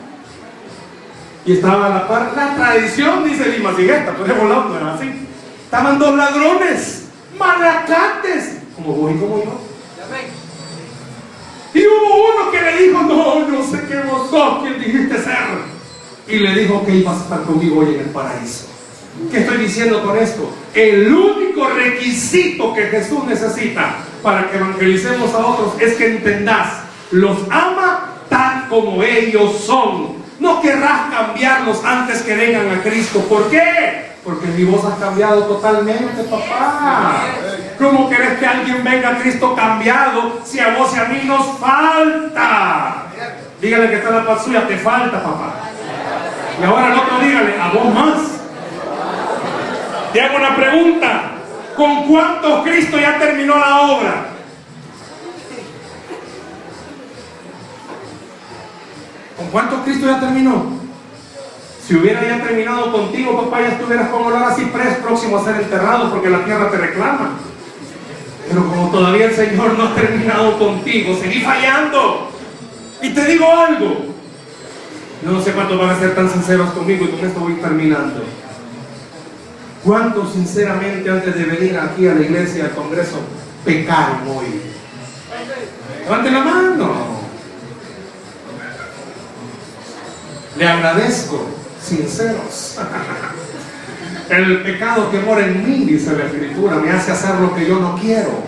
Y 1.47 1.53
estaba 1.55 1.87
a 1.87 1.89
la 1.91 2.09
par. 2.09 2.33
La 2.37 2.55
tradición 2.55 3.25
dice 3.25 3.49
Lima 3.49 3.75
Sigueta, 3.77 4.13
de 4.13 4.33
volado 4.33 4.69
no 4.69 4.77
era 4.77 4.95
así. 4.95 5.11
Estaban 5.65 5.99
dos 5.99 6.17
ladrones, 6.17 7.07
malacates, 7.39 8.59
como 8.77 8.95
vos 8.95 9.13
y 9.13 9.19
como 9.19 9.39
yo. 9.39 9.61
Y 11.75 11.87
hubo 11.87 12.31
uno 12.33 12.51
que 12.53 12.61
le 12.61 12.83
dijo, 12.85 13.03
no, 13.03 13.51
yo 13.51 13.65
sé 13.65 13.85
que 13.87 14.01
vos 14.03 14.31
sos 14.31 14.63
quien 14.63 14.79
dijiste 14.79 15.17
ser. 15.23 15.75
Y 16.29 16.39
le 16.39 16.55
dijo 16.55 16.85
que 16.87 16.95
ibas 16.95 17.19
a 17.19 17.23
estar 17.25 17.43
conmigo 17.43 17.81
hoy 17.81 17.95
en 17.95 18.01
el 18.01 18.11
paraíso. 18.11 18.74
¿Qué 19.31 19.41
estoy 19.41 19.59
diciendo 19.59 20.03
con 20.03 20.19
esto? 20.19 20.51
El 20.75 21.13
único 21.13 21.69
requisito 21.69 22.75
que 22.75 22.83
Jesús 22.85 23.25
necesita 23.25 23.97
para 24.23 24.51
que 24.51 24.57
evangelicemos 24.57 25.33
a 25.35 25.39
otros 25.39 25.81
es 25.81 25.95
que 25.95 26.17
entendás, 26.17 26.81
los 27.11 27.39
ama 27.51 28.15
tal 28.29 28.69
como 28.69 29.03
ellos 29.03 29.61
son. 29.65 30.25
No 30.41 30.61
querrás 30.61 31.11
cambiarlos 31.11 31.85
antes 31.85 32.23
que 32.23 32.35
vengan 32.35 32.71
a 32.71 32.83
Cristo. 32.83 33.21
¿Por 33.21 33.49
qué? 33.51 34.15
Porque 34.25 34.47
mi 34.49 34.65
voz 34.65 34.85
ha 34.85 34.99
cambiado 34.99 35.43
totalmente, 35.45 36.23
papá. 36.25 37.25
¿Cómo 37.79 38.09
querés 38.09 38.39
que 38.39 38.47
alguien 38.47 38.83
venga 38.83 39.11
a 39.11 39.19
Cristo 39.19 39.55
cambiado 39.55 40.41
si 40.45 40.59
a 40.61 40.77
vos 40.77 40.95
y 40.95 40.99
a 40.99 41.05
mí 41.05 41.21
nos 41.25 41.59
falta? 41.59 43.07
Dígale 43.61 43.91
que 43.91 43.97
está 43.97 44.11
la 44.11 44.27
paz 44.27 44.45
suya, 44.45 44.67
te 44.67 44.77
falta, 44.77 45.23
papá. 45.23 45.55
Y 46.61 46.65
ahora 46.65 46.93
el 46.93 46.99
otro 46.99 47.19
dígale, 47.21 47.55
a 47.61 47.69
vos 47.69 47.95
más. 47.95 48.44
Te 50.15 50.21
hago 50.21 50.37
una 50.37 50.55
pregunta. 50.55 51.33
¿Con 51.77 52.05
cuántos 52.05 52.63
Cristo 52.63 52.97
ya 53.01 53.19
terminó 53.19 53.59
la 53.59 53.81
obra? 53.81 54.27
¿Con 59.37 59.49
cuántos 59.49 59.81
Cristo 59.81 60.07
ya 60.07 60.21
terminó? 60.21 60.67
Si 61.85 61.97
hubiera 61.97 62.25
ya 62.25 62.45
terminado 62.45 62.93
contigo, 62.93 63.45
papá, 63.45 63.63
ya 63.63 63.69
estuvieras 63.71 64.09
con 64.11 64.23
olor 64.23 64.45
a 64.45 64.55
ciprés 64.55 64.95
próximo 64.99 65.39
a 65.39 65.45
ser 65.45 65.57
enterrado 65.57 66.13
porque 66.13 66.31
la 66.31 66.45
tierra 66.45 66.71
te 66.71 66.77
reclama. 66.77 67.33
Pero 68.49 68.69
como 68.69 68.91
todavía 68.93 69.27
el 69.27 69.35
Señor 69.35 69.77
no 69.77 69.89
ha 69.89 69.95
terminado 69.97 70.57
contigo, 70.61 71.19
seguí 71.21 71.41
fallando. 71.41 72.31
Y 73.03 73.11
te 73.11 73.25
digo 73.25 73.47
algo. 73.53 74.15
No 75.23 75.43
sé 75.43 75.51
cuántos 75.51 75.77
van 75.77 75.91
a 75.91 75.99
ser 75.99 76.15
tan 76.15 76.31
sinceros 76.31 76.71
conmigo 76.71 77.05
y 77.05 77.09
con 77.09 77.27
esto 77.27 77.41
voy 77.41 77.55
terminando. 77.55 78.23
¿Cuántos 79.85 80.33
sinceramente 80.33 81.11
antes 81.11 81.35
de 81.35 81.45
venir 81.45 81.79
aquí 81.79 82.09
a 82.09 82.15
la 82.15 82.23
iglesia, 82.23 82.65
al 82.65 82.75
Congreso, 82.75 83.19
pecaron 83.67 84.27
hoy? 84.29 84.63
Levante 86.05 86.31
la 86.31 86.41
mano. 86.41 87.21
Le 90.57 90.67
agradezco, 90.67 91.47
sinceros. 91.83 92.79
El 94.31 94.63
pecado 94.63 95.11
que 95.11 95.21
mora 95.21 95.45
en 95.45 95.69
mí, 95.69 95.85
dice 95.85 96.17
la 96.17 96.25
escritura, 96.25 96.77
me 96.77 96.91
hace 96.91 97.13
hacer 97.13 97.35
lo 97.35 97.55
que 97.55 97.67
yo 97.67 97.79
no 97.79 97.99
quiero. 98.01 98.43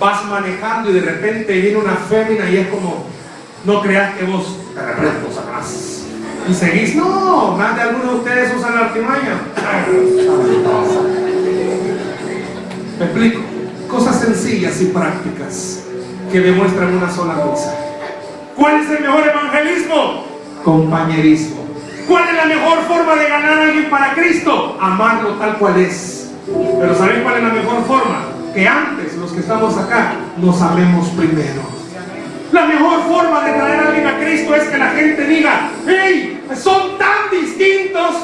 Vas 0.00 0.24
manejando 0.24 0.90
y 0.90 0.94
de 0.94 1.02
repente 1.02 1.52
viene 1.52 1.76
una 1.76 1.94
fémina 1.94 2.50
y 2.50 2.56
es 2.56 2.68
como, 2.68 3.06
no 3.64 3.80
creas 3.80 4.16
que 4.16 4.24
vos 4.24 4.56
te 4.74 4.80
reprendo, 4.80 5.30
Satanás. 5.32 5.99
Y 6.48 6.54
seguís, 6.54 6.96
no, 6.96 7.56
más 7.56 7.76
de 7.76 7.82
algunos 7.82 8.12
de 8.12 8.18
ustedes 8.18 8.56
usan 8.56 8.74
la 8.74 8.80
artimaña. 8.86 9.40
Me 12.98 13.04
explico. 13.04 13.40
Cosas 13.88 14.20
sencillas 14.20 14.80
y 14.80 14.86
prácticas 14.86 15.82
que 16.30 16.40
demuestran 16.40 16.94
una 16.94 17.10
sola 17.10 17.34
cosa. 17.34 17.74
¿Cuál 18.56 18.82
es 18.82 18.90
el 18.90 19.00
mejor 19.00 19.24
evangelismo? 19.26 20.24
Compañerismo. 20.62 21.64
¿Cuál 22.06 22.28
es 22.28 22.34
la 22.34 22.44
mejor 22.44 22.78
forma 22.86 23.16
de 23.16 23.28
ganar 23.28 23.58
a 23.58 23.62
alguien 23.62 23.90
para 23.90 24.14
Cristo? 24.14 24.76
Amarlo 24.80 25.30
tal 25.34 25.58
cual 25.58 25.78
es. 25.78 26.30
Pero 26.80 26.94
¿saben 26.96 27.22
cuál 27.22 27.36
es 27.38 27.42
la 27.42 27.50
mejor 27.50 27.84
forma? 27.84 28.26
Que 28.54 28.66
antes 28.66 29.16
los 29.16 29.32
que 29.32 29.40
estamos 29.40 29.76
acá 29.76 30.14
nos 30.36 30.60
amemos 30.60 31.08
primero. 31.08 31.79
La 32.52 32.66
mejor 32.66 33.02
forma 33.04 33.44
de 33.44 33.52
traer 33.52 33.80
a 33.80 33.88
alguien 33.88 34.06
a 34.06 34.18
Cristo 34.18 34.54
es 34.56 34.64
que 34.64 34.78
la 34.78 34.90
gente 34.90 35.24
diga, 35.24 35.70
hey, 35.86 36.44
son 36.60 36.98
tan 36.98 37.30
distintos, 37.30 38.16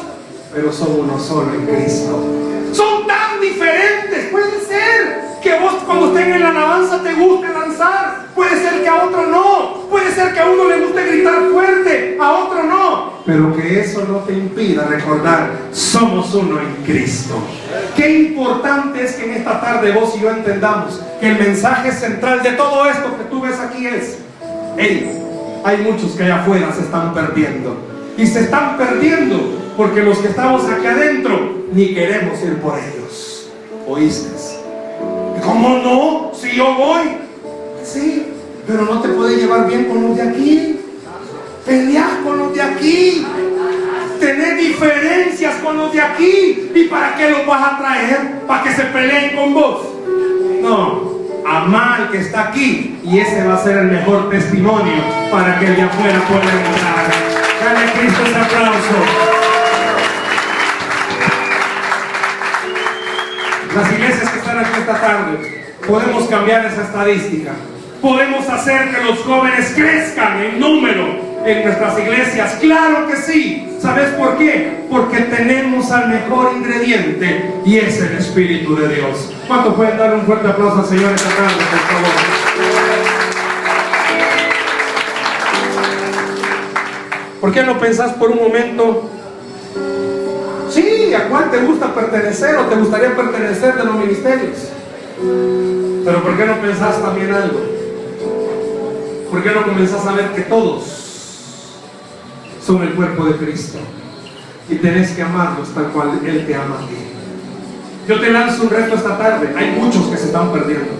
pero 0.52 0.72
son 0.72 1.00
uno 1.00 1.18
solo 1.18 1.54
en 1.54 1.66
Cristo. 1.66 2.24
Son 2.72 3.06
tan 3.06 3.40
diferentes. 3.40 4.26
Puede 4.30 4.60
ser 4.60 5.25
que 5.42 5.58
vos 5.58 5.74
cuando 5.84 6.08
estén 6.08 6.34
en 6.34 6.40
la 6.42 6.50
alabanza 6.50 7.02
te 7.02 7.14
guste 7.14 7.52
danzar. 7.52 8.26
Puede 8.34 8.60
ser 8.60 8.82
que 8.82 8.88
a 8.88 9.04
otro 9.04 9.26
no. 9.26 9.88
Puede 9.88 10.10
ser 10.12 10.32
que 10.32 10.40
a 10.40 10.46
uno 10.46 10.68
le 10.68 10.80
guste 10.80 11.04
gritar 11.04 11.42
fuerte, 11.52 12.18
a 12.20 12.32
otro 12.32 12.62
no. 12.64 13.12
Pero 13.24 13.56
que 13.56 13.80
eso 13.80 14.04
no 14.08 14.18
te 14.18 14.32
impida 14.32 14.86
recordar, 14.86 15.50
somos 15.72 16.32
uno 16.34 16.60
en 16.60 16.84
Cristo. 16.84 17.34
Qué 17.96 18.10
importante 18.10 19.04
es 19.04 19.14
que 19.14 19.24
en 19.24 19.32
esta 19.38 19.60
tarde 19.60 19.92
vos 19.92 20.14
y 20.16 20.20
yo 20.20 20.30
entendamos 20.30 21.00
que 21.20 21.28
el 21.30 21.38
mensaje 21.38 21.90
central 21.92 22.42
de 22.42 22.52
todo 22.52 22.88
esto 22.88 23.16
que 23.16 23.24
tú 23.24 23.40
ves 23.40 23.58
aquí 23.58 23.86
es, 23.86 24.18
hey, 24.76 25.22
hay 25.64 25.78
muchos 25.78 26.12
que 26.12 26.22
allá 26.22 26.42
afuera 26.42 26.72
se 26.72 26.82
están 26.82 27.12
perdiendo. 27.12 27.76
Y 28.16 28.26
se 28.26 28.40
están 28.40 28.78
perdiendo 28.78 29.40
porque 29.76 30.02
los 30.02 30.18
que 30.18 30.28
estamos 30.28 30.64
aquí 30.68 30.86
adentro 30.86 31.66
ni 31.72 31.94
queremos 31.94 32.40
ir 32.42 32.56
por 32.58 32.78
ellos. 32.78 33.50
¿Oíste? 33.86 34.35
¿Cómo 35.46 35.78
no? 35.78 36.32
Si 36.34 36.56
yo 36.56 36.74
voy. 36.74 37.02
Sí, 37.84 38.26
pero 38.66 38.82
no 38.82 39.00
te 39.00 39.08
puedes 39.10 39.38
llevar 39.40 39.68
bien 39.68 39.84
con 39.84 40.02
los 40.02 40.16
de 40.16 40.22
aquí. 40.22 40.80
Pelear 41.64 42.22
con 42.24 42.38
los 42.38 42.52
de 42.52 42.62
aquí. 42.62 43.26
Tener 44.18 44.56
diferencias 44.56 45.54
con 45.62 45.76
los 45.76 45.92
de 45.92 46.00
aquí. 46.00 46.70
¿Y 46.74 46.84
para 46.88 47.14
qué 47.14 47.30
los 47.30 47.46
vas 47.46 47.72
a 47.72 47.78
traer? 47.78 48.40
¿Para 48.46 48.64
que 48.64 48.72
se 48.72 48.82
peleen 48.84 49.36
con 49.36 49.54
vos? 49.54 49.82
No, 50.60 51.12
amar 51.46 52.00
al 52.00 52.10
que 52.10 52.18
está 52.18 52.48
aquí 52.48 52.98
y 53.04 53.20
ese 53.20 53.44
va 53.44 53.54
a 53.54 53.62
ser 53.62 53.76
el 53.76 53.86
mejor 53.86 54.28
testimonio 54.30 55.04
para 55.30 55.60
que 55.60 55.66
el 55.66 55.76
de 55.76 55.82
afuera 55.82 56.20
pueda 56.26 56.42
entrar. 56.42 57.06
Dale 57.64 57.86
a 57.86 57.92
Cristo 57.92 58.22
ese 58.24 58.36
aplauso. 58.36 59.35
Las 63.76 63.92
iglesias 63.92 64.30
que 64.30 64.38
están 64.38 64.58
aquí 64.58 64.70
esta 64.78 64.98
tarde, 64.98 65.64
podemos 65.86 66.24
cambiar 66.28 66.64
esa 66.64 66.82
estadística. 66.82 67.52
Podemos 68.00 68.48
hacer 68.48 68.88
que 68.90 69.04
los 69.04 69.18
jóvenes 69.18 69.72
crezcan 69.76 70.42
en 70.42 70.58
número 70.58 71.04
en 71.44 71.62
nuestras 71.62 71.98
iglesias. 71.98 72.56
Claro 72.58 73.06
que 73.06 73.16
sí. 73.16 73.68
¿Sabes 73.78 74.08
por 74.14 74.38
qué? 74.38 74.86
Porque 74.90 75.18
tenemos 75.18 75.90
al 75.90 76.08
mejor 76.08 76.54
ingrediente 76.56 77.52
y 77.66 77.76
es 77.76 78.00
el 78.00 78.16
Espíritu 78.16 78.76
de 78.76 78.94
Dios. 78.94 79.30
¿Cuánto 79.46 79.76
pueden 79.76 79.98
dar 79.98 80.14
un 80.14 80.22
fuerte 80.22 80.48
aplauso 80.48 80.78
al 80.78 80.86
Señor 80.86 81.12
esta 81.12 81.28
tarde, 81.28 81.62
por 81.70 81.80
favor? 81.80 82.10
¿Por 87.42 87.52
qué 87.52 87.62
no 87.62 87.78
pensás 87.78 88.14
por 88.14 88.30
un 88.30 88.38
momento? 88.38 89.10
¿A 91.14 91.28
cuál 91.28 91.50
te 91.50 91.58
gusta 91.58 91.94
pertenecer 91.94 92.56
o 92.56 92.64
te 92.66 92.76
gustaría 92.76 93.16
pertenecer 93.16 93.74
de 93.76 93.84
los 93.84 93.94
ministerios? 93.96 94.56
Pero 96.04 96.22
¿por 96.22 96.36
qué 96.36 96.46
no 96.46 96.60
pensás 96.60 97.02
también 97.02 97.32
algo? 97.32 97.60
¿Por 99.30 99.42
qué 99.42 99.50
no 99.50 99.64
comenzás 99.64 100.06
a 100.06 100.12
ver 100.12 100.28
que 100.32 100.42
todos 100.42 100.84
son 102.64 102.82
el 102.82 102.94
cuerpo 102.94 103.24
de 103.24 103.36
Cristo? 103.36 103.78
Y 104.68 104.76
tenés 104.76 105.10
que 105.10 105.22
amarlos 105.22 105.68
tal 105.74 105.86
cual 105.86 106.20
Él 106.24 106.46
te 106.46 106.54
ama 106.54 106.76
a 106.76 106.88
ti. 106.88 106.96
Yo 108.08 108.20
te 108.20 108.30
lanzo 108.30 108.64
un 108.64 108.70
reto 108.70 108.94
esta 108.94 109.18
tarde. 109.18 109.52
Hay 109.56 109.72
muchos 109.72 110.06
que 110.06 110.16
se 110.16 110.26
están 110.26 110.52
perdiendo. 110.52 110.92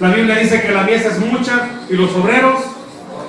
La 0.00 0.10
Biblia 0.10 0.36
dice 0.36 0.60
que 0.60 0.72
la 0.72 0.82
mies 0.82 1.04
es 1.06 1.18
mucha 1.18 1.70
y 1.88 1.94
los 1.94 2.14
obreros 2.14 2.60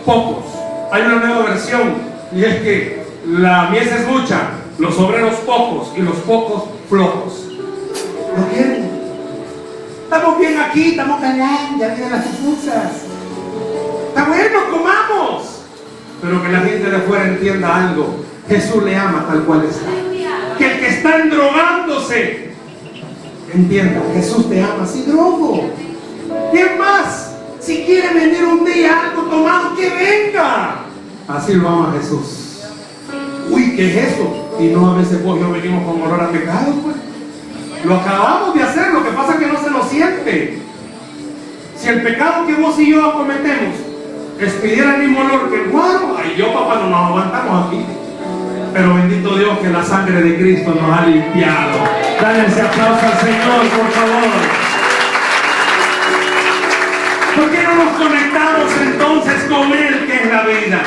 pocos. 0.05 0.45
Hay 0.91 1.03
una 1.03 1.15
nueva 1.15 1.45
versión 1.45 1.95
y 2.33 2.43
es 2.43 2.55
que 2.55 3.05
la 3.27 3.69
mies 3.69 3.87
es 3.87 4.07
mucha, 4.07 4.49
los 4.77 4.97
obreros 4.99 5.35
pocos 5.45 5.91
y 5.95 6.01
los 6.01 6.15
pocos 6.17 6.63
flojos. 6.89 7.47
¿No 8.37 8.47
quieren? 8.49 8.89
Estamos 10.03 10.39
bien 10.39 10.57
aquí, 10.59 10.89
estamos 10.89 11.21
ganando, 11.21 11.79
ya 11.79 11.93
vienen 11.93 12.11
las 12.11 12.25
pupusas. 12.25 12.91
Está 14.09 14.25
bueno, 14.25 14.59
comamos. 14.71 15.61
Pero 16.21 16.43
que 16.43 16.49
la 16.49 16.59
gente 16.59 16.89
de 16.89 16.95
afuera 16.95 17.27
entienda 17.27 17.89
algo. 17.89 18.25
Jesús 18.47 18.83
le 18.83 18.95
ama 18.95 19.25
tal 19.27 19.43
cual 19.45 19.63
está. 19.63 19.89
Que 20.57 20.71
el 20.71 20.79
que 20.79 20.87
está 20.87 21.17
endrogándose 21.17 22.51
entienda, 23.53 24.01
Jesús 24.13 24.49
te 24.49 24.61
ama 24.61 24.85
sin 24.85 25.11
drogo. 25.11 25.69
¿Quién 26.51 26.77
más? 26.77 27.35
Si 27.59 27.83
quiere 27.83 28.13
venir 28.13 28.43
un 28.43 28.63
día 28.63 29.09
algo 29.09 29.23
tomado, 29.23 29.75
que 29.75 29.89
venga. 29.89 30.85
Así 31.27 31.53
lo 31.53 31.67
ama 31.67 31.95
Jesús. 31.99 32.61
Uy, 33.49 33.75
¿qué 33.75 33.89
es 33.89 34.13
eso? 34.13 34.44
Y 34.59 34.67
no 34.67 34.91
a 34.91 34.97
veces 34.97 35.23
vos 35.23 35.37
y 35.37 35.41
yo 35.41 35.51
venimos 35.51 35.83
con 35.83 36.01
olor 36.01 36.21
a 36.21 36.29
pecado, 36.29 36.73
pues. 36.83 36.95
Lo 37.83 37.95
acabamos 37.97 38.55
de 38.55 38.63
hacer, 38.63 38.93
lo 38.93 39.03
que 39.03 39.11
pasa 39.11 39.33
es 39.33 39.39
que 39.39 39.47
no 39.47 39.61
se 39.61 39.69
lo 39.69 39.83
siente. 39.83 40.59
Si 41.77 41.89
el 41.89 42.01
pecado 42.01 42.47
que 42.47 42.55
vos 42.55 42.79
y 42.79 42.91
yo 42.91 43.13
cometemos 43.13 43.75
expidiera 44.39 44.95
el 44.95 45.03
mismo 45.03 45.21
olor 45.21 45.49
que 45.49 45.63
el 45.63 45.69
guaro, 45.69 46.17
ay 46.17 46.35
yo 46.37 46.53
papá 46.53 46.75
no 46.75 46.89
nos 46.89 47.09
aguantamos 47.09 47.67
aquí. 47.67 47.85
Pero 48.73 48.95
bendito 48.95 49.37
Dios 49.37 49.59
que 49.59 49.69
la 49.69 49.83
sangre 49.83 50.21
de 50.21 50.37
Cristo 50.37 50.73
nos 50.73 50.97
ha 50.97 51.05
limpiado. 51.05 51.79
Dale 52.21 52.45
ese 52.47 52.61
aplauso 52.61 53.05
al 53.05 53.19
Señor, 53.19 53.59
por 53.69 53.91
favor. 53.91 54.65
¿Por 57.35 57.51
qué 57.51 57.63
no 57.63 57.75
nos 57.75 57.93
conectamos 57.93 58.71
entonces 58.81 59.43
con 59.43 59.71
Él, 59.71 60.05
que 60.07 60.15
es 60.15 60.31
la 60.31 60.43
vida? 60.43 60.81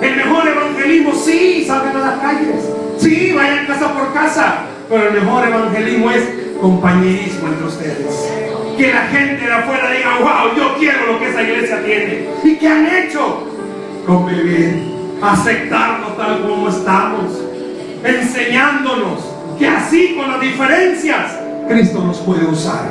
El 0.00 0.16
mejor 0.16 0.48
evangelismo, 0.48 1.14
sí, 1.14 1.64
salgan 1.66 1.96
a 1.96 2.00
las 2.00 2.18
calles. 2.20 2.64
Sí, 3.00 3.32
vayan 3.32 3.66
casa 3.66 3.94
por 3.94 4.12
casa. 4.12 4.54
Pero 4.88 5.08
el 5.08 5.14
mejor 5.14 5.48
evangelismo 5.48 6.10
es 6.10 6.22
compañerismo 6.60 7.48
entre 7.48 7.66
ustedes. 7.66 8.28
Que 8.76 8.92
la 8.92 9.06
gente 9.06 9.46
de 9.46 9.52
afuera 9.52 9.90
diga, 9.90 10.18
wow, 10.20 10.56
yo 10.56 10.76
quiero 10.78 11.12
lo 11.12 11.18
que 11.18 11.30
esa 11.30 11.42
iglesia 11.42 11.82
tiene. 11.84 12.28
¿Y 12.44 12.56
qué 12.56 12.68
han 12.68 12.86
hecho? 12.86 13.46
Convivir, 14.06 14.82
aceptarnos 15.22 16.16
tal 16.16 16.42
como 16.42 16.68
estamos, 16.68 17.40
enseñándonos 18.04 19.20
que 19.58 19.66
así 19.66 20.16
con 20.16 20.30
las 20.30 20.40
diferencias, 20.40 21.38
Cristo 21.68 22.02
nos 22.04 22.18
puede 22.18 22.44
usar. 22.46 22.90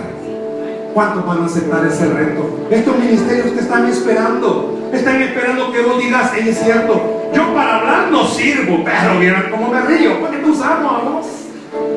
¿Cuántos 0.93 1.25
van 1.25 1.43
a 1.43 1.45
aceptar 1.45 1.85
ese 1.85 2.05
reto? 2.07 2.67
Estos 2.71 2.97
ministerios 2.97 3.53
te 3.53 3.61
están 3.61 3.87
esperando. 3.87 4.89
Están 4.93 5.21
esperando 5.21 5.71
que 5.71 5.81
vos 5.81 5.99
digas, 6.01 6.31
"Ey, 6.35 6.49
es 6.49 6.59
cierto, 6.59 7.18
yo 7.33 7.53
para 7.53 7.77
hablar 7.77 8.11
no 8.11 8.25
sirvo, 8.25 8.83
pero 8.83 9.19
vieran 9.19 9.45
cómo 9.51 9.69
me 9.69 9.81
río, 9.81 10.19
¿para 10.21 10.31
qué 10.31 10.37
te 10.39 10.49
usamos 10.49 10.91
a 10.91 11.09
vos? 11.09 11.27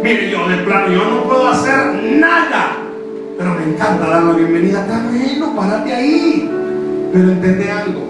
Mire, 0.03 0.31
yo 0.31 0.49
de 0.49 0.57
plano, 0.59 0.93
yo 0.93 1.05
no 1.05 1.23
puedo 1.25 1.49
hacer 1.49 1.95
nada, 2.19 2.77
pero 3.39 3.55
me 3.55 3.73
encanta 3.73 4.07
dar 4.07 4.25
la 4.25 4.33
bienvenida. 4.33 4.81
Está 4.81 5.03
bueno, 5.03 5.55
párate 5.57 5.93
ahí. 5.93 6.51
Pero 7.13 7.31
entendé 7.31 7.71
algo, 7.71 8.01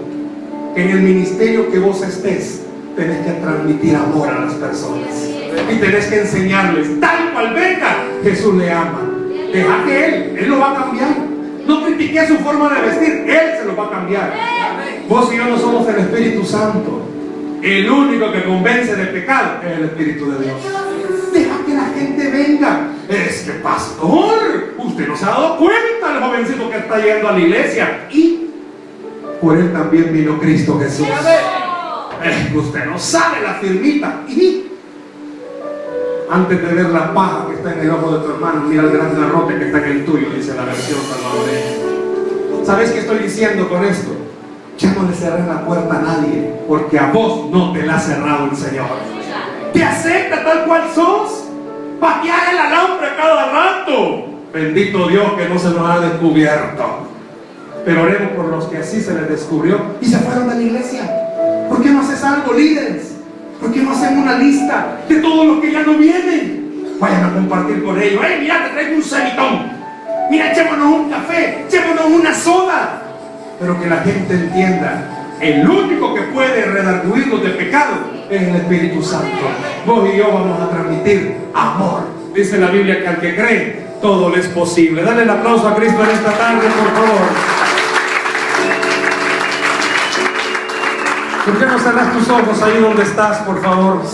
que 0.73 0.81
en 0.81 0.89
el 0.89 1.01
ministerio 1.01 1.69
que 1.69 1.79
vos 1.79 2.01
estés, 2.01 2.63
tenés 2.95 3.25
que 3.25 3.31
transmitir 3.33 3.95
amor 3.95 4.29
a 4.29 4.45
las 4.45 4.53
personas. 4.53 5.09
Y 5.71 5.75
tenés 5.75 6.07
que 6.07 6.21
enseñarles, 6.21 6.99
tal 6.99 7.31
cual 7.33 7.53
venga, 7.53 7.97
Jesús 8.23 8.55
le 8.55 8.71
ama. 8.71 9.01
Deja 9.51 9.85
que 9.85 10.05
Él, 10.05 10.37
Él 10.39 10.49
lo 10.49 10.59
va 10.59 10.71
a 10.71 10.75
cambiar. 10.75 11.09
No 11.67 11.85
critiques 11.85 12.27
su 12.27 12.37
forma 12.37 12.73
de 12.73 12.81
vestir, 12.81 13.11
Él 13.27 13.57
se 13.59 13.65
lo 13.65 13.75
va 13.75 13.85
a 13.87 13.91
cambiar. 13.91 14.33
Vos 15.07 15.31
y 15.33 15.37
yo 15.37 15.45
no 15.45 15.57
somos 15.57 15.87
el 15.89 15.97
Espíritu 15.97 16.43
Santo. 16.43 17.12
El 17.63 17.89
único 17.89 18.29
que 18.33 18.43
convence 18.43 18.93
de 18.93 19.05
pecado 19.05 19.61
es 19.65 19.77
el 19.77 19.85
Espíritu 19.85 20.29
de 20.31 20.43
Dios. 20.43 20.57
Deja 21.31 21.65
que 21.65 21.73
la 21.73 21.85
gente 21.97 22.29
venga. 22.29 22.89
Es 23.07 23.43
que, 23.43 23.51
pastor, 23.53 24.73
usted 24.77 25.07
no 25.07 25.15
se 25.15 25.23
ha 25.23 25.29
dado 25.29 25.57
cuenta 25.57 26.13
del 26.13 26.23
jovencito 26.23 26.69
que 26.69 26.77
está 26.77 27.01
yendo 27.01 27.29
a 27.29 27.31
la 27.31 27.39
iglesia. 27.39 28.07
Y 28.11 28.49
por 29.39 29.57
él 29.57 29.71
también 29.71 30.11
vino 30.11 30.37
Cristo 30.41 30.77
Jesús. 30.77 31.07
Es 32.21 32.49
que 32.49 32.57
usted 32.57 32.85
no 32.85 32.99
sabe 32.99 33.41
la 33.41 33.53
firmita. 33.53 34.23
Y 34.27 34.65
antes 36.29 36.61
de 36.61 36.67
ver 36.67 36.89
la 36.89 37.13
paja 37.13 37.47
que 37.47 37.53
está 37.53 37.75
en 37.75 37.79
el 37.79 37.91
ojo 37.91 38.17
de 38.17 38.25
tu 38.25 38.33
hermano, 38.33 38.65
mira 38.67 38.83
el 38.83 38.89
gran 38.89 39.17
garrote 39.17 39.57
que 39.57 39.65
está 39.67 39.77
en 39.77 39.85
el 39.85 40.05
tuyo, 40.05 40.31
dice 40.35 40.53
la 40.53 40.65
versión 40.65 40.99
salvadoreña. 40.99 42.65
¿Sabes 42.65 42.91
qué 42.91 42.99
estoy 42.99 43.19
diciendo 43.19 43.69
con 43.69 43.85
esto? 43.85 44.22
Ya 44.83 44.91
no 44.91 45.07
le 45.09 45.15
cerré 45.15 45.47
la 45.47 45.65
puerta 45.65 45.97
a 45.97 46.01
nadie, 46.01 46.55
porque 46.67 46.99
a 46.99 47.09
vos 47.09 47.49
no 47.49 47.71
te 47.71 47.83
la 47.83 47.95
ha 47.95 47.99
cerrado 47.99 48.49
el 48.51 48.57
Señor. 48.57 48.87
Te 49.71 49.81
acepta 49.81 50.43
tal 50.43 50.65
cual 50.65 50.83
sos. 50.93 51.45
Patear 52.01 52.51
el 52.51 52.59
alambre 52.59 53.07
cada 53.15 53.49
rato. 53.49 54.25
Bendito 54.53 55.07
Dios 55.07 55.33
que 55.37 55.47
no 55.47 55.57
se 55.57 55.69
nos 55.69 55.89
ha 55.89 56.01
descubierto. 56.01 57.07
Pero 57.85 58.03
oremos 58.03 58.33
por 58.33 58.47
los 58.47 58.65
que 58.65 58.79
así 58.79 58.99
se 58.99 59.13
les 59.13 59.29
descubrió 59.29 59.79
y 60.01 60.05
se 60.05 60.17
fueron 60.17 60.49
de 60.49 60.55
la 60.55 60.61
iglesia. 60.61 61.09
¿Por 61.69 61.81
qué 61.81 61.89
no 61.89 62.01
haces 62.01 62.21
algo, 62.21 62.51
líderes? 62.51 63.15
¿Por 63.61 63.71
qué 63.71 63.79
no 63.79 63.93
hacemos 63.93 64.21
una 64.21 64.37
lista 64.37 64.97
de 65.07 65.15
todos 65.21 65.47
los 65.47 65.61
que 65.61 65.71
ya 65.71 65.83
no 65.83 65.93
vienen? 65.93 66.97
Vayan 66.99 67.23
a 67.23 67.33
compartir 67.33 67.81
con 67.85 68.01
ellos. 68.01 68.21
¡Ey, 68.21 68.41
mira, 68.41 68.65
te 68.65 68.69
traigo 68.71 68.97
un 68.97 69.03
sanitón! 69.03 69.71
Mira, 70.29 70.51
echémonos 70.51 70.87
un 70.87 71.09
café, 71.09 71.63
echémonos 71.69 72.05
una 72.07 72.35
soda. 72.35 73.02
Pero 73.59 73.79
que 73.79 73.87
la 73.87 73.97
gente 73.97 74.33
entienda, 74.33 75.25
el 75.39 75.67
único 75.67 76.13
que 76.13 76.21
puede 76.23 76.65
redarguirnos 76.65 77.43
de 77.43 77.49
pecado 77.49 77.95
es 78.29 78.41
el 78.41 78.55
Espíritu 78.55 79.01
Santo. 79.01 79.27
Vos 79.85 80.09
y 80.13 80.17
yo 80.17 80.31
vamos 80.33 80.61
a 80.61 80.69
transmitir 80.69 81.37
amor. 81.53 82.03
Dice 82.33 82.57
la 82.57 82.67
Biblia 82.67 83.01
que 83.01 83.07
al 83.07 83.19
que 83.19 83.35
cree, 83.35 83.83
todo 84.01 84.29
le 84.29 84.39
es 84.39 84.47
posible. 84.47 85.03
Dale 85.03 85.23
el 85.23 85.29
aplauso 85.29 85.67
a 85.67 85.75
Cristo 85.75 86.03
en 86.03 86.09
esta 86.09 86.31
tarde, 86.31 86.67
por 86.67 86.93
favor. 86.93 87.27
¿Por 91.45 91.59
qué 91.59 91.65
no 91.65 91.79
cerras 91.79 92.13
tus 92.13 92.29
ojos 92.29 92.61
ahí 92.61 92.79
donde 92.79 93.03
estás, 93.03 93.39
por 93.39 93.61
favor? 93.61 94.01